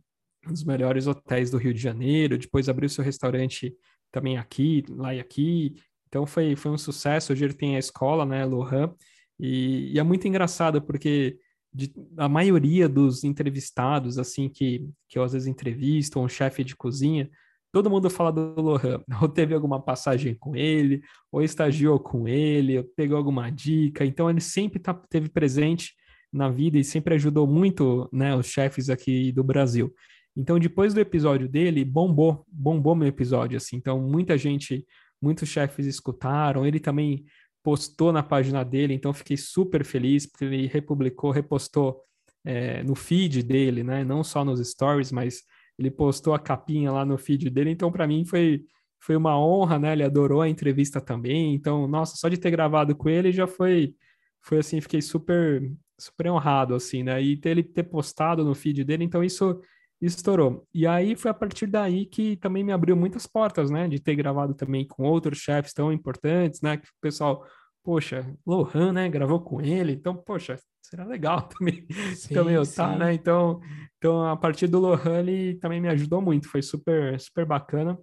nos 0.47 0.65
melhores 0.65 1.07
hotéis 1.07 1.51
do 1.51 1.59
Rio 1.59 1.75
de 1.75 1.81
Janeiro, 1.81 2.39
depois 2.39 2.69
abriu 2.69 2.89
seu 2.89 3.05
restaurante 3.05 3.75
também 4.11 4.37
aqui, 4.37 4.85
lá 4.89 5.15
e 5.15 5.21
aqui. 5.21 5.75
Então 6.09 6.27
foi, 6.27 6.57
foi 6.57 6.71
um 6.71 6.79
sucesso. 6.79 7.33
Hoje 7.33 7.45
ele 7.45 7.55
tem 7.55 7.77
a 7.77 7.79
escola, 7.79 8.27
né, 8.27 8.45
Lohan, 8.45 8.95
e, 9.39 9.93
e 9.95 9.99
é 9.99 10.03
muito 10.03 10.29
engraçado 10.29 10.83
porque 10.83 11.39
de, 11.73 11.93
a 12.17 12.29
maioria 12.29 12.89
dos 12.89 13.25
entrevistados, 13.25 14.19
assim, 14.19 14.49
que, 14.49 14.89
que 15.09 15.19
eu 15.19 15.23
às 15.23 15.33
vezes 15.33 15.49
entrevisto, 15.49 16.21
um 16.21 16.29
chefe 16.29 16.65
de 16.65 16.77
cozinha, 16.77 17.31
todo 17.73 17.91
mundo 17.91 18.11
fala 18.11 18.33
do 18.33 18.61
Lohan, 18.61 19.03
ou 19.21 19.29
teve 19.29 19.55
alguma 19.55 19.81
passagem 19.81 20.35
com 20.35 20.57
ele, 20.57 21.03
ou 21.31 21.43
estagiou 21.43 21.99
com 21.99 22.27
ele, 22.27 22.79
ou 22.79 22.85
pegou 22.85 23.17
alguma 23.17 23.51
dica. 23.51 24.05
Então 24.05 24.29
ele 24.29 24.41
sempre 24.41 24.79
tá, 24.79 24.95
teve 24.95 25.29
presente 25.29 25.95
na 26.33 26.49
vida 26.49 26.79
e 26.79 26.85
sempre 26.85 27.15
ajudou 27.15 27.47
muito, 27.47 28.09
né, 28.13 28.35
os 28.37 28.47
chefes 28.47 28.89
aqui 28.89 29.33
do 29.33 29.43
Brasil. 29.43 29.93
Então 30.37 30.59
depois 30.59 30.95
do 30.95 31.01
episódio 31.01 31.49
dele, 31.49 31.85
bombou, 31.85 32.45
bombou 32.49 32.95
meu 32.95 33.09
episódio 33.09 33.57
assim. 33.57 33.77
Então 33.77 34.01
muita 34.01 34.39
gente, 34.39 34.87
muitos 35.21 35.49
chefes 35.49 35.87
escutaram, 35.87 36.67
ele 36.67 36.79
também 36.79 37.25
postou 37.63 38.13
na 38.13 38.23
página 38.23 38.65
dele, 38.65 38.95
então 38.95 39.13
fiquei 39.13 39.37
super 39.37 39.85
feliz 39.85 40.27
porque 40.27 40.45
ele 40.45 40.67
republicou, 40.67 41.31
repostou 41.31 42.01
é, 42.45 42.83
no 42.83 42.95
feed 42.95 43.43
dele, 43.43 43.85
né, 43.85 44.03
não 44.03 44.25
só 44.25 44.45
nos 44.45 44.67
stories, 44.67 45.13
mas 45.13 45.43
ele 45.81 45.91
postou 45.91 46.35
a 46.35 46.39
capinha 46.39 46.93
lá 46.93 47.05
no 47.05 47.19
feed 47.19 47.51
dele, 47.51 47.71
então 47.71 47.91
para 47.91 48.07
mim 48.07 48.25
foi, 48.25 48.65
foi 49.01 49.17
uma 49.17 49.39
honra, 49.39 49.79
né? 49.79 49.93
Ele 49.93 50.05
adorou 50.05 50.43
a 50.43 50.49
entrevista 50.49 51.01
também, 51.01 51.55
então, 51.55 51.89
nossa, 51.89 52.17
só 52.17 52.29
de 52.29 52.37
ter 52.39 52.51
gravado 52.51 52.95
com 52.95 53.09
ele 53.09 53.33
já 53.33 53.47
foi, 53.47 53.95
foi 54.43 54.59
assim, 54.59 54.81
fiquei 54.81 55.03
super, 55.03 55.73
super 55.99 56.31
honrado, 56.31 56.75
assim, 56.75 57.03
né? 57.03 57.21
E 57.21 57.37
ter 57.37 57.51
ele 57.51 57.63
ter 57.63 57.85
postado 57.85 58.45
no 58.45 58.55
feed 58.55 58.85
dele, 58.85 59.05
então 59.05 59.25
isso, 59.25 59.61
estourou. 60.01 60.67
E 60.73 60.87
aí 60.87 61.15
foi 61.15 61.31
a 61.31 61.35
partir 61.35 61.67
daí 61.67 62.07
que 62.07 62.37
também 62.37 62.65
me 62.65 62.73
abriu 62.73 62.97
muitas 62.97 63.27
portas, 63.27 63.71
né? 63.71 63.87
De 63.87 64.01
ter 64.01 64.17
gravado 64.17 64.55
também 64.55 64.87
com 64.87 65.03
outros 65.05 65.39
chefes 65.39 65.73
tão 65.73 65.93
importantes, 65.93 66.61
né? 66.63 66.79
Que 66.79 66.87
o 66.87 67.01
pessoal, 67.01 67.45
poxa, 67.83 68.27
Lohan, 68.47 68.93
né? 68.93 69.09
Gravou 69.09 69.41
com 69.41 69.61
ele, 69.61 69.93
então, 69.93 70.17
poxa, 70.17 70.57
será 70.83 71.05
legal 71.05 71.43
também, 71.49 71.87
sim, 72.15 72.35
também 72.35 72.55
eu 72.55 72.67
tá, 72.67 72.97
né? 72.97 73.13
Então, 73.15 73.61
então, 73.99 74.27
a 74.27 74.37
partir 74.37 74.67
do 74.67 74.81
Lohan, 74.81 75.21
ele 75.21 75.55
também 75.57 75.81
me 75.81 75.89
ajudou 75.89 76.21
muito, 76.21 76.49
foi 76.49 76.63
super, 76.63 77.19
super 77.21 77.45
bacana. 77.45 77.99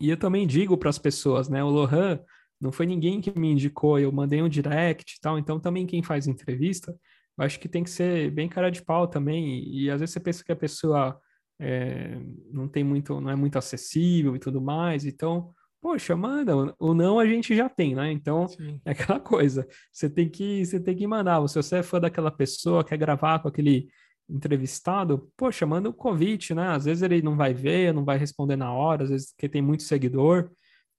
E 0.00 0.10
eu 0.10 0.16
também 0.16 0.46
digo 0.46 0.76
para 0.76 0.90
as 0.90 0.98
pessoas, 0.98 1.48
né? 1.48 1.62
O 1.62 1.68
Lohan 1.68 2.18
não 2.60 2.72
foi 2.72 2.86
ninguém 2.86 3.20
que 3.20 3.38
me 3.38 3.50
indicou, 3.50 3.98
eu 3.98 4.10
mandei 4.10 4.42
um 4.42 4.48
direct 4.48 5.14
e 5.16 5.20
tal, 5.20 5.38
então 5.38 5.60
também 5.60 5.86
quem 5.86 6.02
faz 6.02 6.26
entrevista, 6.26 6.96
eu 7.36 7.44
acho 7.44 7.60
que 7.60 7.68
tem 7.68 7.84
que 7.84 7.90
ser 7.90 8.30
bem 8.30 8.48
cara 8.48 8.70
de 8.70 8.82
pau 8.82 9.06
também. 9.06 9.58
E, 9.58 9.84
e 9.84 9.90
às 9.90 10.00
vezes 10.00 10.12
você 10.12 10.20
pensa 10.20 10.44
que 10.44 10.52
a 10.52 10.56
pessoa 10.56 11.20
é, 11.60 12.18
não 12.52 12.68
tem 12.68 12.82
muito, 12.82 13.20
não 13.20 13.30
é 13.30 13.36
muito 13.36 13.58
acessível 13.58 14.34
e 14.34 14.38
tudo 14.38 14.60
mais, 14.60 15.04
então 15.04 15.52
poxa, 15.84 16.16
manda, 16.16 16.54
o 16.78 16.94
não 16.94 17.18
a 17.18 17.26
gente 17.26 17.54
já 17.54 17.68
tem, 17.68 17.94
né? 17.94 18.10
Então, 18.10 18.48
Sim. 18.48 18.80
é 18.86 18.92
aquela 18.92 19.20
coisa, 19.20 19.68
você 19.92 20.08
tem 20.08 20.30
que, 20.30 20.64
você 20.64 20.80
tem 20.80 20.96
que 20.96 21.06
mandar, 21.06 21.46
se 21.46 21.56
você 21.56 21.76
é 21.76 21.82
fã 21.82 22.00
daquela 22.00 22.30
pessoa, 22.30 22.82
quer 22.82 22.96
gravar 22.96 23.40
com 23.40 23.48
aquele 23.48 23.88
entrevistado, 24.26 25.30
poxa, 25.36 25.66
manda 25.66 25.90
o 25.90 25.92
um 25.92 25.94
convite, 25.94 26.54
né? 26.54 26.68
Às 26.68 26.86
vezes 26.86 27.02
ele 27.02 27.20
não 27.20 27.36
vai 27.36 27.52
ver, 27.52 27.92
não 27.92 28.02
vai 28.02 28.16
responder 28.16 28.56
na 28.56 28.72
hora, 28.72 29.04
às 29.04 29.10
vezes 29.10 29.32
porque 29.32 29.46
tem 29.46 29.60
muito 29.60 29.82
seguidor, 29.82 30.50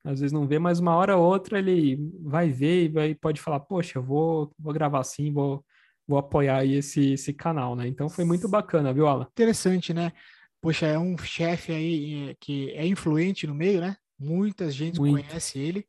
às 0.04 0.20
vezes 0.20 0.32
não 0.32 0.46
vê, 0.48 0.60
mas 0.60 0.80
uma 0.80 0.96
hora 0.96 1.18
ou 1.18 1.26
outra 1.26 1.58
ele 1.58 1.98
vai 2.22 2.52
ver 2.52 2.84
e 2.84 2.88
vai, 2.88 3.16
pode 3.16 3.42
falar, 3.42 3.62
poxa, 3.62 3.98
eu 3.98 4.04
vou, 4.04 4.54
vou 4.60 4.72
gravar 4.72 5.00
assim, 5.00 5.34
vou, 5.34 5.66
vou 6.08 6.20
apoiar 6.20 6.58
aí 6.58 6.76
esse, 6.76 7.14
esse 7.14 7.34
canal, 7.34 7.76
né? 7.76 7.88
Então 7.88 8.08
foi 8.08 8.24
muito 8.24 8.48
bacana, 8.48 8.94
viu, 8.94 9.08
Alan? 9.08 9.26
Interessante, 9.32 9.96
né? 9.96 10.12
Poxa, 10.62 10.86
é 10.86 11.00
um 11.00 11.18
chefe 11.18 11.72
aí 11.72 12.30
eh, 12.30 12.36
que 12.40 12.70
é 12.74 12.86
influente 12.86 13.48
no 13.48 13.56
meio, 13.56 13.82
né? 13.82 13.98
Muita 14.20 14.70
gente 14.72 15.00
Muito. 15.00 15.28
conhece 15.28 15.60
ele. 15.60 15.86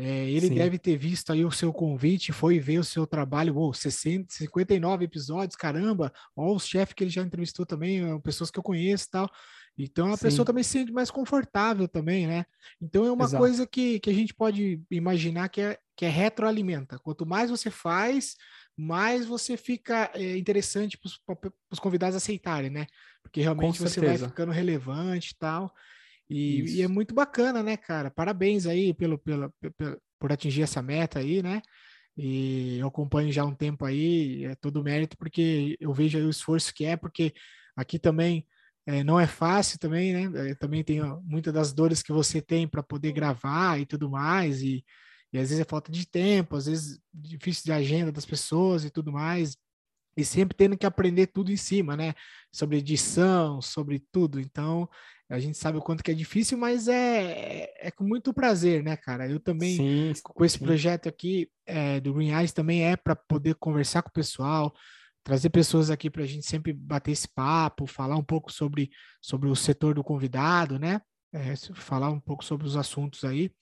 É, 0.00 0.30
ele 0.30 0.46
Sim. 0.46 0.54
deve 0.54 0.78
ter 0.78 0.96
visto 0.96 1.32
aí 1.32 1.44
o 1.44 1.50
seu 1.50 1.72
convite, 1.72 2.30
foi 2.30 2.60
ver 2.60 2.78
o 2.78 2.84
seu 2.84 3.04
trabalho, 3.04 3.56
oh, 3.56 3.72
60, 3.72 4.32
59 4.32 5.04
episódios, 5.04 5.56
caramba, 5.56 6.12
ó, 6.36 6.54
os 6.54 6.68
chefes 6.68 6.94
que 6.94 7.02
ele 7.02 7.10
já 7.10 7.20
entrevistou 7.20 7.66
também, 7.66 8.20
pessoas 8.20 8.48
que 8.48 8.60
eu 8.60 8.62
conheço 8.62 9.06
e 9.06 9.10
tal. 9.10 9.30
Então 9.76 10.12
a 10.12 10.16
Sim. 10.16 10.22
pessoa 10.22 10.46
também 10.46 10.62
se 10.62 10.70
sente 10.70 10.92
mais 10.92 11.10
confortável 11.10 11.88
também, 11.88 12.28
né? 12.28 12.44
Então 12.80 13.04
é 13.06 13.12
uma 13.12 13.24
Exato. 13.24 13.42
coisa 13.42 13.66
que, 13.66 13.98
que 13.98 14.10
a 14.10 14.12
gente 14.12 14.32
pode 14.32 14.80
imaginar 14.88 15.48
que 15.48 15.60
é, 15.60 15.78
que 15.96 16.04
é 16.04 16.08
retroalimenta. 16.08 16.98
Quanto 16.98 17.26
mais 17.26 17.50
você 17.50 17.70
faz, 17.70 18.36
mais 18.76 19.26
você 19.26 19.56
fica 19.56 20.10
é, 20.14 20.36
interessante 20.36 20.96
para 21.26 21.52
os 21.72 21.78
convidados 21.80 22.16
aceitarem, 22.16 22.70
né? 22.70 22.86
Porque 23.20 23.40
realmente 23.40 23.80
você 23.80 24.00
vai 24.00 24.16
ficando 24.16 24.52
relevante 24.52 25.32
e 25.32 25.38
tal. 25.38 25.72
E, 26.30 26.78
e, 26.78 26.82
é 26.82 26.88
muito 26.88 27.14
bacana, 27.14 27.62
né, 27.62 27.76
cara? 27.76 28.10
Parabéns 28.10 28.66
aí 28.66 28.92
pelo, 28.92 29.18
pelo, 29.18 29.52
pelo, 29.76 30.00
por 30.18 30.32
atingir 30.32 30.62
essa 30.62 30.82
meta 30.82 31.18
aí, 31.20 31.42
né? 31.42 31.62
E 32.16 32.78
eu 32.78 32.88
acompanho 32.88 33.30
já 33.32 33.42
há 33.42 33.46
um 33.46 33.54
tempo 33.54 33.84
aí, 33.84 34.44
é 34.44 34.54
todo 34.56 34.82
mérito, 34.82 35.16
porque 35.16 35.76
eu 35.80 35.92
vejo 35.92 36.18
aí 36.18 36.24
o 36.24 36.30
esforço 36.30 36.74
que 36.74 36.84
é, 36.84 36.96
porque 36.96 37.32
aqui 37.76 37.98
também 37.98 38.44
é, 38.84 39.04
não 39.04 39.20
é 39.20 39.26
fácil 39.26 39.78
também, 39.78 40.12
né? 40.12 40.50
É, 40.50 40.54
também 40.56 40.82
tem 40.82 41.00
muitas 41.24 41.54
das 41.54 41.72
dores 41.72 42.02
que 42.02 42.12
você 42.12 42.42
tem 42.42 42.66
para 42.66 42.82
poder 42.82 43.12
gravar 43.12 43.78
e 43.80 43.86
tudo 43.86 44.10
mais, 44.10 44.62
e, 44.62 44.84
e 45.32 45.38
às 45.38 45.50
vezes 45.50 45.60
é 45.60 45.64
falta 45.64 45.92
de 45.92 46.08
tempo, 46.08 46.56
às 46.56 46.66
vezes 46.66 46.98
difícil 47.14 47.64
de 47.64 47.72
agenda 47.72 48.10
das 48.10 48.26
pessoas 48.26 48.84
e 48.84 48.90
tudo 48.90 49.12
mais, 49.12 49.56
e 50.18 50.24
sempre 50.24 50.56
tendo 50.56 50.76
que 50.76 50.84
aprender 50.84 51.28
tudo 51.28 51.52
em 51.52 51.56
cima, 51.56 51.96
né? 51.96 52.12
Sobre 52.52 52.78
edição, 52.78 53.62
sobre 53.62 54.02
tudo. 54.10 54.40
Então, 54.40 54.88
a 55.30 55.38
gente 55.38 55.56
sabe 55.56 55.78
o 55.78 55.80
quanto 55.80 56.02
que 56.02 56.10
é 56.10 56.14
difícil, 56.14 56.58
mas 56.58 56.88
é, 56.88 57.72
é, 57.78 57.90
com 57.92 58.02
muito 58.02 58.34
prazer, 58.34 58.82
né, 58.82 58.96
cara? 58.96 59.30
Eu 59.30 59.38
também, 59.38 59.76
sim, 59.76 60.12
com 60.24 60.44
esse 60.44 60.58
sim. 60.58 60.64
projeto 60.64 61.08
aqui 61.08 61.48
é, 61.64 62.00
do 62.00 62.12
Green 62.12 62.32
Eyes, 62.32 62.52
também 62.52 62.84
é 62.84 62.96
para 62.96 63.14
poder 63.14 63.54
conversar 63.54 64.02
com 64.02 64.08
o 64.08 64.12
pessoal, 64.12 64.74
trazer 65.22 65.50
pessoas 65.50 65.88
aqui 65.88 66.10
para 66.10 66.24
a 66.24 66.26
gente 66.26 66.44
sempre 66.44 66.72
bater 66.72 67.12
esse 67.12 67.28
papo, 67.28 67.86
falar 67.86 68.16
um 68.16 68.24
pouco 68.24 68.50
sobre, 68.50 68.90
sobre 69.22 69.48
o 69.48 69.54
setor 69.54 69.94
do 69.94 70.02
convidado, 70.02 70.80
né? 70.80 71.00
É, 71.32 71.54
falar 71.74 72.10
um 72.10 72.18
pouco 72.18 72.44
sobre 72.44 72.66
os 72.66 72.76
assuntos 72.76 73.22
aí. 73.22 73.52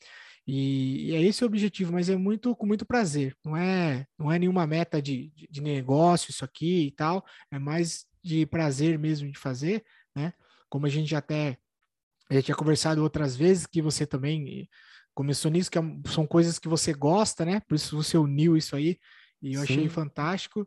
E, 0.46 1.10
e, 1.10 1.14
é 1.14 1.22
esse 1.22 1.42
o 1.42 1.46
objetivo, 1.46 1.92
mas 1.92 2.08
é 2.08 2.16
muito 2.16 2.54
com 2.54 2.66
muito 2.66 2.86
prazer. 2.86 3.36
Não 3.44 3.56
é 3.56 4.06
não 4.18 4.30
é 4.30 4.38
nenhuma 4.38 4.66
meta 4.66 5.02
de, 5.02 5.32
de, 5.34 5.48
de 5.50 5.60
negócio 5.60 6.30
isso 6.30 6.44
aqui 6.44 6.86
e 6.86 6.90
tal. 6.92 7.24
É 7.50 7.58
mais 7.58 8.06
de 8.22 8.46
prazer 8.46 8.98
mesmo 8.98 9.30
de 9.30 9.38
fazer, 9.38 9.84
né? 10.14 10.32
Como 10.68 10.86
a 10.86 10.88
gente 10.88 11.10
já 11.10 11.18
até 11.18 11.58
já 12.30 12.42
tinha 12.42 12.56
conversado 12.56 13.02
outras 13.02 13.36
vezes 13.36 13.66
que 13.66 13.80
você 13.82 14.06
também 14.06 14.68
começou 15.14 15.50
nisso, 15.50 15.70
que 15.70 15.78
é 15.78 15.82
são 16.08 16.26
coisas 16.26 16.58
que 16.58 16.68
você 16.68 16.92
gosta, 16.92 17.44
né? 17.44 17.60
Por 17.60 17.74
isso 17.74 17.96
você 17.96 18.16
uniu 18.16 18.56
isso 18.56 18.76
aí 18.76 18.98
e 19.42 19.54
eu 19.54 19.60
Sim. 19.60 19.72
achei 19.72 19.88
fantástico. 19.88 20.66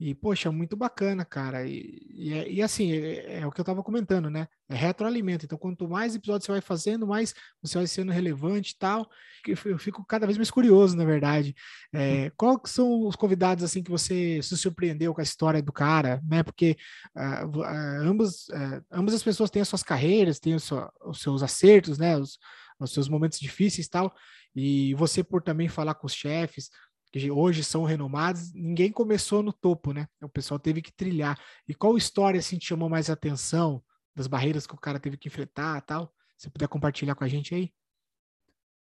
E, 0.00 0.14
poxa, 0.14 0.50
muito 0.50 0.78
bacana, 0.78 1.26
cara. 1.26 1.66
E, 1.66 2.00
e, 2.08 2.32
é, 2.32 2.50
e 2.50 2.62
assim, 2.62 2.90
é, 2.90 3.40
é, 3.40 3.46
o 3.46 3.52
que 3.52 3.60
eu 3.60 3.62
estava 3.62 3.82
comentando, 3.82 4.30
né? 4.30 4.48
É 4.66 4.74
retroalimento. 4.74 5.44
Então, 5.44 5.58
quanto 5.58 5.86
mais 5.86 6.14
episódios 6.14 6.46
você 6.46 6.52
vai 6.52 6.62
fazendo, 6.62 7.06
mais 7.06 7.34
você 7.60 7.76
vai 7.76 7.86
sendo 7.86 8.10
relevante 8.10 8.72
e 8.72 8.78
tal. 8.78 9.10
Eu 9.46 9.78
fico 9.78 10.02
cada 10.06 10.24
vez 10.24 10.38
mais 10.38 10.50
curioso, 10.50 10.96
na 10.96 11.04
verdade. 11.04 11.54
É, 11.92 12.30
qual 12.30 12.58
são 12.64 13.06
os 13.06 13.14
convidados, 13.14 13.62
assim, 13.62 13.82
que 13.82 13.90
você 13.90 14.40
se 14.42 14.56
surpreendeu 14.56 15.12
com 15.12 15.20
a 15.20 15.24
história 15.24 15.60
do 15.60 15.72
cara, 15.72 16.22
né? 16.26 16.42
Porque 16.42 16.78
uh, 17.14 17.58
uh, 17.58 17.64
ambas, 18.02 18.48
uh, 18.48 18.82
ambas 18.90 19.14
as 19.14 19.22
pessoas 19.22 19.50
têm 19.50 19.60
as 19.60 19.68
suas 19.68 19.82
carreiras, 19.82 20.40
têm 20.40 20.54
os, 20.54 20.70
os 21.04 21.20
seus 21.20 21.42
acertos, 21.42 21.98
né? 21.98 22.16
Os, 22.16 22.38
os 22.80 22.90
seus 22.90 23.06
momentos 23.06 23.38
difíceis 23.38 23.86
e 23.86 23.90
tal. 23.90 24.14
E 24.56 24.94
você, 24.94 25.22
por 25.22 25.42
também 25.42 25.68
falar 25.68 25.94
com 25.94 26.06
os 26.06 26.14
chefes, 26.14 26.70
que 27.12 27.30
hoje 27.30 27.64
são 27.64 27.84
renomados, 27.84 28.52
ninguém 28.54 28.90
começou 28.92 29.42
no 29.42 29.52
topo, 29.52 29.92
né? 29.92 30.06
O 30.22 30.28
pessoal 30.28 30.58
teve 30.60 30.80
que 30.80 30.92
trilhar. 30.92 31.38
E 31.66 31.74
qual 31.74 31.96
história 31.96 32.38
assim 32.38 32.56
te 32.56 32.66
chamou 32.66 32.88
mais 32.88 33.10
atenção 33.10 33.82
das 34.14 34.26
barreiras 34.26 34.66
que 34.66 34.74
o 34.74 34.78
cara 34.78 35.00
teve 35.00 35.16
que 35.16 35.28
enfrentar, 35.28 35.80
tal? 35.82 36.12
Se 36.36 36.48
puder 36.48 36.68
compartilhar 36.68 37.14
com 37.14 37.24
a 37.24 37.28
gente 37.28 37.54
aí. 37.54 37.72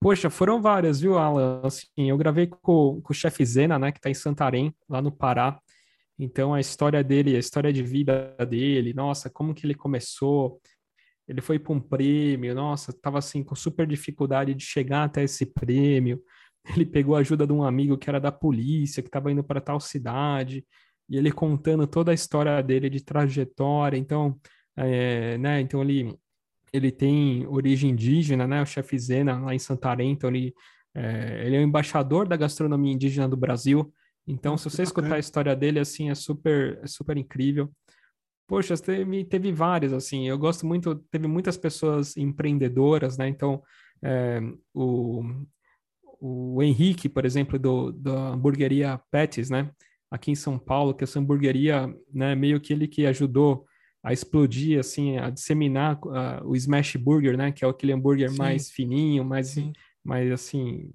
Poxa, 0.00 0.30
foram 0.30 0.60
várias, 0.60 1.00
viu, 1.00 1.18
Alan? 1.18 1.60
Assim, 1.64 1.86
eu 1.96 2.16
gravei 2.16 2.46
com, 2.46 3.00
com 3.00 3.12
o 3.12 3.14
chefe 3.14 3.44
Zena, 3.44 3.78
né, 3.78 3.92
que 3.92 3.98
está 3.98 4.10
em 4.10 4.14
Santarém, 4.14 4.74
lá 4.88 5.00
no 5.00 5.12
Pará. 5.12 5.60
Então, 6.18 6.54
a 6.54 6.60
história 6.60 7.02
dele, 7.02 7.36
a 7.36 7.38
história 7.38 7.72
de 7.72 7.82
vida 7.82 8.36
dele, 8.48 8.92
nossa, 8.92 9.30
como 9.30 9.54
que 9.54 9.66
ele 9.66 9.74
começou, 9.74 10.60
ele 11.26 11.40
foi 11.40 11.58
para 11.58 11.72
um 11.72 11.80
prêmio, 11.80 12.54
nossa, 12.54 12.90
estava 12.90 13.18
assim 13.18 13.42
com 13.42 13.54
super 13.54 13.86
dificuldade 13.86 14.54
de 14.54 14.64
chegar 14.64 15.04
até 15.04 15.22
esse 15.22 15.46
prêmio 15.46 16.20
ele 16.64 16.86
pegou 16.86 17.16
a 17.16 17.20
ajuda 17.20 17.46
de 17.46 17.52
um 17.52 17.62
amigo 17.62 17.98
que 17.98 18.08
era 18.08 18.20
da 18.20 18.30
polícia, 18.30 19.02
que 19.02 19.08
estava 19.08 19.30
indo 19.30 19.42
para 19.42 19.60
tal 19.60 19.80
cidade, 19.80 20.64
e 21.08 21.16
ele 21.16 21.32
contando 21.32 21.86
toda 21.86 22.10
a 22.10 22.14
história 22.14 22.62
dele 22.62 22.88
de 22.88 23.02
trajetória. 23.04 23.96
Então, 23.96 24.38
é, 24.76 25.36
né, 25.38 25.60
então 25.60 25.82
ele, 25.82 26.16
ele 26.72 26.90
tem 26.90 27.46
origem 27.46 27.90
indígena, 27.90 28.46
né, 28.46 28.62
o 28.62 28.66
chefe 28.66 28.98
Zena, 28.98 29.38
lá 29.38 29.54
em 29.54 29.58
Santarém, 29.58 30.12
então 30.12 30.30
ele, 30.30 30.54
é, 30.94 31.42
ele 31.46 31.56
é 31.56 31.58
o 31.58 31.62
embaixador 31.62 32.26
da 32.26 32.36
gastronomia 32.36 32.92
indígena 32.92 33.28
do 33.28 33.36
Brasil. 33.36 33.92
Então, 34.26 34.56
se 34.56 34.70
você 34.70 34.84
escutar 34.84 35.16
a 35.16 35.18
história 35.18 35.54
dele, 35.56 35.80
assim, 35.80 36.08
é 36.08 36.14
super, 36.14 36.78
é 36.82 36.86
super 36.86 37.16
incrível. 37.16 37.70
Poxa, 38.46 38.76
teve, 38.76 39.24
teve 39.24 39.52
várias, 39.52 39.92
assim, 39.92 40.28
eu 40.28 40.38
gosto 40.38 40.66
muito, 40.66 40.94
teve 41.10 41.26
muitas 41.26 41.56
pessoas 41.56 42.16
empreendedoras, 42.16 43.18
né, 43.18 43.28
então, 43.28 43.62
é, 44.02 44.40
o, 44.72 45.22
o 46.24 46.62
Henrique, 46.62 47.08
por 47.08 47.24
exemplo, 47.24 47.58
do, 47.58 47.90
da 47.90 48.28
hamburgueria 48.28 49.00
Pettis, 49.10 49.50
né? 49.50 49.72
Aqui 50.08 50.30
em 50.30 50.36
São 50.36 50.56
Paulo, 50.56 50.94
que 50.94 51.02
essa 51.02 51.18
hamburgueria, 51.18 51.92
né, 52.14 52.36
meio 52.36 52.60
que 52.60 52.72
ele 52.72 52.86
que 52.86 53.04
ajudou 53.06 53.66
a 54.04 54.12
explodir, 54.12 54.78
assim, 54.78 55.18
a 55.18 55.30
disseminar 55.30 55.98
uh, 56.04 56.46
o 56.46 56.54
Smash 56.54 56.94
Burger, 56.94 57.36
né? 57.36 57.50
Que 57.50 57.64
é 57.64 57.68
aquele 57.68 57.92
hambúrguer 57.92 58.30
Sim. 58.30 58.38
mais 58.38 58.70
fininho, 58.70 59.24
mais, 59.24 59.56
mais 60.04 60.30
assim, 60.30 60.92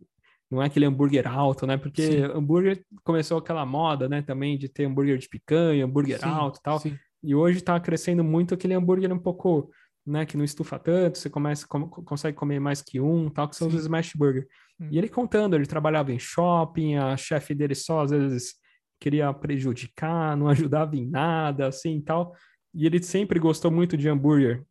não 0.49 0.63
é 0.63 0.67
aquele 0.67 0.85
hambúrguer 0.85 1.27
alto, 1.27 1.67
né? 1.67 1.75
Porque 1.75 2.03
Sim. 2.03 2.21
hambúrguer 2.23 2.81
começou 3.03 3.37
aquela 3.37 3.65
moda, 3.65 4.07
né? 4.07 4.21
Também 4.21 4.57
de 4.57 4.69
ter 4.69 4.85
hambúrguer 4.85 5.17
de 5.17 5.27
picanha, 5.27 5.83
hambúrguer 5.83 6.19
Sim. 6.19 6.25
alto 6.25 6.59
e 6.59 6.63
tal. 6.63 6.79
Sim. 6.79 6.97
E 7.21 7.35
hoje 7.35 7.57
está 7.57 7.77
crescendo 7.81 8.23
muito 8.23 8.53
aquele 8.53 8.75
hambúrguer 8.75 9.11
um 9.11 9.19
pouco, 9.19 9.69
né? 10.05 10.25
Que 10.25 10.37
não 10.37 10.45
estufa 10.45 10.79
tanto, 10.79 11.17
você 11.17 11.29
começa, 11.29 11.67
com, 11.67 11.89
consegue 11.89 12.37
comer 12.37 12.61
mais 12.61 12.81
que 12.81 13.01
um, 13.01 13.29
tal, 13.29 13.49
que 13.49 13.57
são 13.57 13.67
os 13.67 13.73
Smash 13.73 14.13
Burger. 14.15 14.47
Hum. 14.79 14.89
E 14.91 14.97
ele 14.97 15.09
contando, 15.09 15.55
ele 15.55 15.65
trabalhava 15.65 16.11
em 16.11 16.19
shopping, 16.19 16.95
a 16.95 17.17
chefe 17.17 17.53
dele 17.53 17.75
só 17.75 18.01
às 18.01 18.11
vezes 18.11 18.55
queria 18.99 19.33
prejudicar, 19.33 20.35
não 20.35 20.47
ajudava 20.49 20.95
em 20.95 21.07
nada, 21.07 21.67
assim 21.67 22.01
tal. 22.01 22.33
E 22.73 22.85
ele 22.85 23.01
sempre 23.01 23.39
gostou 23.39 23.71
muito 23.71 23.97
de 23.97 24.07
hambúrguer. 24.07 24.63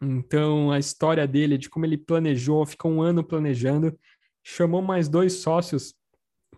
Então, 0.00 0.72
a 0.72 0.78
história 0.80 1.26
dele, 1.28 1.56
de 1.56 1.70
como 1.70 1.86
ele 1.86 1.96
planejou, 1.96 2.66
ficou 2.66 2.90
um 2.90 3.00
ano 3.00 3.22
planejando, 3.22 3.96
chamou 4.42 4.82
mais 4.82 5.08
dois 5.08 5.34
sócios 5.34 5.94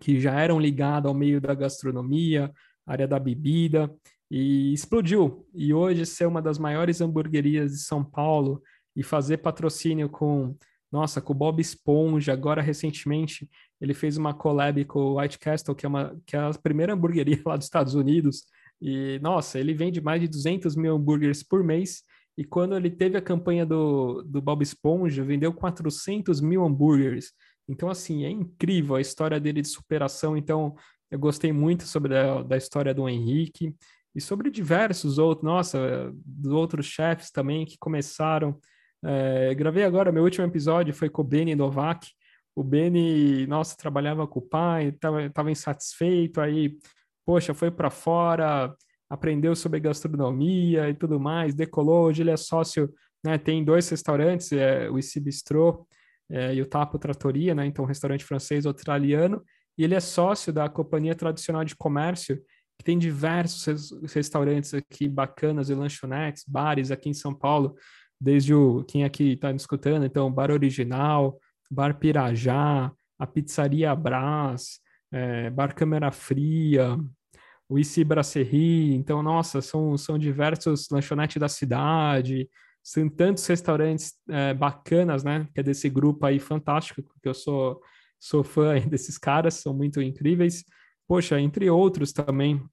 que 0.01 0.19
já 0.19 0.39
eram 0.39 0.59
ligados 0.59 1.07
ao 1.07 1.13
meio 1.13 1.39
da 1.39 1.53
gastronomia, 1.53 2.51
área 2.85 3.07
da 3.07 3.19
bebida, 3.19 3.93
e 4.29 4.73
explodiu. 4.73 5.47
E 5.53 5.73
hoje 5.73 6.05
ser 6.05 6.25
uma 6.25 6.41
das 6.41 6.57
maiores 6.57 7.01
hamburguerias 7.01 7.71
de 7.71 7.79
São 7.79 8.03
Paulo 8.03 8.61
e 8.95 9.03
fazer 9.03 9.37
patrocínio 9.37 10.09
com 10.09 10.55
nossa, 10.95 11.21
com 11.21 11.33
o 11.33 11.35
Bob 11.35 11.59
Esponja, 11.59 12.31
agora 12.31 12.61
recentemente 12.61 13.49
ele 13.81 13.93
fez 13.93 14.15
uma 14.15 14.33
collab 14.33 14.85
com 14.85 14.99
o 14.99 15.19
White 15.19 15.37
Castle, 15.37 15.75
que 15.75 15.85
é, 15.85 15.89
uma, 15.89 16.17
que 16.25 16.37
é 16.37 16.39
a 16.39 16.51
primeira 16.53 16.93
hamburgueria 16.93 17.37
lá 17.45 17.57
dos 17.57 17.65
Estados 17.65 17.95
Unidos. 17.95 18.45
E, 18.81 19.19
nossa, 19.21 19.59
ele 19.59 19.73
vende 19.73 19.99
mais 19.99 20.21
de 20.21 20.27
200 20.29 20.73
mil 20.77 20.95
hambúrgueres 20.95 21.43
por 21.43 21.61
mês. 21.61 22.01
E 22.37 22.45
quando 22.45 22.77
ele 22.77 22.89
teve 22.89 23.17
a 23.17 23.21
campanha 23.21 23.65
do, 23.65 24.23
do 24.23 24.41
Bob 24.41 24.63
Esponja, 24.63 25.21
vendeu 25.21 25.51
400 25.51 26.39
mil 26.39 26.63
hambúrgueres. 26.63 27.33
Então, 27.67 27.89
assim, 27.89 28.23
é 28.23 28.29
incrível 28.29 28.95
a 28.95 29.01
história 29.01 29.37
dele 29.37 29.61
de 29.61 29.67
superação. 29.67 30.37
Então, 30.37 30.75
eu 31.11 31.19
gostei 31.19 31.51
muito 31.51 31.83
sobre 31.83 32.17
a 32.17 32.41
da 32.41 32.55
história 32.55 32.93
do 32.93 33.09
Henrique 33.09 33.75
e 34.15 34.21
sobre 34.21 34.49
diversos 34.49 35.17
outros, 35.17 35.43
nossa, 35.43 36.13
dos 36.25 36.53
outros 36.53 36.85
chefes 36.85 37.31
também 37.31 37.65
que 37.65 37.77
começaram 37.77 38.57
é, 39.07 39.53
gravei 39.53 39.83
agora, 39.83 40.11
meu 40.11 40.23
último 40.23 40.47
episódio 40.47 40.91
foi 40.93 41.09
com 41.09 41.21
o 41.21 41.25
Benny 41.25 41.53
Novak. 41.53 42.07
O 42.55 42.63
Benny, 42.63 43.45
nossa, 43.45 43.77
trabalhava 43.77 44.25
com 44.25 44.39
o 44.39 44.41
pai, 44.41 44.87
estava 44.87 45.51
insatisfeito, 45.51 46.41
aí, 46.41 46.77
poxa, 47.23 47.53
foi 47.53 47.69
para 47.69 47.91
fora, 47.91 48.75
aprendeu 49.09 49.55
sobre 49.55 49.79
gastronomia 49.79 50.89
e 50.89 50.93
tudo 50.93 51.19
mais, 51.19 51.53
decolou. 51.53 52.05
Hoje 52.05 52.23
ele 52.23 52.31
é 52.31 52.37
sócio, 52.37 52.91
né, 53.23 53.37
tem 53.37 53.63
dois 53.63 53.87
restaurantes, 53.89 54.51
é, 54.51 54.89
o 54.89 54.97
Issy 54.97 55.19
Bistrô 55.19 55.85
é, 56.29 56.55
e 56.55 56.61
o 56.61 56.65
Tapo 56.65 56.97
Trattoria, 56.97 57.53
né, 57.53 57.65
então 57.65 57.85
restaurante 57.85 58.23
francês 58.23 58.65
australiano, 58.65 59.43
e 59.77 59.83
ele 59.83 59.93
é 59.93 59.99
sócio 59.99 60.51
da 60.51 60.67
Companhia 60.67 61.13
Tradicional 61.13 61.63
de 61.63 61.75
Comércio, 61.75 62.41
que 62.77 62.83
tem 62.83 62.97
diversos 62.97 63.91
restaurantes 64.13 64.73
aqui 64.73 65.07
bacanas 65.07 65.69
e 65.69 65.75
lanchonetes, 65.75 66.43
bares 66.47 66.89
aqui 66.89 67.09
em 67.09 67.13
São 67.13 67.33
Paulo 67.33 67.75
desde 68.19 68.53
o 68.53 68.83
quem 68.83 69.03
aqui 69.03 69.33
está 69.33 69.51
escutando, 69.51 70.05
então, 70.05 70.31
Bar 70.31 70.51
Original, 70.51 71.39
Bar 71.69 71.97
Pirajá, 71.97 72.91
a 73.17 73.27
Pizzaria 73.27 73.95
Brás, 73.95 74.79
é, 75.11 75.49
Bar 75.49 75.73
Câmera 75.73 76.11
Fria, 76.11 76.97
o 77.67 77.79
Ici 77.79 78.03
Brasserie, 78.03 78.93
então, 78.93 79.23
nossa, 79.23 79.61
são, 79.61 79.97
são 79.97 80.17
diversos 80.17 80.87
lanchonetes 80.89 81.37
da 81.37 81.49
cidade, 81.49 82.49
são 82.83 83.09
tantos 83.09 83.45
restaurantes 83.47 84.13
é, 84.29 84.53
bacanas, 84.53 85.23
né, 85.23 85.47
que 85.53 85.59
é 85.59 85.63
desse 85.63 85.89
grupo 85.89 86.25
aí 86.25 86.39
fantástico, 86.39 87.01
que 87.21 87.27
eu 87.27 87.33
sou, 87.33 87.81
sou 88.19 88.43
fã 88.43 88.79
desses 88.87 89.17
caras, 89.17 89.55
são 89.55 89.73
muito 89.73 90.01
incríveis. 90.01 90.63
Poxa, 91.07 91.39
entre 91.39 91.69
outros 91.69 92.13
também, 92.13 92.63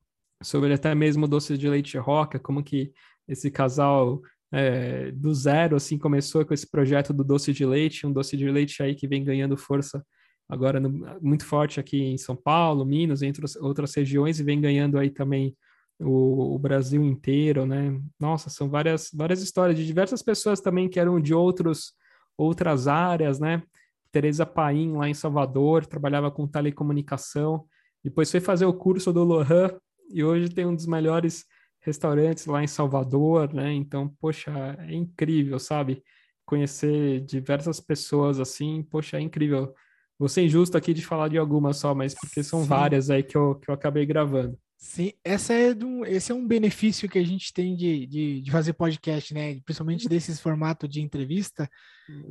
sobre 0.42 0.72
até 0.74 0.94
mesmo 0.94 1.26
doce 1.26 1.56
de 1.56 1.68
leite 1.68 1.96
roca, 1.96 2.38
como 2.38 2.62
que 2.62 2.92
esse 3.26 3.50
casal 3.50 4.20
é, 4.52 5.10
do 5.12 5.34
zero, 5.34 5.76
assim, 5.76 5.96
começou 5.96 6.44
com 6.44 6.52
esse 6.52 6.70
projeto 6.70 7.12
do 7.12 7.24
doce 7.24 7.52
de 7.52 7.64
leite, 7.64 8.06
um 8.06 8.12
doce 8.12 8.36
de 8.36 8.48
leite 8.50 8.82
aí 8.82 8.94
que 8.94 9.08
vem 9.08 9.24
ganhando 9.24 9.56
força 9.56 10.04
agora 10.48 10.78
no, 10.78 10.90
muito 11.20 11.46
forte 11.46 11.80
aqui 11.80 12.02
em 12.02 12.18
São 12.18 12.36
Paulo, 12.36 12.84
Minas, 12.84 13.22
entre 13.22 13.44
outras 13.60 13.94
regiões, 13.94 14.38
e 14.38 14.44
vem 14.44 14.60
ganhando 14.60 14.98
aí 14.98 15.08
também 15.08 15.56
o, 15.98 16.54
o, 16.54 16.58
Brasil 16.58 17.02
inteiro, 17.02 17.64
né? 17.64 17.98
Nossa, 18.20 18.50
são 18.50 18.68
várias, 18.68 19.10
várias 19.14 19.40
histórias 19.40 19.78
de 19.78 19.86
diversas 19.86 20.22
pessoas 20.22 20.60
também 20.60 20.88
que 20.88 21.00
eram 21.00 21.18
de 21.18 21.32
outros, 21.32 21.94
outras 22.36 22.86
áreas, 22.86 23.40
né? 23.40 23.62
Tereza 24.10 24.44
Paim, 24.44 24.92
lá 24.92 25.08
em 25.08 25.14
Salvador, 25.14 25.86
trabalhava 25.86 26.30
com 26.30 26.46
telecomunicação, 26.46 27.64
depois 28.04 28.30
foi 28.30 28.40
fazer 28.40 28.66
o 28.66 28.74
curso 28.74 29.10
do 29.12 29.24
Lohan 29.24 29.70
e 30.10 30.22
hoje 30.22 30.50
tem 30.50 30.66
um 30.66 30.74
dos 30.74 30.86
melhores 30.86 31.46
restaurantes 31.82 32.46
lá 32.46 32.62
em 32.62 32.66
Salvador, 32.66 33.52
né? 33.52 33.72
Então, 33.72 34.08
poxa, 34.20 34.50
é 34.78 34.94
incrível, 34.94 35.58
sabe? 35.58 36.02
Conhecer 36.44 37.20
diversas 37.20 37.80
pessoas 37.80 38.40
assim, 38.40 38.82
poxa, 38.84 39.18
é 39.18 39.20
incrível. 39.20 39.74
Vou 40.18 40.28
ser 40.28 40.42
injusto 40.42 40.78
aqui 40.78 40.94
de 40.94 41.04
falar 41.04 41.28
de 41.28 41.36
algumas 41.36 41.76
só, 41.76 41.94
mas 41.94 42.14
porque 42.14 42.42
são 42.42 42.62
Sim. 42.62 42.68
várias 42.68 43.10
aí 43.10 43.22
que 43.22 43.36
eu, 43.36 43.56
que 43.56 43.68
eu 43.68 43.74
acabei 43.74 44.06
gravando. 44.06 44.56
Sim, 44.76 45.12
essa 45.24 45.52
é 45.52 45.72
do, 45.72 46.04
esse 46.04 46.32
é 46.32 46.34
um 46.34 46.46
benefício 46.46 47.08
que 47.08 47.18
a 47.18 47.24
gente 47.24 47.52
tem 47.52 47.76
de, 47.76 48.04
de, 48.04 48.40
de 48.42 48.50
fazer 48.50 48.72
podcast, 48.72 49.32
né? 49.32 49.60
Principalmente 49.64 50.08
desses 50.08 50.40
formatos 50.40 50.88
de 50.88 51.00
entrevista, 51.00 51.70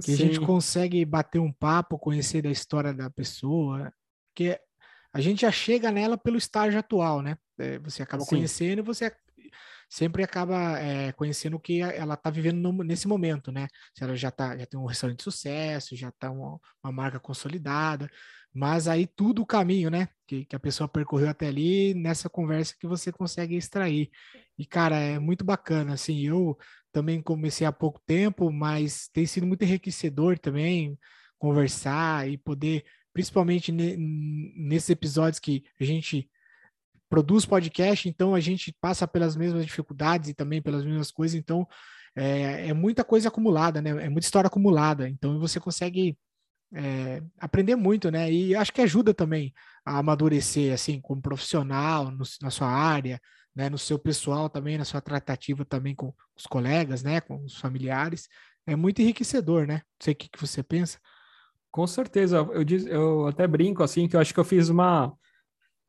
que 0.03 0.07
Sim. 0.07 0.13
a 0.13 0.17
gente 0.17 0.39
consegue 0.41 1.03
bater 1.05 1.39
um 1.39 1.51
papo, 1.51 1.97
conhecer 1.97 2.41
da 2.41 2.51
história 2.51 2.93
da 2.93 3.09
pessoa, 3.09 3.91
que 4.35 4.59
a 5.13 5.21
gente 5.21 5.41
já 5.41 5.51
chega 5.51 5.91
nela 5.91 6.17
pelo 6.17 6.37
estágio 6.37 6.79
atual, 6.79 7.21
né? 7.21 7.37
É, 7.57 7.79
você 7.79 8.03
acaba 8.03 8.23
Sim. 8.23 8.29
conhecendo 8.29 8.79
e 8.79 8.83
você 8.83 9.11
sempre 9.91 10.23
acaba 10.23 10.79
é, 10.79 11.11
conhecendo 11.11 11.57
o 11.57 11.59
que 11.59 11.81
ela 11.81 12.13
está 12.13 12.29
vivendo 12.29 12.57
no, 12.57 12.81
nesse 12.81 13.09
momento, 13.09 13.51
né? 13.51 13.67
Se 13.93 14.03
ela 14.05 14.15
já, 14.15 14.31
tá, 14.31 14.57
já 14.57 14.65
tem 14.65 14.79
um 14.79 14.85
restaurante 14.85 15.17
de 15.17 15.23
sucesso, 15.25 15.97
já 15.97 16.07
está 16.07 16.31
uma, 16.31 16.57
uma 16.81 16.93
marca 16.93 17.19
consolidada, 17.19 18.09
mas 18.53 18.87
aí 18.87 19.05
tudo 19.05 19.41
o 19.41 19.45
caminho, 19.45 19.89
né? 19.91 20.07
Que, 20.25 20.45
que, 20.45 20.55
a 20.55 20.59
pessoa 20.59 20.87
percorreu 20.87 21.27
até 21.29 21.47
ali, 21.47 21.93
nessa 21.93 22.29
conversa 22.29 22.73
que 22.79 22.87
você 22.87 23.11
consegue 23.11 23.57
extrair. 23.57 24.09
E, 24.57 24.65
cara, 24.65 24.97
é 24.97 25.19
muito 25.19 25.43
bacana, 25.43 25.93
assim, 25.93 26.21
eu 26.25 26.57
também 26.91 27.21
comecei 27.21 27.67
há 27.67 27.71
pouco 27.71 28.01
tempo, 28.05 28.49
mas 28.49 29.09
tem 29.09 29.25
sido 29.25 29.45
muito 29.45 29.63
enriquecedor 29.63 30.39
também 30.39 30.97
conversar 31.37 32.29
e 32.29 32.37
poder, 32.37 32.85
principalmente 33.13 33.73
ne, 33.73 33.97
nesses 34.55 34.89
episódios 34.89 35.39
que 35.39 35.65
a 35.79 35.83
gente 35.83 36.29
produz 37.11 37.45
podcast, 37.45 38.07
então 38.07 38.33
a 38.33 38.39
gente 38.39 38.73
passa 38.79 39.05
pelas 39.05 39.35
mesmas 39.35 39.65
dificuldades 39.65 40.29
e 40.29 40.33
também 40.33 40.61
pelas 40.61 40.85
mesmas 40.85 41.11
coisas, 41.11 41.37
então 41.37 41.67
é, 42.15 42.69
é 42.69 42.73
muita 42.73 43.03
coisa 43.03 43.27
acumulada, 43.27 43.81
né? 43.81 43.89
É 43.89 44.07
muita 44.07 44.25
história 44.25 44.47
acumulada, 44.47 45.09
então 45.09 45.37
você 45.37 45.59
consegue 45.59 46.17
é, 46.73 47.21
aprender 47.37 47.75
muito, 47.75 48.09
né? 48.09 48.31
E 48.31 48.55
acho 48.55 48.71
que 48.71 48.81
ajuda 48.81 49.13
também 49.13 49.53
a 49.85 49.97
amadurecer, 49.97 50.73
assim, 50.73 51.01
como 51.01 51.21
profissional, 51.21 52.09
no, 52.09 52.23
na 52.41 52.49
sua 52.49 52.69
área, 52.69 53.19
né? 53.53 53.69
No 53.69 53.77
seu 53.77 53.99
pessoal 53.99 54.49
também, 54.49 54.77
na 54.77 54.85
sua 54.85 55.01
tratativa 55.01 55.65
também 55.65 55.93
com 55.93 56.13
os 56.33 56.45
colegas, 56.45 57.03
né? 57.03 57.19
Com 57.19 57.43
os 57.43 57.57
familiares. 57.57 58.29
É 58.65 58.73
muito 58.73 59.01
enriquecedor, 59.01 59.67
né? 59.67 59.75
Não 59.75 60.03
sei 60.03 60.13
o 60.13 60.15
que, 60.15 60.29
que 60.29 60.39
você 60.39 60.63
pensa. 60.63 60.97
Com 61.69 61.85
certeza. 61.85 62.37
Eu, 62.37 62.63
diz, 62.63 62.85
eu 62.85 63.27
até 63.27 63.45
brinco, 63.47 63.83
assim, 63.83 64.07
que 64.07 64.15
eu 64.15 64.21
acho 64.21 64.33
que 64.33 64.39
eu 64.39 64.45
fiz 64.45 64.69
uma... 64.69 65.13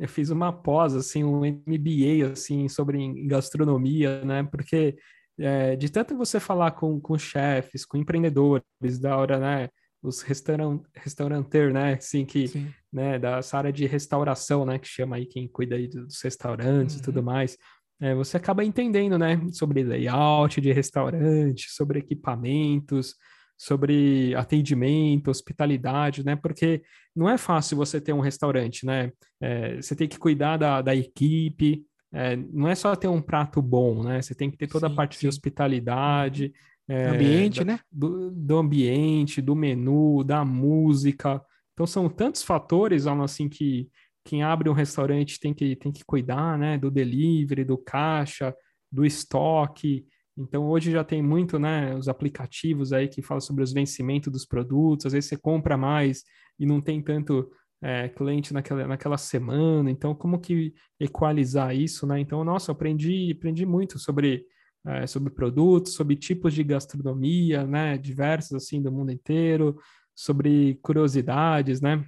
Eu 0.02 0.08
fiz 0.08 0.30
uma 0.30 0.52
pós, 0.52 0.94
assim, 0.94 1.22
um 1.22 1.40
MBA, 1.44 2.32
assim, 2.32 2.68
sobre 2.68 3.26
gastronomia, 3.26 4.24
né? 4.24 4.42
Porque 4.42 4.96
é, 5.38 5.76
de 5.76 5.88
tanto 5.88 6.16
você 6.16 6.40
falar 6.40 6.72
com, 6.72 7.00
com 7.00 7.16
chefes, 7.16 7.84
com 7.84 7.96
empreendedores, 7.96 8.98
da 9.00 9.16
hora, 9.16 9.38
né? 9.38 9.68
os 10.02 10.20
restauran 10.20 10.80
restauranter, 10.94 11.72
né? 11.72 11.94
Assim, 11.94 12.24
que, 12.24 12.48
Sim. 12.48 12.72
né, 12.92 13.18
dessa 13.18 13.56
área 13.56 13.72
de 13.72 13.86
restauração, 13.86 14.66
né? 14.66 14.78
Que 14.78 14.88
chama 14.88 15.16
aí 15.16 15.26
quem 15.26 15.46
cuida 15.46 15.76
aí 15.76 15.86
dos 15.86 16.20
restaurantes 16.20 16.96
uhum. 16.96 17.00
e 17.00 17.04
tudo 17.04 17.18
uhum. 17.18 17.26
mais. 17.26 17.56
É, 18.00 18.14
você 18.14 18.36
acaba 18.36 18.64
entendendo, 18.64 19.16
né? 19.16 19.40
Sobre 19.52 19.84
layout 19.84 20.60
de 20.60 20.72
restaurante, 20.72 21.70
sobre 21.70 22.00
equipamentos, 22.00 23.14
sobre 23.56 24.34
atendimento, 24.34 25.30
hospitalidade, 25.30 26.24
né? 26.24 26.36
Porque 26.36 26.82
não 27.14 27.28
é 27.28 27.38
fácil 27.38 27.76
você 27.76 28.00
ter 28.00 28.12
um 28.12 28.20
restaurante, 28.20 28.84
né? 28.84 29.12
É, 29.40 29.76
você 29.76 29.94
tem 29.94 30.08
que 30.08 30.18
cuidar 30.18 30.56
da, 30.56 30.82
da 30.82 30.94
equipe, 30.94 31.84
é, 32.12 32.36
não 32.36 32.68
é 32.68 32.74
só 32.74 32.94
ter 32.94 33.08
um 33.08 33.22
prato 33.22 33.62
bom, 33.62 34.04
né? 34.04 34.20
Você 34.20 34.34
tem 34.34 34.50
que 34.50 34.56
ter 34.56 34.66
toda 34.66 34.86
sim, 34.86 34.92
a 34.92 34.96
parte 34.96 35.16
sim. 35.16 35.22
de 35.22 35.28
hospitalidade. 35.28 36.52
É, 36.88 37.08
ambiente, 37.08 37.60
da, 37.60 37.64
né? 37.64 37.80
Do, 37.90 38.30
do, 38.30 38.58
ambiente, 38.58 39.40
do 39.40 39.56
menu, 39.56 40.22
da 40.22 40.44
música. 40.44 41.42
Então 41.72 41.86
são 41.86 42.08
tantos 42.08 42.42
fatores, 42.42 43.06
assim, 43.06 43.48
que 43.48 43.88
quem 44.24 44.42
abre 44.42 44.68
um 44.68 44.74
restaurante 44.74 45.40
tem 45.40 45.54
que, 45.54 45.74
tem 45.74 45.90
que 45.90 46.04
cuidar, 46.04 46.58
né? 46.58 46.76
Do 46.76 46.90
delivery, 46.90 47.64
do 47.64 47.78
caixa, 47.78 48.54
do 48.90 49.06
estoque. 49.06 50.04
Então 50.36 50.64
hoje 50.68 50.90
já 50.90 51.04
tem 51.04 51.22
muito, 51.22 51.58
né? 51.58 51.94
Os 51.94 52.08
aplicativos 52.08 52.92
aí 52.92 53.08
que 53.08 53.22
falam 53.22 53.40
sobre 53.40 53.62
os 53.62 53.72
vencimentos 53.72 54.32
dos 54.32 54.46
produtos. 54.46 55.06
Às 55.06 55.12
vezes 55.12 55.28
você 55.28 55.36
compra 55.36 55.76
mais 55.76 56.22
e 56.58 56.66
não 56.66 56.80
tem 56.80 57.02
tanto 57.02 57.50
é, 57.82 58.08
cliente 58.08 58.52
naquela, 58.54 58.86
naquela 58.86 59.18
semana. 59.18 59.90
Então 59.90 60.14
como 60.14 60.40
que 60.40 60.72
equalizar 60.98 61.74
isso, 61.74 62.06
né? 62.06 62.18
Então, 62.20 62.42
nossa, 62.44 62.72
aprendi, 62.72 63.32
aprendi 63.36 63.66
muito 63.66 63.98
sobre 63.98 64.46
é, 64.86 65.06
sobre 65.06 65.32
produtos, 65.32 65.94
sobre 65.94 66.16
tipos 66.16 66.54
de 66.54 66.64
gastronomia, 66.64 67.64
né, 67.64 67.96
diversos 67.96 68.52
assim 68.52 68.82
do 68.82 68.90
mundo 68.90 69.12
inteiro, 69.12 69.78
sobre 70.14 70.78
curiosidades, 70.82 71.80
né, 71.80 72.04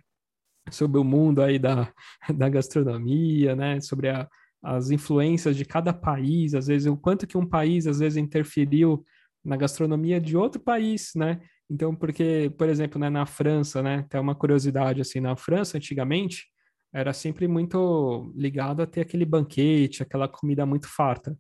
sobre 0.70 0.98
o 0.98 1.04
mundo 1.04 1.42
aí 1.42 1.58
da, 1.58 1.92
da 2.37 2.48
gastronomia, 2.48 3.54
né, 3.54 3.80
sobre 3.80 4.08
a, 4.08 4.28
as 4.64 4.90
influências 4.90 5.57
de 5.57 5.64
cada 5.64 5.92
país, 5.92 6.55
às 6.55 6.66
vezes 6.66 6.87
o 6.87 6.96
quanto 6.96 7.27
que 7.27 7.37
um 7.37 7.46
país 7.46 7.87
às 7.87 7.98
vezes 7.98 8.16
interferiu 8.16 9.05
na 9.44 9.57
gastronomia 9.57 10.20
de 10.20 10.37
outro 10.37 10.61
país, 10.61 11.12
né? 11.14 11.40
Então, 11.70 11.94
porque, 11.94 12.53
por 12.57 12.68
exemplo, 12.68 12.98
né, 12.98 13.11
na 13.11 13.27
França, 13.27 13.83
né, 13.83 14.07
tem 14.09 14.20
uma 14.20 14.35
curiosidade 14.35 15.00
assim, 15.00 15.20
na 15.20 15.37
França 15.37 15.77
antigamente 15.77 16.46
era 16.92 17.12
sempre 17.12 17.48
muito 17.48 18.33
ligado 18.37 18.81
a 18.81 18.87
ter 18.87 19.00
aquele 19.00 19.24
banquete, 19.24 20.03
aquela 20.03 20.29
comida 20.29 20.64
muito 20.64 20.87
farta. 20.88 21.37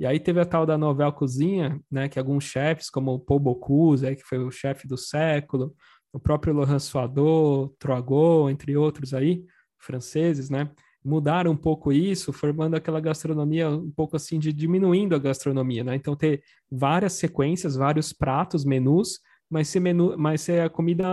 E 0.00 0.06
aí 0.06 0.18
teve 0.18 0.40
a 0.40 0.44
tal 0.44 0.64
da 0.64 0.78
novela 0.78 1.12
Cozinha, 1.12 1.80
né, 1.90 2.08
que 2.08 2.18
alguns 2.18 2.44
chefes, 2.44 2.88
como 2.90 3.12
o 3.12 3.20
Paul 3.20 3.40
Bocuse, 3.40 4.16
que 4.16 4.22
foi 4.24 4.38
o 4.38 4.50
chefe 4.50 4.88
do 4.88 4.96
século, 4.96 5.74
o 6.12 6.18
próprio 6.18 6.54
Laurent 6.54 6.78
Suadot, 6.78 7.74
Troagot, 7.78 8.50
entre 8.50 8.76
outros 8.76 9.12
aí, 9.12 9.44
franceses, 9.78 10.48
né, 10.48 10.70
mudaram 11.06 11.52
um 11.52 11.56
pouco 11.56 11.92
isso, 11.92 12.32
formando 12.32 12.74
aquela 12.74 13.00
gastronomia 13.00 13.70
um 13.70 13.90
pouco 13.92 14.16
assim 14.16 14.40
de 14.40 14.52
diminuindo 14.52 15.14
a 15.14 15.18
gastronomia, 15.18 15.84
né? 15.84 15.94
Então 15.94 16.16
ter 16.16 16.42
várias 16.70 17.12
sequências, 17.12 17.76
vários 17.76 18.12
pratos, 18.12 18.64
menus, 18.64 19.20
mas 19.48 19.68
ser 19.68 19.78
menu, 19.78 20.16
mas 20.18 20.40
ser 20.40 20.62
a 20.62 20.68
comida 20.68 21.06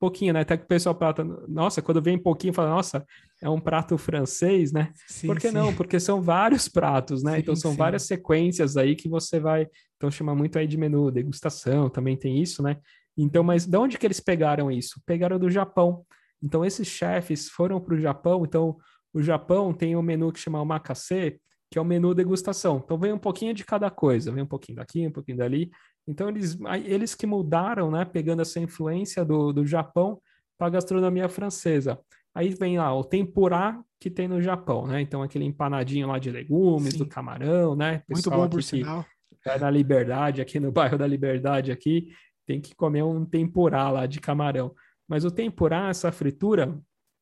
pouquinho, 0.00 0.34
né? 0.34 0.40
Até 0.40 0.56
que 0.56 0.64
o 0.64 0.66
pessoal 0.66 0.96
prata, 0.96 1.22
nossa, 1.46 1.80
quando 1.80 2.02
vem 2.02 2.18
pouquinho, 2.18 2.52
fala, 2.52 2.70
nossa, 2.70 3.06
é 3.40 3.48
um 3.48 3.60
prato 3.60 3.96
francês, 3.96 4.72
né? 4.72 4.92
Sim, 5.06 5.28
Por 5.28 5.38
que 5.38 5.48
sim. 5.48 5.54
não? 5.54 5.72
Porque 5.72 6.00
são 6.00 6.20
vários 6.20 6.66
pratos, 6.68 7.22
né? 7.22 7.34
Sim, 7.34 7.38
então 7.38 7.54
são 7.54 7.74
várias 7.74 8.02
sequências 8.02 8.76
aí 8.76 8.96
que 8.96 9.08
você 9.08 9.38
vai, 9.38 9.68
então 9.96 10.10
chama 10.10 10.34
muito 10.34 10.58
aí 10.58 10.66
de 10.66 10.76
menu 10.76 11.08
degustação, 11.12 11.88
também 11.88 12.16
tem 12.16 12.42
isso, 12.42 12.64
né? 12.64 12.78
Então, 13.16 13.44
mas 13.44 13.64
de 13.64 13.78
onde 13.78 13.96
que 13.96 14.06
eles 14.06 14.18
pegaram 14.18 14.72
isso? 14.72 15.00
Pegaram 15.06 15.38
do 15.38 15.48
Japão. 15.48 16.04
Então 16.42 16.64
esses 16.64 16.88
chefes 16.88 17.48
foram 17.48 17.80
para 17.80 17.94
o 17.94 18.00
Japão, 18.00 18.44
então 18.44 18.76
o 19.12 19.22
Japão 19.22 19.72
tem 19.72 19.96
um 19.96 20.02
menu 20.02 20.32
que 20.32 20.40
chama 20.40 20.60
omakase, 20.60 21.40
que 21.70 21.78
é 21.78 21.80
o 21.80 21.84
menu 21.84 22.14
degustação. 22.14 22.80
Então 22.84 22.98
vem 22.98 23.12
um 23.12 23.18
pouquinho 23.18 23.52
de 23.54 23.64
cada 23.64 23.90
coisa, 23.90 24.30
vem 24.30 24.44
um 24.44 24.46
pouquinho 24.46 24.76
daqui, 24.76 25.06
um 25.06 25.12
pouquinho 25.12 25.38
dali. 25.38 25.70
Então 26.06 26.28
eles, 26.28 26.56
eles 26.84 27.14
que 27.14 27.26
mudaram, 27.26 27.90
né, 27.90 28.04
pegando 28.04 28.42
essa 28.42 28.60
influência 28.60 29.24
do, 29.24 29.52
do 29.52 29.66
Japão 29.66 30.20
para 30.56 30.68
a 30.68 30.70
gastronomia 30.70 31.28
francesa. 31.28 31.98
Aí 32.34 32.50
vem 32.50 32.78
lá 32.78 32.94
o 32.94 33.02
tempurá 33.02 33.82
que 33.98 34.10
tem 34.10 34.28
no 34.28 34.42
Japão, 34.42 34.86
né? 34.86 35.00
Então 35.00 35.22
aquele 35.22 35.46
empanadinho 35.46 36.08
lá 36.08 36.18
de 36.18 36.30
legumes, 36.30 36.92
Sim. 36.92 36.98
do 36.98 37.06
camarão, 37.06 37.74
né? 37.74 38.02
Pessoal 38.06 38.38
Muito 38.38 38.50
bom 38.50 38.56
por 38.56 38.62
sinal. 38.62 39.06
É 39.44 39.58
na 39.58 39.70
Liberdade, 39.70 40.42
aqui 40.42 40.60
no 40.60 40.70
bairro 40.72 40.98
da 40.98 41.06
Liberdade 41.06 41.72
aqui, 41.72 42.08
tem 42.46 42.60
que 42.60 42.74
comer 42.74 43.02
um 43.02 43.24
tempurá 43.24 43.90
lá 43.90 44.06
de 44.06 44.20
camarão. 44.20 44.74
Mas 45.08 45.24
o 45.24 45.30
tempurá, 45.30 45.88
essa 45.88 46.12
fritura, 46.12 46.78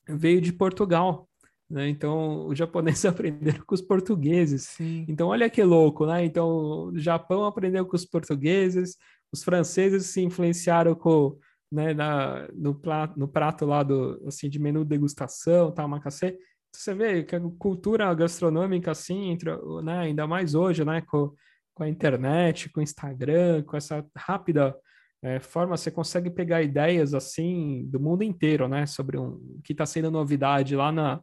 veio 0.09 0.41
de 0.41 0.53
Portugal, 0.53 1.29
né? 1.69 1.89
Então, 1.89 2.47
os 2.47 2.59
japoneses 2.59 3.05
aprenderam 3.07 3.65
com 3.67 3.75
os 3.75 3.83
portugueses. 3.83 4.69
Sim. 4.69 5.05
Então, 5.09 5.29
olha 5.29 5.51
que 5.51 5.63
louco, 5.63 6.07
né? 6.07 6.25
Então, 6.25 6.89
o 6.89 6.99
Japão 6.99 7.45
aprendeu 7.45 7.87
com 7.87 7.97
os 7.97 8.05
portugueses, 8.05 8.97
os 9.33 9.43
franceses 9.43 10.07
se 10.07 10.23
influenciaram 10.23 10.95
com, 10.95 11.37
né, 11.71 11.93
na, 11.93 12.49
no, 12.55 12.75
prato, 12.75 13.19
no 13.19 13.27
prato 13.27 13.67
lá 13.67 13.83
do, 13.83 14.23
assim, 14.27 14.49
de 14.49 14.59
menu 14.59 14.85
degustação, 14.85 15.73
tal, 15.73 15.89
macacê. 15.89 16.39
Você 16.73 16.95
vê 16.95 17.23
que 17.23 17.37
a 17.37 17.41
cultura 17.59 18.13
gastronômica, 18.15 18.91
assim, 18.91 19.31
entre, 19.31 19.51
né, 19.83 19.99
ainda 19.99 20.27
mais 20.27 20.55
hoje, 20.55 20.85
né, 20.85 21.01
com, 21.03 21.33
com 21.73 21.83
a 21.83 21.89
internet, 21.89 22.69
com 22.71 22.81
o 22.81 22.83
Instagram, 22.83 23.63
com 23.63 23.77
essa 23.77 24.05
rápida 24.17 24.77
é, 25.23 25.41
forma, 25.41 25.77
você 25.77 25.91
consegue 25.91 26.31
pegar 26.31 26.63
ideias, 26.63 27.15
assim, 27.15 27.87
do 27.87 27.99
mundo 27.99 28.23
inteiro, 28.23 28.69
né, 28.69 28.87
sobre 28.87 29.17
um, 29.17 29.31
o 29.57 29.61
que 29.65 29.73
está 29.73 29.87
sendo 29.87 30.11
novidade 30.11 30.77
lá 30.77 30.93
na 30.93 31.21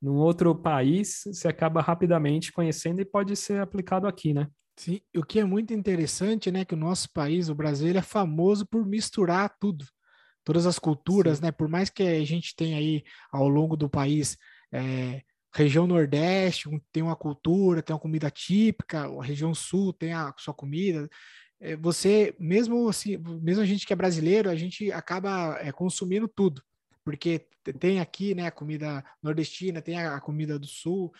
num 0.00 0.14
outro 0.14 0.54
país, 0.54 1.22
você 1.26 1.48
acaba 1.48 1.80
rapidamente 1.80 2.52
conhecendo 2.52 3.00
e 3.00 3.04
pode 3.04 3.34
ser 3.36 3.60
aplicado 3.60 4.06
aqui, 4.06 4.32
né? 4.32 4.48
Sim, 4.76 5.00
o 5.16 5.24
que 5.24 5.40
é 5.40 5.44
muito 5.44 5.74
interessante, 5.74 6.52
né, 6.52 6.64
que 6.64 6.74
o 6.74 6.78
nosso 6.78 7.12
país, 7.12 7.48
o 7.48 7.54
Brasil, 7.54 7.96
é 7.96 8.02
famoso 8.02 8.64
por 8.64 8.86
misturar 8.86 9.56
tudo, 9.58 9.84
todas 10.44 10.66
as 10.66 10.78
culturas, 10.78 11.38
Sim. 11.38 11.46
né? 11.46 11.52
Por 11.52 11.68
mais 11.68 11.90
que 11.90 12.02
a 12.02 12.24
gente 12.24 12.54
tenha 12.54 12.78
aí 12.78 13.02
ao 13.32 13.48
longo 13.48 13.76
do 13.76 13.90
país 13.90 14.36
é, 14.72 15.22
região 15.54 15.86
Nordeste 15.86 16.68
tem 16.92 17.02
uma 17.02 17.16
cultura, 17.16 17.82
tem 17.82 17.94
uma 17.94 18.00
comida 18.00 18.30
típica, 18.30 19.06
a 19.06 19.22
região 19.24 19.54
Sul 19.54 19.92
tem 19.92 20.12
a 20.12 20.32
sua 20.36 20.54
comida. 20.54 21.08
É, 21.60 21.76
você, 21.76 22.34
mesmo 22.38 22.88
assim, 22.88 23.16
mesmo 23.42 23.62
a 23.62 23.66
gente 23.66 23.86
que 23.86 23.92
é 23.92 23.96
brasileiro, 23.96 24.48
a 24.48 24.54
gente 24.54 24.92
acaba 24.92 25.58
é, 25.60 25.72
consumindo 25.72 26.28
tudo, 26.28 26.62
porque 27.08 27.46
tem 27.80 28.00
aqui, 28.00 28.34
né, 28.34 28.48
a 28.48 28.50
comida 28.50 29.02
nordestina, 29.22 29.80
tem 29.80 29.96
a, 29.98 30.20
comida 30.20 30.58
do 30.58 30.66
Sul, 30.66 31.10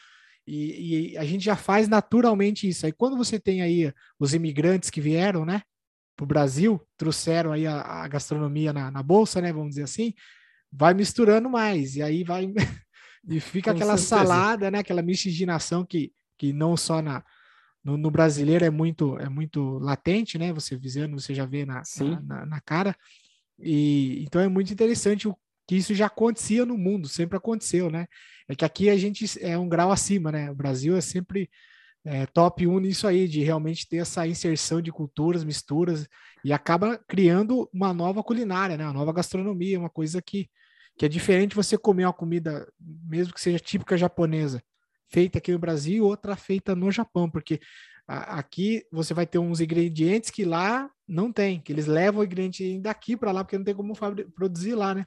e, 0.46 1.12
e, 1.12 1.16
a 1.16 1.24
gente 1.24 1.42
já 1.42 1.56
faz 1.56 1.88
naturalmente 1.88 2.68
isso. 2.68 2.84
Aí 2.84 2.92
quando 2.92 3.16
você 3.16 3.40
tem 3.40 3.62
aí 3.62 3.90
os 4.20 4.34
imigrantes 4.34 4.90
que 4.90 5.00
vieram, 5.00 5.46
né, 5.46 5.62
para 6.14 6.24
o 6.24 6.26
Brasil, 6.26 6.78
trouxeram 6.94 7.52
aí 7.52 7.66
a, 7.66 7.80
a 7.80 8.06
gastronomia 8.06 8.70
na, 8.70 8.90
na, 8.90 9.02
bolsa, 9.02 9.40
né, 9.40 9.50
vamos 9.50 9.70
dizer 9.70 9.84
assim, 9.84 10.12
vai 10.70 10.92
misturando 10.92 11.48
mais, 11.48 11.96
e 11.96 12.02
aí 12.02 12.22
vai 12.22 12.52
e 13.26 13.40
fica 13.40 13.70
Com 13.70 13.78
aquela 13.78 13.96
certeza. 13.96 14.26
salada, 14.26 14.70
né, 14.70 14.80
aquela 14.80 15.00
miscigenação 15.00 15.86
que, 15.86 16.12
que 16.36 16.52
não 16.52 16.76
só 16.76 17.00
na, 17.00 17.24
no, 17.82 17.96
no, 17.96 18.10
brasileiro 18.10 18.62
é 18.62 18.70
muito 18.70 19.18
é 19.18 19.30
muito 19.30 19.78
latente, 19.78 20.36
né, 20.36 20.52
você 20.52 20.76
visando, 20.76 21.18
você 21.18 21.34
já 21.34 21.46
vê 21.46 21.64
na, 21.64 21.82
na, 21.98 22.20
na, 22.20 22.46
na 22.46 22.60
cara, 22.60 22.94
e 23.58 24.22
então 24.22 24.38
é 24.38 24.48
muito 24.48 24.70
interessante 24.70 25.26
o 25.26 25.34
que 25.68 25.76
isso 25.76 25.94
já 25.94 26.06
acontecia 26.06 26.64
no 26.64 26.78
mundo, 26.78 27.06
sempre 27.06 27.36
aconteceu, 27.36 27.90
né? 27.90 28.06
É 28.48 28.54
que 28.56 28.64
aqui 28.64 28.88
a 28.88 28.96
gente 28.96 29.26
é 29.44 29.58
um 29.58 29.68
grau 29.68 29.92
acima, 29.92 30.32
né? 30.32 30.50
O 30.50 30.54
Brasil 30.54 30.96
é 30.96 31.00
sempre 31.02 31.50
é, 32.02 32.24
top 32.24 32.66
1 32.66 32.78
nisso 32.80 33.06
aí, 33.06 33.28
de 33.28 33.42
realmente 33.42 33.86
ter 33.86 33.98
essa 33.98 34.26
inserção 34.26 34.80
de 34.80 34.90
culturas, 34.90 35.44
misturas, 35.44 36.08
e 36.42 36.54
acaba 36.54 36.96
criando 37.06 37.68
uma 37.70 37.92
nova 37.92 38.22
culinária, 38.22 38.78
né? 38.78 38.84
Uma 38.84 38.94
nova 38.94 39.12
gastronomia, 39.12 39.78
uma 39.78 39.90
coisa 39.90 40.22
que, 40.22 40.48
que 40.96 41.04
é 41.04 41.08
diferente 41.08 41.54
você 41.54 41.76
comer 41.76 42.06
uma 42.06 42.14
comida, 42.14 42.66
mesmo 42.80 43.34
que 43.34 43.40
seja 43.40 43.58
típica 43.58 43.94
japonesa, 43.94 44.62
feita 45.10 45.36
aqui 45.36 45.52
no 45.52 45.58
Brasil, 45.58 46.02
outra 46.02 46.34
feita 46.34 46.74
no 46.74 46.90
Japão, 46.90 47.28
porque 47.28 47.60
aqui 48.06 48.86
você 48.90 49.12
vai 49.12 49.26
ter 49.26 49.38
uns 49.38 49.60
ingredientes 49.60 50.30
que 50.30 50.46
lá 50.46 50.90
não 51.06 51.30
tem, 51.30 51.60
que 51.60 51.70
eles 51.70 51.86
levam 51.86 52.22
o 52.22 52.24
ingrediente 52.24 52.80
daqui 52.80 53.18
para 53.18 53.32
lá, 53.32 53.44
porque 53.44 53.58
não 53.58 53.64
tem 53.64 53.74
como 53.74 53.92
produzir 54.34 54.74
lá, 54.74 54.94
né? 54.94 55.04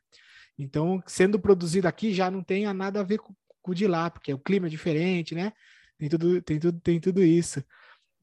Então, 0.61 1.01
sendo 1.07 1.39
produzido 1.39 1.87
aqui 1.87 2.13
já 2.13 2.29
não 2.29 2.43
tem 2.43 2.71
nada 2.71 2.99
a 2.99 3.03
ver 3.03 3.17
com, 3.17 3.33
o 3.67 3.73
de 3.73 3.87
lá, 3.87 4.09
porque 4.09 4.33
o 4.33 4.39
clima 4.39 4.67
é 4.67 4.69
diferente, 4.69 5.33
né? 5.33 5.51
Tem 5.97 6.09
tudo, 6.09 6.41
tem 6.41 6.59
tudo, 6.59 6.79
tem 6.79 6.99
tudo 6.99 7.23
isso. 7.23 7.63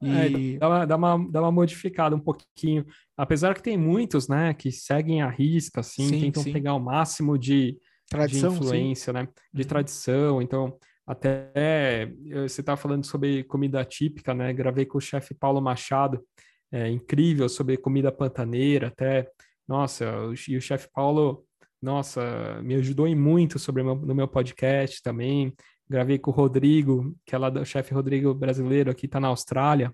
E... 0.01 0.55
É, 0.55 0.57
dá, 0.57 0.69
uma, 0.69 0.85
dá, 0.85 0.95
uma, 0.95 1.31
dá 1.31 1.41
uma 1.41 1.51
modificada 1.51 2.15
um 2.15 2.19
pouquinho. 2.19 2.85
Apesar 3.17 3.53
que 3.53 3.63
tem 3.63 3.77
muitos, 3.77 4.29
né, 4.29 4.53
que 4.53 4.71
seguem 4.71 5.21
a 5.21 5.29
risca, 5.29 5.81
assim, 5.81 6.07
sim, 6.07 6.19
tentam 6.21 6.43
sim. 6.43 6.53
pegar 6.53 6.73
o 6.73 6.79
máximo 6.79 7.37
de, 7.37 7.77
tradição, 8.09 8.51
de 8.51 8.55
influência, 8.55 9.11
sim. 9.11 9.19
né? 9.19 9.27
De 9.53 9.61
uhum. 9.61 9.67
tradição. 9.67 10.41
Então, 10.41 10.77
até 11.05 12.09
você 12.47 12.61
estava 12.61 12.77
falando 12.77 13.05
sobre 13.05 13.43
comida 13.43 13.83
típica, 13.83 14.33
né? 14.33 14.53
Gravei 14.53 14.85
com 14.85 14.97
o 14.97 15.01
chefe 15.01 15.33
Paulo 15.33 15.61
Machado, 15.61 16.23
é, 16.71 16.87
incrível 16.89 17.49
sobre 17.49 17.75
comida 17.77 18.11
pantaneira, 18.11 18.87
até. 18.87 19.29
Nossa, 19.67 20.05
e 20.47 20.57
o 20.57 20.61
chefe 20.61 20.87
Paulo 20.93 21.45
nossa, 21.81 22.61
me 22.61 22.75
ajudou 22.75 23.07
em 23.07 23.15
muito 23.15 23.57
sobre 23.57 23.83
meu, 23.83 23.95
no 23.95 24.15
meu 24.15 24.27
podcast 24.27 25.01
também. 25.01 25.53
Gravei 25.89 26.19
com 26.19 26.31
o 26.31 26.33
Rodrigo, 26.33 27.15
que 27.25 27.33
é 27.33 27.37
lá 27.37 27.49
do 27.49 27.65
chefe 27.65 27.93
Rodrigo 27.93 28.33
brasileiro, 28.33 28.91
aqui 28.91 29.05
está 29.05 29.19
na 29.19 29.29
Austrália, 29.29 29.93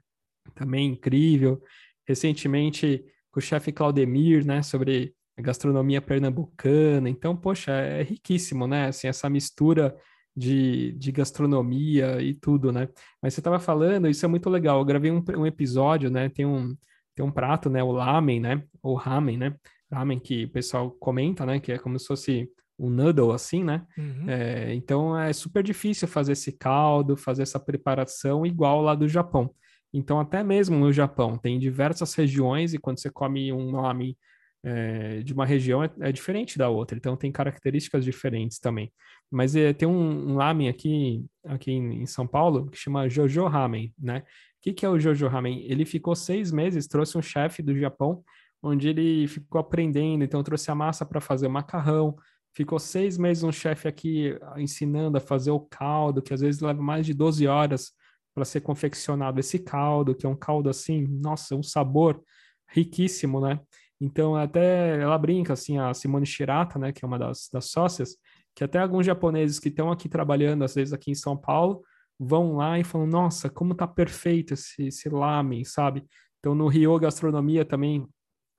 também 0.54 0.90
incrível. 0.90 1.62
Recentemente 2.08 3.04
com 3.32 3.40
o 3.40 3.44
chefe 3.44 3.72
Claudemir, 3.72 4.46
né, 4.46 4.62
sobre 4.62 5.14
a 5.38 5.42
gastronomia 5.42 6.02
pernambucana. 6.02 7.10
Então, 7.10 7.36
poxa, 7.36 7.72
é 7.72 8.04
riquíssimo, 8.04 8.68
né? 8.68 8.88
Assim, 8.88 9.08
essa 9.08 9.30
mistura 9.30 9.96
de, 10.36 10.94
de 10.94 11.12
gastronomia 11.12 12.22
e 12.22 12.34
tudo, 12.34 12.72
né? 12.72 12.90
Mas 13.22 13.34
você 13.34 13.40
estava 13.40 13.60
falando, 13.60 14.10
isso 14.10 14.26
é 14.26 14.30
muito 14.30 14.50
legal. 14.50 14.80
Eu 14.80 14.86
gravei 14.86 15.12
um, 15.12 15.24
um 15.38 15.46
episódio, 15.46 16.10
né? 16.10 16.30
Tem 16.30 16.46
um, 16.46 16.76
tem 17.14 17.26
um 17.26 17.32
prato, 17.32 17.70
né? 17.70 17.84
O 17.84 17.92
lamen, 17.92 18.40
né? 18.40 18.64
Ou 18.82 18.96
ramen, 18.96 19.38
né? 19.38 19.56
Ramen 19.92 20.20
que 20.20 20.46
o 20.46 20.50
pessoal 20.50 20.92
comenta, 20.92 21.46
né? 21.46 21.60
Que 21.60 21.74
é 21.74 21.78
como 21.78 21.98
se 22.00 22.08
fosse 22.08 22.50
um 22.78 22.90
noodle 22.90 23.32
assim, 23.32 23.64
né? 23.64 23.86
Uhum. 23.98 24.30
É, 24.30 24.74
então 24.74 25.18
é 25.18 25.32
super 25.32 25.64
difícil 25.64 26.08
fazer 26.08 26.34
esse 26.34 26.52
caldo, 26.52 27.16
fazer 27.16 27.44
essa 27.44 27.60
preparação 27.60 28.46
igual 28.46 28.82
lá 28.82 28.96
do 28.96 29.08
Japão. 29.08 29.50
Então 29.94 30.20
até 30.20 30.44
mesmo 30.44 30.78
no 30.78 30.92
Japão 30.92 31.38
tem 31.38 31.58
diversas 31.58 32.14
regiões 32.14 32.74
e 32.74 32.78
quando 32.78 33.00
você 33.00 33.10
come 33.10 33.54
um 33.54 33.72
nome 33.72 34.18
é, 34.66 35.22
de 35.22 35.32
uma 35.32 35.46
região 35.46 35.84
é, 35.84 35.90
é, 36.02 36.12
diferente 36.12 36.58
da 36.58 36.68
outra. 36.68 36.98
Então 36.98 37.16
tem 37.16 37.32
características 37.32 38.04
diferentes 38.04 38.60
também. 38.60 38.92
Mas 39.32 39.56
é, 39.56 39.72
tem 39.72 39.88
um, 39.88 40.34
um 40.34 40.38
ramen 40.38 40.68
aqui 40.68 41.24
aqui 41.46 41.72
em, 41.72 42.02
em, 42.02 42.06
São 42.06 42.28
Paulo 42.28 42.70
que 42.70 42.78
chama 42.78 43.08
Jojo 43.08 43.46
Ramen, 43.46 43.94
né? 43.98 44.20
O 44.20 44.24
que, 44.62 44.74
que 44.74 44.86
é 44.86 44.90
o 44.90 45.00
Jojo 45.00 45.28
Ramen? 45.28 45.64
Ele 45.70 45.86
ficou 45.86 46.16
seis 46.16 46.52
meses, 46.52 46.88
trouxe 46.88 47.18
um 47.18 47.22
chefe 47.22 47.62
do 47.62 47.78
Japão 47.78 48.24
onde 48.62 48.90
ele 48.90 49.28
ficou 49.28 49.60
aprendendo, 49.60 50.24
então 50.24 50.44
trouxe 50.44 50.72
a 50.72 50.76
massa 50.76 51.06
para 51.06 51.22
fazer 51.22 51.48
o 51.48 51.52
macarrão, 51.52 52.16
ficou 52.54 52.80
seis 52.80 53.18
meses 53.18 53.44
um 53.44 53.52
chefe 53.52 53.88
aqui 53.88 54.38
ah, 54.42 54.60
ensinando 54.60 55.18
a 55.18 55.22
fazer 55.22 55.52
o 55.52 55.60
caldo, 55.60 56.22
que 56.22 56.34
às 56.34 56.42
vezes 56.42 56.62
leva 56.62 56.82
mais 56.82 57.06
de 57.06 57.14
12 57.14 57.46
horas 57.48 57.92
para 58.34 58.46
ser 58.46 58.62
confeccionado 58.62 59.40
esse 59.40 59.60
caldo, 59.60 60.16
que 60.16 60.26
é 60.26 60.30
um 60.30 60.36
caldo 60.36 60.70
assim, 60.70 61.06
nossa, 61.08 61.56
um 61.56 61.64
sabor 61.64 62.22
riquíssimo, 62.70 63.40
né? 63.40 63.60
Então, 64.00 64.36
até 64.36 65.02
ela 65.02 65.18
brinca, 65.18 65.54
assim, 65.54 65.78
a 65.78 65.94
Simone 65.94 66.26
Shirata, 66.26 66.78
né, 66.78 66.92
que 66.92 67.06
é 67.06 67.08
uma 67.08 67.18
das, 67.18 67.50
das 67.52 67.66
sócias, 67.66 68.18
que 68.54 68.64
até 68.64 68.80
alguns 68.80 69.06
japoneses 69.06 69.60
que 69.60 69.70
estão 69.70 69.92
aqui 69.92 70.10
trabalhando, 70.10 70.64
às 70.64 70.76
vezes 70.76 70.94
aqui 70.94 71.12
em 71.12 71.16
São 71.16 71.38
Paulo, 71.38 71.82
vão 72.20 72.56
lá 72.58 72.80
e 72.80 72.84
falam, 72.84 73.08
nossa, 73.08 73.50
como 73.50 73.74
tá 73.74 73.88
perfeito 73.88 74.54
esse, 74.54 74.88
esse 74.88 75.10
lamen, 75.10 75.64
sabe? 75.64 76.06
Então, 76.40 76.54
no 76.56 76.68
Rio 76.68 76.98
Gastronomia 77.00 77.66
também 77.66 78.06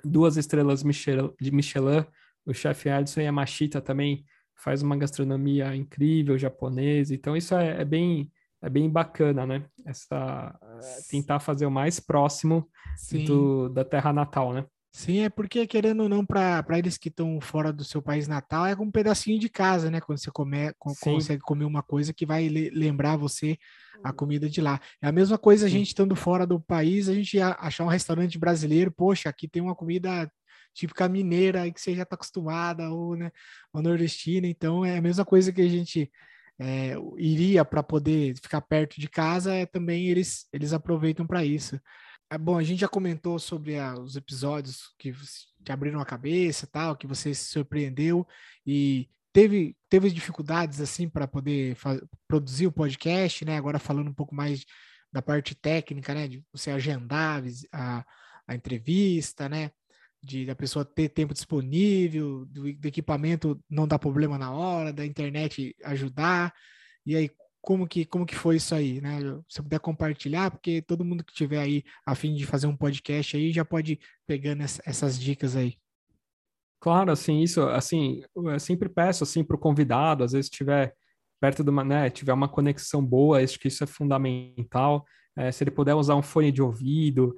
duas 0.07 0.37
estrelas 0.37 0.83
de 0.83 1.51
Michelin. 1.51 2.05
O 2.45 2.55
chefe 2.55 2.89
Edson 2.89 3.21
Yamashita 3.21 3.81
também 3.81 4.25
faz 4.55 4.83
uma 4.83 4.97
gastronomia 4.97 5.75
incrível 5.75 6.39
japonesa. 6.39 7.15
Então 7.15 7.37
isso 7.37 7.55
é, 7.55 7.81
é 7.81 7.85
bem 7.85 8.31
é 8.63 8.71
bem 8.71 8.91
bacana, 8.91 9.47
né? 9.47 9.65
Essa 9.85 10.59
tentar 11.09 11.41
fazer 11.41 11.67
o 11.67 11.71
mais 11.71 12.01
próximo 12.01 12.69
do, 13.27 13.69
da 13.69 13.85
terra 13.85 14.13
natal, 14.13 14.53
né? 14.53 14.65
Sim, 14.97 15.21
é 15.21 15.29
porque, 15.29 15.67
querendo 15.67 16.05
ou 16.05 16.09
não, 16.09 16.25
para 16.25 16.65
eles 16.79 16.97
que 16.97 17.11
estão 17.11 17.39
fora 17.39 17.71
do 17.71 17.85
seu 17.85 18.01
país 18.01 18.27
natal, 18.27 18.65
é 18.65 18.75
um 18.75 18.91
pedacinho 18.91 19.39
de 19.39 19.47
casa, 19.47 19.91
né? 19.91 20.01
Quando 20.01 20.17
você 20.17 20.31
come, 20.31 20.73
consegue 20.79 21.43
comer 21.43 21.67
uma 21.67 21.83
coisa 21.83 22.15
que 22.15 22.25
vai 22.25 22.49
lembrar 22.49 23.15
você 23.19 23.59
a 24.03 24.11
comida 24.11 24.49
de 24.49 24.63
lá. 24.63 24.81
É 25.03 25.07
a 25.07 25.13
mesma 25.13 25.37
coisa 25.37 25.67
a 25.67 25.69
gente 25.69 25.89
estando 25.89 26.17
fora 26.17 26.47
do 26.47 26.59
país, 26.59 27.11
a 27.11 27.15
gente 27.15 27.39
achar 27.39 27.85
um 27.85 27.89
restaurante 27.89 28.39
brasileiro, 28.39 28.91
poxa, 28.91 29.29
aqui 29.29 29.47
tem 29.47 29.61
uma 29.61 29.75
comida 29.75 30.33
típica 30.73 31.07
mineira 31.11 31.71
que 31.71 31.79
você 31.79 31.95
já 31.95 32.05
está 32.05 32.15
acostumada, 32.15 32.89
ou, 32.89 33.17
né, 33.17 33.31
ou 33.75 33.83
nordestina, 33.83 34.47
então 34.47 34.83
é 34.83 34.97
a 34.97 35.03
mesma 35.03 35.27
coisa 35.27 35.53
que 35.53 35.61
a 35.61 35.69
gente 35.69 36.11
é, 36.59 36.95
iria 37.19 37.67
para 37.67 37.83
poder 37.83 38.35
ficar 38.43 38.63
perto 38.63 38.99
de 38.99 39.11
casa, 39.11 39.53
é, 39.53 39.67
também 39.67 40.07
eles, 40.07 40.47
eles 40.51 40.73
aproveitam 40.73 41.27
para 41.27 41.45
isso. 41.45 41.79
É, 42.31 42.37
bom, 42.37 42.59
a 42.59 42.63
gente 42.63 42.81
já 42.81 42.89
comentou 42.89 43.39
sobre 43.39 43.79
a, 43.79 43.95
os 43.95 44.17
episódios 44.17 44.93
que 44.99 45.13
te 45.65 45.71
abriram 45.71 46.01
a 46.01 46.05
cabeça, 46.05 46.67
tal, 46.67 46.97
que 46.97 47.07
você 47.07 47.33
se 47.33 47.45
surpreendeu 47.47 48.27
e 48.67 49.09
teve, 49.33 49.77
teve 49.89 50.11
dificuldades 50.11 50.81
assim 50.81 51.09
para 51.09 51.29
poder 51.29 51.77
produzir 52.27 52.67
o 52.67 52.73
podcast, 52.73 53.45
né? 53.45 53.57
Agora 53.57 53.79
falando 53.79 54.09
um 54.09 54.15
pouco 54.15 54.35
mais 54.35 54.65
da 55.13 55.23
parte 55.23 55.55
técnica, 55.55 56.15
né? 56.15 56.27
De 56.27 56.45
você 56.53 56.71
agendar 56.71 57.43
a, 57.73 58.05
a 58.47 58.55
entrevista, 58.55 59.49
né? 59.49 59.71
De 60.21 60.45
da 60.47 60.57
pessoa 60.57 60.85
ter 60.85 61.09
tempo 61.11 61.33
disponível, 61.33 62.45
do, 62.47 62.73
do 62.73 62.89
equipamento 62.89 63.63
não 63.71 63.87
dar 63.87 64.01
problema 64.01 64.37
na 64.37 64.51
hora, 64.51 64.93
da 64.93 65.07
internet 65.07 65.77
ajudar. 65.85 66.53
E 67.05 67.15
aí, 67.15 67.31
como 67.67 67.85
que, 67.85 68.05
como 68.05 68.25
que 68.25 68.37
foi 68.37 68.57
isso 68.57 68.73
aí, 68.77 69.01
né? 69.01 69.19
Se 69.49 69.61
puder 69.61 69.81
compartilhar, 69.81 70.53
porque 70.53 70.81
todo 70.81 71.05
mundo 71.05 71.25
que 71.25 71.35
tiver 71.35 71.59
aí 71.59 71.83
a 72.07 72.15
fim 72.15 72.33
de 72.33 72.47
fazer 72.47 72.69
um 72.69 72.77
podcast 72.77 73.37
aí 73.37 73.53
já 73.53 73.65
pode 73.65 73.95
ir 73.95 74.01
pegando 74.25 74.63
essas 74.63 75.19
dicas 75.19 75.57
aí. 75.57 75.77
Claro, 76.81 77.11
assim, 77.11 77.41
isso, 77.41 77.63
assim, 77.63 78.23
eu 78.37 78.61
sempre 78.61 78.89
peço, 78.89 79.25
assim, 79.25 79.43
para 79.43 79.57
o 79.57 79.59
convidado, 79.59 80.23
às 80.23 80.31
vezes 80.31 80.49
tiver 80.49 80.95
perto 81.41 81.65
de 81.65 81.71
uma, 81.71 81.83
né, 81.83 82.09
tiver 82.09 82.33
uma 82.33 82.49
conexão 82.49 83.05
boa, 83.05 83.43
acho 83.43 83.59
que 83.59 83.67
isso 83.67 83.83
é 83.83 83.87
fundamental, 83.87 85.05
é, 85.37 85.51
se 85.51 85.65
ele 85.65 85.73
puder 85.73 85.95
usar 85.95 86.15
um 86.15 86.23
fone 86.23 86.53
de 86.53 86.63
ouvido, 86.63 87.35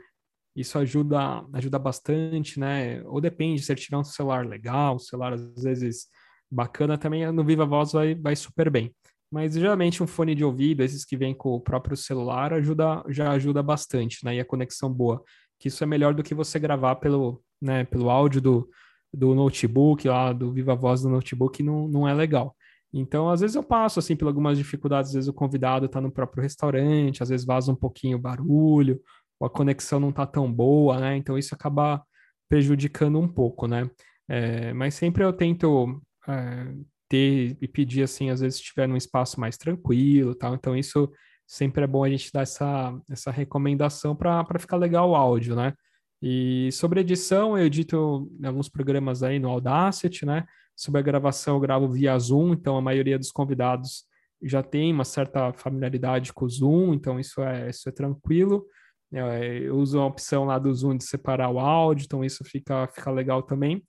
isso 0.54 0.78
ajuda, 0.78 1.42
ajuda 1.54 1.78
bastante, 1.78 2.60
né, 2.60 3.02
ou 3.04 3.18
depende, 3.18 3.62
se 3.62 3.72
ele 3.72 3.80
tiver 3.80 3.96
um 3.96 4.04
celular 4.04 4.46
legal, 4.46 4.98
celular 4.98 5.32
às 5.32 5.62
vezes 5.62 6.08
bacana, 6.50 6.98
também 6.98 7.32
no 7.32 7.44
Viva 7.44 7.64
Voz 7.64 7.92
vai, 7.92 8.14
vai 8.14 8.36
super 8.36 8.68
bem. 8.68 8.94
Mas 9.30 9.54
geralmente 9.54 10.02
um 10.02 10.06
fone 10.06 10.34
de 10.34 10.44
ouvido, 10.44 10.82
esses 10.82 11.04
que 11.04 11.16
vêm 11.16 11.34
com 11.34 11.50
o 11.50 11.60
próprio 11.60 11.96
celular, 11.96 12.52
ajuda, 12.52 13.04
já 13.08 13.30
ajuda 13.32 13.62
bastante, 13.62 14.24
né? 14.24 14.36
E 14.36 14.40
a 14.40 14.44
conexão 14.44 14.92
boa, 14.92 15.22
que 15.58 15.68
isso 15.68 15.82
é 15.84 15.86
melhor 15.86 16.14
do 16.14 16.22
que 16.22 16.34
você 16.34 16.58
gravar 16.58 16.96
pelo, 16.96 17.42
né, 17.60 17.84
pelo 17.84 18.10
áudio 18.10 18.40
do, 18.40 18.70
do 19.12 19.34
notebook, 19.34 20.06
lá 20.08 20.32
do 20.32 20.52
Viva 20.52 20.74
Voz 20.74 21.02
do 21.02 21.08
notebook, 21.08 21.62
não, 21.62 21.88
não 21.88 22.08
é 22.08 22.14
legal. 22.14 22.54
Então, 22.92 23.28
às 23.28 23.40
vezes 23.40 23.56
eu 23.56 23.62
passo 23.62 23.98
assim 23.98 24.16
por 24.16 24.28
algumas 24.28 24.56
dificuldades, 24.56 25.10
às 25.10 25.14
vezes 25.14 25.28
o 25.28 25.34
convidado 25.34 25.86
está 25.86 26.00
no 26.00 26.10
próprio 26.10 26.42
restaurante, 26.42 27.22
às 27.22 27.28
vezes 27.28 27.44
vaza 27.44 27.70
um 27.70 27.76
pouquinho 27.76 28.16
o 28.16 28.20
barulho, 28.20 29.00
ou 29.38 29.46
a 29.46 29.50
conexão 29.50 30.00
não 30.00 30.10
está 30.10 30.26
tão 30.26 30.50
boa, 30.50 30.98
né? 30.98 31.16
Então 31.16 31.36
isso 31.36 31.54
acaba 31.54 32.02
prejudicando 32.48 33.18
um 33.18 33.28
pouco, 33.28 33.66
né? 33.66 33.90
É, 34.28 34.72
mas 34.72 34.94
sempre 34.94 35.22
eu 35.22 35.32
tento 35.32 36.00
é, 36.26 36.74
ter 37.08 37.56
e 37.60 37.68
pedir 37.68 38.02
assim, 38.02 38.30
às 38.30 38.40
vezes 38.40 38.56
se 38.56 38.62
estiver 38.62 38.86
num 38.86 38.96
espaço 38.96 39.40
mais 39.40 39.56
tranquilo, 39.56 40.34
tal. 40.34 40.54
Então 40.54 40.76
isso 40.76 41.10
sempre 41.46 41.84
é 41.84 41.86
bom 41.86 42.04
a 42.04 42.10
gente 42.10 42.30
dar 42.32 42.42
essa, 42.42 42.94
essa 43.10 43.30
recomendação 43.30 44.14
para 44.14 44.58
ficar 44.58 44.76
legal 44.76 45.10
o 45.10 45.16
áudio, 45.16 45.56
né? 45.56 45.72
E 46.20 46.70
sobre 46.72 47.00
edição, 47.00 47.56
eu 47.56 47.66
edito 47.66 48.30
alguns 48.44 48.68
programas 48.68 49.22
aí 49.22 49.38
no 49.38 49.48
Audacity, 49.48 50.26
né? 50.26 50.44
Sobre 50.76 51.00
a 51.00 51.02
gravação, 51.02 51.54
eu 51.54 51.60
gravo 51.60 51.88
via 51.88 52.18
Zoom, 52.18 52.52
então 52.52 52.76
a 52.76 52.82
maioria 52.82 53.18
dos 53.18 53.30
convidados 53.30 54.04
já 54.42 54.62
tem 54.62 54.92
uma 54.92 55.04
certa 55.04 55.52
familiaridade 55.52 56.32
com 56.32 56.44
o 56.44 56.48
Zoom, 56.48 56.94
então 56.94 57.18
isso 57.18 57.40
é, 57.40 57.70
isso 57.70 57.88
é 57.88 57.92
tranquilo. 57.92 58.66
É, 59.12 59.60
eu 59.60 59.76
uso 59.76 59.98
a 59.98 60.06
opção 60.06 60.44
lá 60.44 60.58
do 60.58 60.72
Zoom 60.74 60.96
de 60.96 61.04
separar 61.04 61.50
o 61.50 61.58
áudio, 61.58 62.04
então 62.04 62.24
isso 62.24 62.44
fica, 62.44 62.86
fica 62.88 63.10
legal 63.10 63.42
também. 63.42 63.82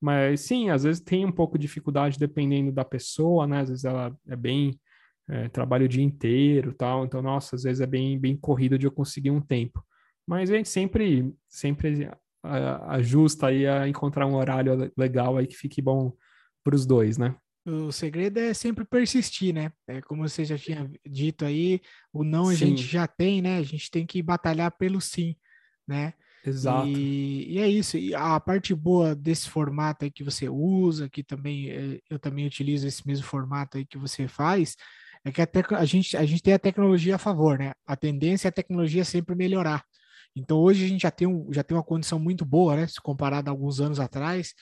Mas 0.00 0.40
sim, 0.40 0.70
às 0.70 0.84
vezes 0.84 1.00
tem 1.00 1.24
um 1.24 1.32
pouco 1.32 1.58
de 1.58 1.62
dificuldade 1.66 2.18
dependendo 2.18 2.70
da 2.70 2.84
pessoa, 2.84 3.46
né? 3.46 3.60
Às 3.60 3.68
vezes 3.68 3.84
ela 3.84 4.16
é 4.26 4.36
bem 4.36 4.78
é, 5.28 5.48
trabalho 5.48 5.86
o 5.86 5.88
dia 5.88 6.04
inteiro, 6.04 6.72
tal. 6.74 7.04
Então, 7.04 7.22
nossa, 7.22 7.56
às 7.56 7.62
vezes 7.62 7.80
é 7.80 7.86
bem 7.86 8.18
bem 8.18 8.36
corrido 8.36 8.78
de 8.78 8.86
eu 8.86 8.92
conseguir 8.92 9.30
um 9.30 9.40
tempo. 9.40 9.84
Mas 10.26 10.50
a 10.50 10.56
gente 10.56 10.68
sempre 10.68 11.32
sempre 11.48 12.10
ajusta 12.88 13.48
aí 13.48 13.66
a 13.66 13.88
encontrar 13.88 14.26
um 14.26 14.36
horário 14.36 14.92
legal 14.96 15.36
aí 15.36 15.46
que 15.46 15.56
fique 15.56 15.82
bom 15.82 16.12
para 16.62 16.74
os 16.74 16.86
dois, 16.86 17.18
né? 17.18 17.34
O 17.66 17.90
segredo 17.90 18.38
é 18.38 18.54
sempre 18.54 18.84
persistir, 18.84 19.52
né? 19.52 19.72
É 19.88 20.00
como 20.00 20.28
você 20.28 20.44
já 20.44 20.56
tinha 20.56 20.88
dito 21.04 21.44
aí, 21.44 21.80
o 22.12 22.22
não 22.22 22.48
a 22.48 22.54
sim. 22.54 22.66
gente 22.66 22.82
já 22.82 23.08
tem, 23.08 23.42
né? 23.42 23.58
A 23.58 23.62
gente 23.62 23.90
tem 23.90 24.06
que 24.06 24.22
batalhar 24.22 24.70
pelo 24.70 25.00
sim, 25.00 25.34
né? 25.86 26.14
Exato. 26.46 26.86
E, 26.86 27.54
e, 27.54 27.58
é 27.58 27.68
isso. 27.68 27.98
E 27.98 28.14
a 28.14 28.38
parte 28.38 28.74
boa 28.74 29.14
desse 29.14 29.50
formato 29.50 30.04
aí 30.04 30.10
que 30.10 30.22
você 30.22 30.48
usa, 30.48 31.08
que 31.08 31.22
também 31.22 31.70
eh, 31.70 32.00
eu 32.08 32.18
também 32.18 32.46
utilizo 32.46 32.86
esse 32.86 33.06
mesmo 33.06 33.26
formato 33.26 33.76
aí 33.76 33.84
que 33.84 33.98
você 33.98 34.28
faz, 34.28 34.76
é 35.24 35.32
que 35.32 35.42
a, 35.42 35.48
a, 35.78 35.84
gente, 35.84 36.16
a 36.16 36.24
gente 36.24 36.42
tem 36.42 36.54
a 36.54 36.58
tecnologia 36.58 37.16
a 37.16 37.18
favor, 37.18 37.58
né? 37.58 37.72
A 37.86 37.96
tendência 37.96 38.46
é 38.48 38.50
a 38.50 38.52
tecnologia 38.52 39.04
sempre 39.04 39.34
melhorar. 39.34 39.84
Então 40.36 40.58
hoje 40.58 40.84
a 40.84 40.88
gente 40.88 41.02
já 41.02 41.10
tem, 41.10 41.26
um, 41.26 41.52
já 41.52 41.64
tem 41.64 41.76
uma 41.76 41.82
condição 41.82 42.18
muito 42.18 42.44
boa, 42.44 42.76
né? 42.76 42.86
Se 42.86 43.00
comparado 43.00 43.50
a 43.50 43.52
alguns 43.52 43.80
anos 43.80 43.98
atrás, 43.98 44.54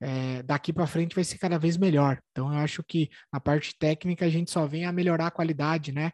é, 0.00 0.42
daqui 0.42 0.72
para 0.72 0.86
frente 0.86 1.14
vai 1.14 1.24
ser 1.24 1.38
cada 1.38 1.58
vez 1.58 1.76
melhor. 1.76 2.20
Então 2.30 2.52
eu 2.52 2.58
acho 2.60 2.82
que 2.84 3.10
na 3.32 3.40
parte 3.40 3.74
técnica 3.78 4.24
a 4.26 4.28
gente 4.28 4.50
só 4.50 4.66
vem 4.66 4.84
a 4.84 4.92
melhorar 4.92 5.28
a 5.28 5.30
qualidade, 5.30 5.92
né? 5.92 6.12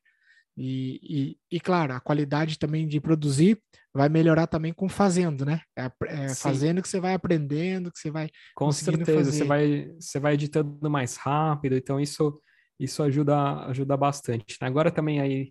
E, 0.62 1.00
e, 1.02 1.56
e, 1.56 1.58
claro, 1.58 1.94
a 1.94 2.00
qualidade 2.00 2.58
também 2.58 2.86
de 2.86 3.00
produzir 3.00 3.58
vai 3.94 4.10
melhorar 4.10 4.46
também 4.46 4.74
com 4.74 4.90
fazendo, 4.90 5.42
né? 5.46 5.62
É, 5.74 5.90
é 6.06 6.34
fazendo 6.34 6.82
que 6.82 6.88
você 6.88 7.00
vai 7.00 7.14
aprendendo, 7.14 7.90
que 7.90 7.98
você 7.98 8.10
vai. 8.10 8.28
Com 8.54 8.70
certeza, 8.70 9.32
você 9.32 9.44
vai, 9.44 9.90
você 9.98 10.20
vai 10.20 10.34
editando 10.34 10.90
mais 10.90 11.16
rápido, 11.16 11.76
então 11.76 11.98
isso, 11.98 12.38
isso 12.78 13.02
ajuda, 13.02 13.64
ajuda 13.68 13.96
bastante. 13.96 14.58
Agora 14.60 14.90
também 14.90 15.18
aí 15.18 15.50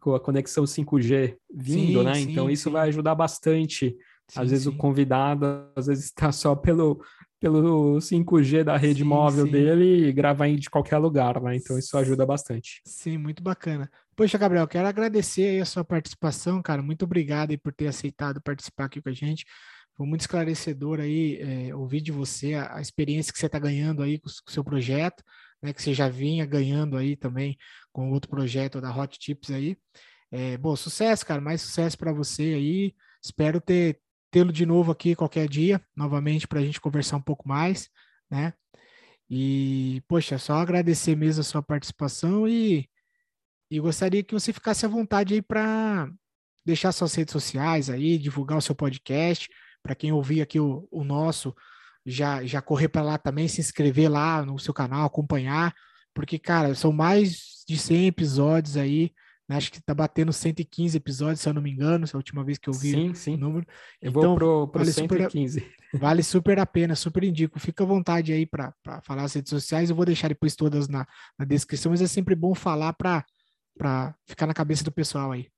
com 0.00 0.12
a 0.12 0.20
conexão 0.20 0.64
5G 0.64 1.36
vindo, 1.54 2.00
sim, 2.00 2.04
né? 2.04 2.14
Sim, 2.14 2.30
então 2.32 2.50
isso 2.50 2.64
sim. 2.64 2.72
vai 2.72 2.88
ajudar 2.88 3.14
bastante. 3.14 3.96
às 4.34 4.50
vezes 4.50 4.66
o 4.66 4.76
convidado, 4.76 5.70
às 5.76 5.86
vezes 5.86 6.06
está 6.06 6.32
só 6.32 6.56
pelo, 6.56 7.00
pelo 7.40 7.98
5G 7.98 8.64
da 8.64 8.76
rede 8.76 9.04
móvel 9.04 9.46
dele 9.48 10.08
e 10.08 10.12
gravar 10.12 10.48
de 10.48 10.68
qualquer 10.68 10.98
lugar, 10.98 11.40
né? 11.40 11.54
Então 11.54 11.78
isso 11.78 11.96
ajuda 11.96 12.26
bastante. 12.26 12.82
Sim, 12.84 13.18
muito 13.18 13.40
bacana. 13.40 13.88
Poxa, 14.16 14.38
Gabriel, 14.38 14.66
quero 14.66 14.88
agradecer 14.88 15.60
a 15.60 15.66
sua 15.66 15.84
participação, 15.84 16.62
cara. 16.62 16.82
Muito 16.82 17.04
obrigado 17.04 17.50
aí 17.50 17.58
por 17.58 17.70
ter 17.72 17.86
aceitado 17.86 18.40
participar 18.40 18.86
aqui 18.86 19.02
com 19.02 19.10
a 19.10 19.12
gente. 19.12 19.44
Foi 19.94 20.06
muito 20.06 20.22
esclarecedor 20.22 21.00
aí 21.00 21.38
é, 21.68 21.74
ouvir 21.74 22.00
de 22.00 22.12
você 22.12 22.54
a, 22.54 22.76
a 22.78 22.80
experiência 22.80 23.30
que 23.30 23.38
você 23.38 23.44
está 23.44 23.58
ganhando 23.58 24.02
aí 24.02 24.18
com, 24.18 24.28
com 24.28 24.50
o 24.50 24.52
seu 24.52 24.64
projeto, 24.64 25.22
né? 25.62 25.70
Que 25.72 25.82
você 25.82 25.92
já 25.92 26.08
vinha 26.08 26.46
ganhando 26.46 26.96
aí 26.96 27.14
também 27.14 27.58
com 27.92 28.10
outro 28.10 28.30
projeto 28.30 28.80
da 28.80 28.94
Hot 28.96 29.18
Tips 29.18 29.50
aí. 29.50 29.76
É, 30.30 30.56
bom, 30.56 30.74
sucesso, 30.76 31.26
cara. 31.26 31.40
Mais 31.40 31.60
sucesso 31.60 31.98
para 31.98 32.12
você 32.12 32.42
aí. 32.54 32.94
Espero 33.22 33.60
ter 33.60 34.00
tê-lo 34.30 34.50
de 34.52 34.64
novo 34.64 34.92
aqui 34.92 35.14
qualquer 35.14 35.46
dia, 35.46 35.78
novamente, 35.94 36.48
para 36.48 36.60
a 36.60 36.64
gente 36.64 36.80
conversar 36.80 37.18
um 37.18 37.22
pouco 37.22 37.46
mais, 37.46 37.90
né? 38.30 38.54
E, 39.28 40.02
poxa, 40.08 40.38
só 40.38 40.54
agradecer 40.54 41.16
mesmo 41.16 41.42
a 41.42 41.44
sua 41.44 41.62
participação 41.62 42.48
e 42.48 42.88
e 43.70 43.80
gostaria 43.80 44.22
que 44.22 44.34
você 44.34 44.52
ficasse 44.52 44.84
à 44.86 44.88
vontade 44.88 45.34
aí 45.34 45.42
para 45.42 46.08
deixar 46.64 46.92
suas 46.92 47.14
redes 47.14 47.32
sociais 47.32 47.88
aí, 47.90 48.18
divulgar 48.18 48.58
o 48.58 48.62
seu 48.62 48.74
podcast, 48.74 49.48
para 49.82 49.94
quem 49.94 50.12
ouvir 50.12 50.42
aqui 50.42 50.58
o, 50.58 50.86
o 50.90 51.04
nosso, 51.04 51.54
já, 52.04 52.44
já 52.44 52.60
correr 52.60 52.88
para 52.88 53.02
lá 53.02 53.18
também, 53.18 53.48
se 53.48 53.60
inscrever 53.60 54.10
lá 54.10 54.44
no 54.44 54.58
seu 54.58 54.74
canal, 54.74 55.06
acompanhar, 55.06 55.74
porque, 56.14 56.38
cara, 56.38 56.74
são 56.74 56.92
mais 56.92 57.62
de 57.68 57.76
100 57.76 58.06
episódios 58.06 58.76
aí, 58.76 59.12
né? 59.48 59.56
acho 59.56 59.70
que 59.70 59.80
tá 59.80 59.94
batendo 59.94 60.32
115 60.32 60.96
episódios, 60.96 61.40
se 61.40 61.48
eu 61.48 61.54
não 61.54 61.62
me 61.62 61.70
engano, 61.70 62.04
essa 62.04 62.16
é 62.16 62.18
última 62.18 62.42
vez 62.42 62.58
que 62.58 62.68
eu 62.68 62.72
vi 62.72 62.90
sim, 62.90 63.14
sim. 63.14 63.34
o 63.34 63.38
número. 63.38 63.66
Eu 64.00 64.10
então, 64.10 64.22
vou 64.22 64.34
pro, 64.36 64.68
pro 64.68 64.78
vale 64.80 64.92
115. 64.92 65.60
Super, 65.60 65.76
vale 65.98 66.22
super 66.22 66.58
a 66.58 66.66
pena, 66.66 66.96
super 66.96 67.22
indico. 67.22 67.60
Fica 67.60 67.84
à 67.84 67.86
vontade 67.86 68.32
aí 68.32 68.46
para 68.46 68.72
falar 69.02 69.24
as 69.24 69.34
redes 69.34 69.50
sociais, 69.50 69.90
eu 69.90 69.96
vou 69.96 70.04
deixar 70.04 70.28
depois 70.28 70.56
todas 70.56 70.88
na, 70.88 71.06
na 71.38 71.44
descrição, 71.44 71.90
mas 71.90 72.00
é 72.00 72.06
sempre 72.06 72.34
bom 72.34 72.54
falar 72.54 72.92
para 72.92 73.24
para 73.76 74.14
ficar 74.26 74.46
na 74.46 74.54
cabeça 74.54 74.84
do 74.84 74.92
pessoal 74.92 75.32
aí. 75.32 75.48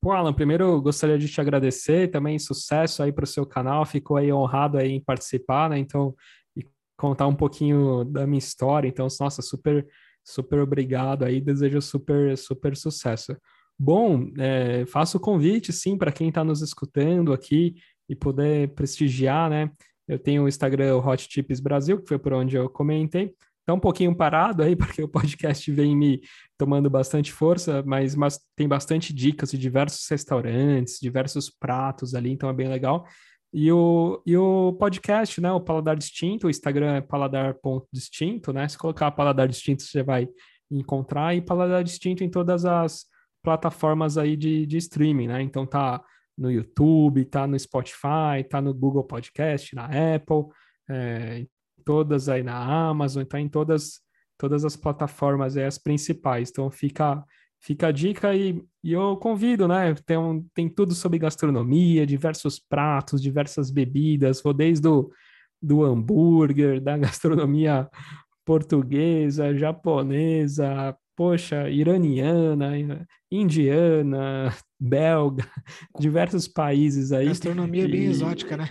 Pô, 0.00 0.12
Alan, 0.12 0.32
primeiro 0.32 0.80
gostaria 0.80 1.18
de 1.18 1.28
te 1.28 1.40
agradecer, 1.40 2.08
também 2.10 2.38
sucesso 2.38 3.02
aí 3.02 3.12
para 3.12 3.24
o 3.24 3.26
seu 3.26 3.44
canal, 3.44 3.84
ficou 3.84 4.16
aí 4.16 4.32
honrado 4.32 4.78
aí 4.78 4.92
em 4.92 5.00
participar, 5.00 5.68
né? 5.68 5.78
Então, 5.78 6.14
e 6.56 6.64
contar 6.96 7.26
um 7.26 7.34
pouquinho 7.34 8.04
da 8.04 8.24
minha 8.26 8.38
história. 8.38 8.86
Então, 8.86 9.08
nossa, 9.20 9.42
super, 9.42 9.86
super 10.24 10.60
obrigado 10.60 11.24
aí, 11.24 11.40
desejo 11.40 11.82
super, 11.82 12.38
super 12.38 12.76
sucesso. 12.76 13.36
Bom, 13.76 14.30
é, 14.38 14.86
faço 14.86 15.18
o 15.18 15.20
convite, 15.20 15.72
sim, 15.72 15.98
para 15.98 16.12
quem 16.12 16.28
está 16.28 16.44
nos 16.44 16.62
escutando 16.62 17.32
aqui 17.32 17.74
e 18.08 18.14
poder 18.14 18.68
prestigiar, 18.74 19.50
né? 19.50 19.70
Eu 20.06 20.18
tenho 20.18 20.44
o 20.44 20.48
Instagram 20.48 20.98
Hot 20.98 21.28
Tips 21.28 21.58
Brasil, 21.58 22.00
que 22.00 22.08
foi 22.08 22.18
por 22.18 22.32
onde 22.32 22.56
eu 22.56 22.68
comentei 22.70 23.34
tá 23.68 23.74
um 23.74 23.80
pouquinho 23.80 24.14
parado 24.14 24.62
aí, 24.62 24.74
porque 24.76 25.02
o 25.02 25.08
podcast 25.08 25.70
vem 25.70 25.94
me 25.94 26.22
tomando 26.56 26.88
bastante 26.88 27.30
força, 27.30 27.82
mas, 27.86 28.14
mas 28.14 28.40
tem 28.56 28.66
bastante 28.66 29.12
dicas 29.12 29.50
de 29.50 29.58
diversos 29.58 30.08
restaurantes, 30.08 30.98
diversos 31.00 31.50
pratos 31.50 32.14
ali, 32.14 32.30
então 32.30 32.48
é 32.48 32.52
bem 32.54 32.68
legal. 32.68 33.04
E 33.52 33.70
o, 33.70 34.22
e 34.26 34.36
o 34.36 34.72
podcast, 34.74 35.40
né, 35.40 35.52
o 35.52 35.60
Paladar 35.60 35.96
Distinto, 35.96 36.46
o 36.46 36.50
Instagram 36.50 36.94
é 36.94 37.00
paladar.distinto, 37.00 38.52
né? 38.52 38.68
Se 38.68 38.76
colocar 38.76 39.10
Paladar 39.10 39.48
Distinto, 39.48 39.82
você 39.82 40.02
vai 40.02 40.28
encontrar, 40.70 41.34
e 41.34 41.40
Paladar 41.40 41.82
Distinto 41.84 42.24
em 42.24 42.30
todas 42.30 42.64
as 42.64 43.04
plataformas 43.42 44.18
aí 44.18 44.36
de, 44.36 44.66
de 44.66 44.76
streaming, 44.78 45.28
né? 45.28 45.42
Então 45.42 45.66
tá 45.66 46.02
no 46.36 46.50
YouTube, 46.50 47.24
tá 47.26 47.46
no 47.46 47.58
Spotify, 47.58 48.44
tá 48.48 48.60
no 48.60 48.72
Google 48.72 49.04
Podcast, 49.04 49.74
na 49.74 49.86
Apple, 49.86 50.46
é, 50.88 51.46
todas 51.88 52.28
aí 52.28 52.42
na 52.42 52.54
Amazon, 52.54 53.22
está 53.22 53.40
em 53.40 53.48
todas, 53.48 54.02
todas 54.36 54.62
as 54.62 54.76
plataformas 54.76 55.56
aí, 55.56 55.64
as 55.64 55.78
principais. 55.78 56.50
Então 56.50 56.70
fica, 56.70 57.24
fica 57.58 57.86
a 57.86 57.90
dica 57.90 58.34
e, 58.34 58.62
e 58.84 58.92
eu 58.92 59.16
convido, 59.16 59.66
né? 59.66 59.94
Tem, 60.04 60.18
um, 60.18 60.46
tem 60.52 60.68
tudo 60.68 60.94
sobre 60.94 61.18
gastronomia, 61.18 62.06
diversos 62.06 62.58
pratos, 62.58 63.22
diversas 63.22 63.70
bebidas, 63.70 64.42
vou 64.42 64.52
desde 64.52 64.86
o 64.86 65.10
do 65.62 65.82
hambúrguer, 65.82 66.78
da 66.78 66.98
gastronomia 66.98 67.88
portuguesa, 68.44 69.56
japonesa, 69.56 70.94
poxa, 71.16 71.70
iraniana, 71.70 73.06
indiana, 73.32 74.54
belga, 74.78 75.50
diversos 75.98 76.46
países 76.46 77.12
aí. 77.12 77.28
Gastronomia 77.28 77.84
e... 77.86 77.90
bem 77.90 78.04
exótica, 78.04 78.58
né? 78.58 78.68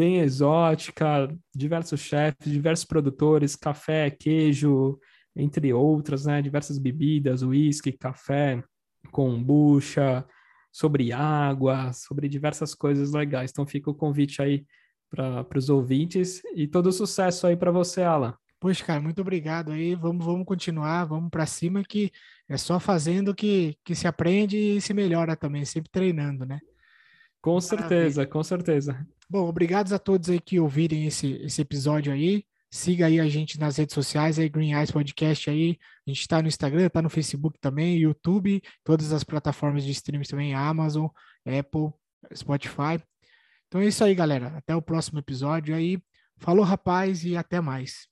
Bem 0.00 0.20
exótica, 0.20 1.28
diversos 1.54 2.00
chefes, 2.00 2.50
diversos 2.50 2.86
produtores, 2.86 3.54
café, 3.54 4.08
queijo, 4.10 4.98
entre 5.36 5.74
outras, 5.74 6.24
né? 6.24 6.40
Diversas 6.40 6.78
bebidas, 6.78 7.42
uísque, 7.42 7.92
café, 7.92 8.64
kombucha, 9.12 10.24
sobre 10.72 11.12
água, 11.12 11.92
sobre 11.92 12.30
diversas 12.30 12.74
coisas 12.74 13.12
legais. 13.12 13.50
Então 13.50 13.66
fica 13.66 13.90
o 13.90 13.94
convite 13.94 14.40
aí 14.40 14.64
para 15.10 15.58
os 15.58 15.68
ouvintes 15.68 16.40
e 16.54 16.66
todo 16.66 16.90
sucesso 16.90 17.46
aí 17.46 17.54
para 17.54 17.70
você, 17.70 18.02
Alan. 18.02 18.34
Poxa, 18.58 18.82
cara, 18.82 19.02
muito 19.02 19.20
obrigado 19.20 19.70
aí. 19.70 19.94
Vamos, 19.94 20.24
vamos 20.24 20.46
continuar, 20.46 21.04
vamos 21.04 21.28
para 21.28 21.44
cima 21.44 21.82
que 21.82 22.10
é 22.48 22.56
só 22.56 22.80
fazendo 22.80 23.34
que, 23.34 23.76
que 23.84 23.94
se 23.94 24.06
aprende 24.06 24.56
e 24.56 24.80
se 24.80 24.94
melhora 24.94 25.36
também, 25.36 25.66
sempre 25.66 25.90
treinando, 25.90 26.46
né? 26.46 26.58
Com 27.40 27.60
certeza, 27.60 28.26
com 28.26 28.42
certeza. 28.42 29.06
Bom, 29.28 29.48
obrigados 29.48 29.92
a 29.92 29.98
todos 29.98 30.28
aí 30.28 30.40
que 30.40 30.60
ouvirem 30.60 31.06
esse, 31.06 31.32
esse 31.42 31.62
episódio 31.62 32.12
aí. 32.12 32.44
Siga 32.72 33.06
aí 33.06 33.18
a 33.18 33.28
gente 33.28 33.58
nas 33.58 33.78
redes 33.78 33.94
sociais, 33.94 34.38
aí 34.38 34.48
Green 34.48 34.74
Eyes 34.74 34.90
Podcast 34.90 35.50
aí. 35.50 35.78
A 36.06 36.10
gente 36.10 36.20
está 36.20 36.40
no 36.40 36.48
Instagram, 36.48 36.86
está 36.86 37.02
no 37.02 37.10
Facebook 37.10 37.58
também, 37.60 37.98
YouTube, 37.98 38.62
todas 38.84 39.12
as 39.12 39.24
plataformas 39.24 39.84
de 39.84 39.90
streaming 39.90 40.24
também, 40.24 40.54
Amazon, 40.54 41.06
Apple, 41.46 41.92
Spotify. 42.34 43.02
Então 43.66 43.80
é 43.80 43.86
isso 43.86 44.04
aí, 44.04 44.14
galera. 44.14 44.48
Até 44.56 44.76
o 44.76 44.82
próximo 44.82 45.18
episódio 45.18 45.74
aí. 45.74 45.98
Falou, 46.38 46.64
rapaz, 46.64 47.24
e 47.24 47.36
até 47.36 47.60
mais. 47.60 48.09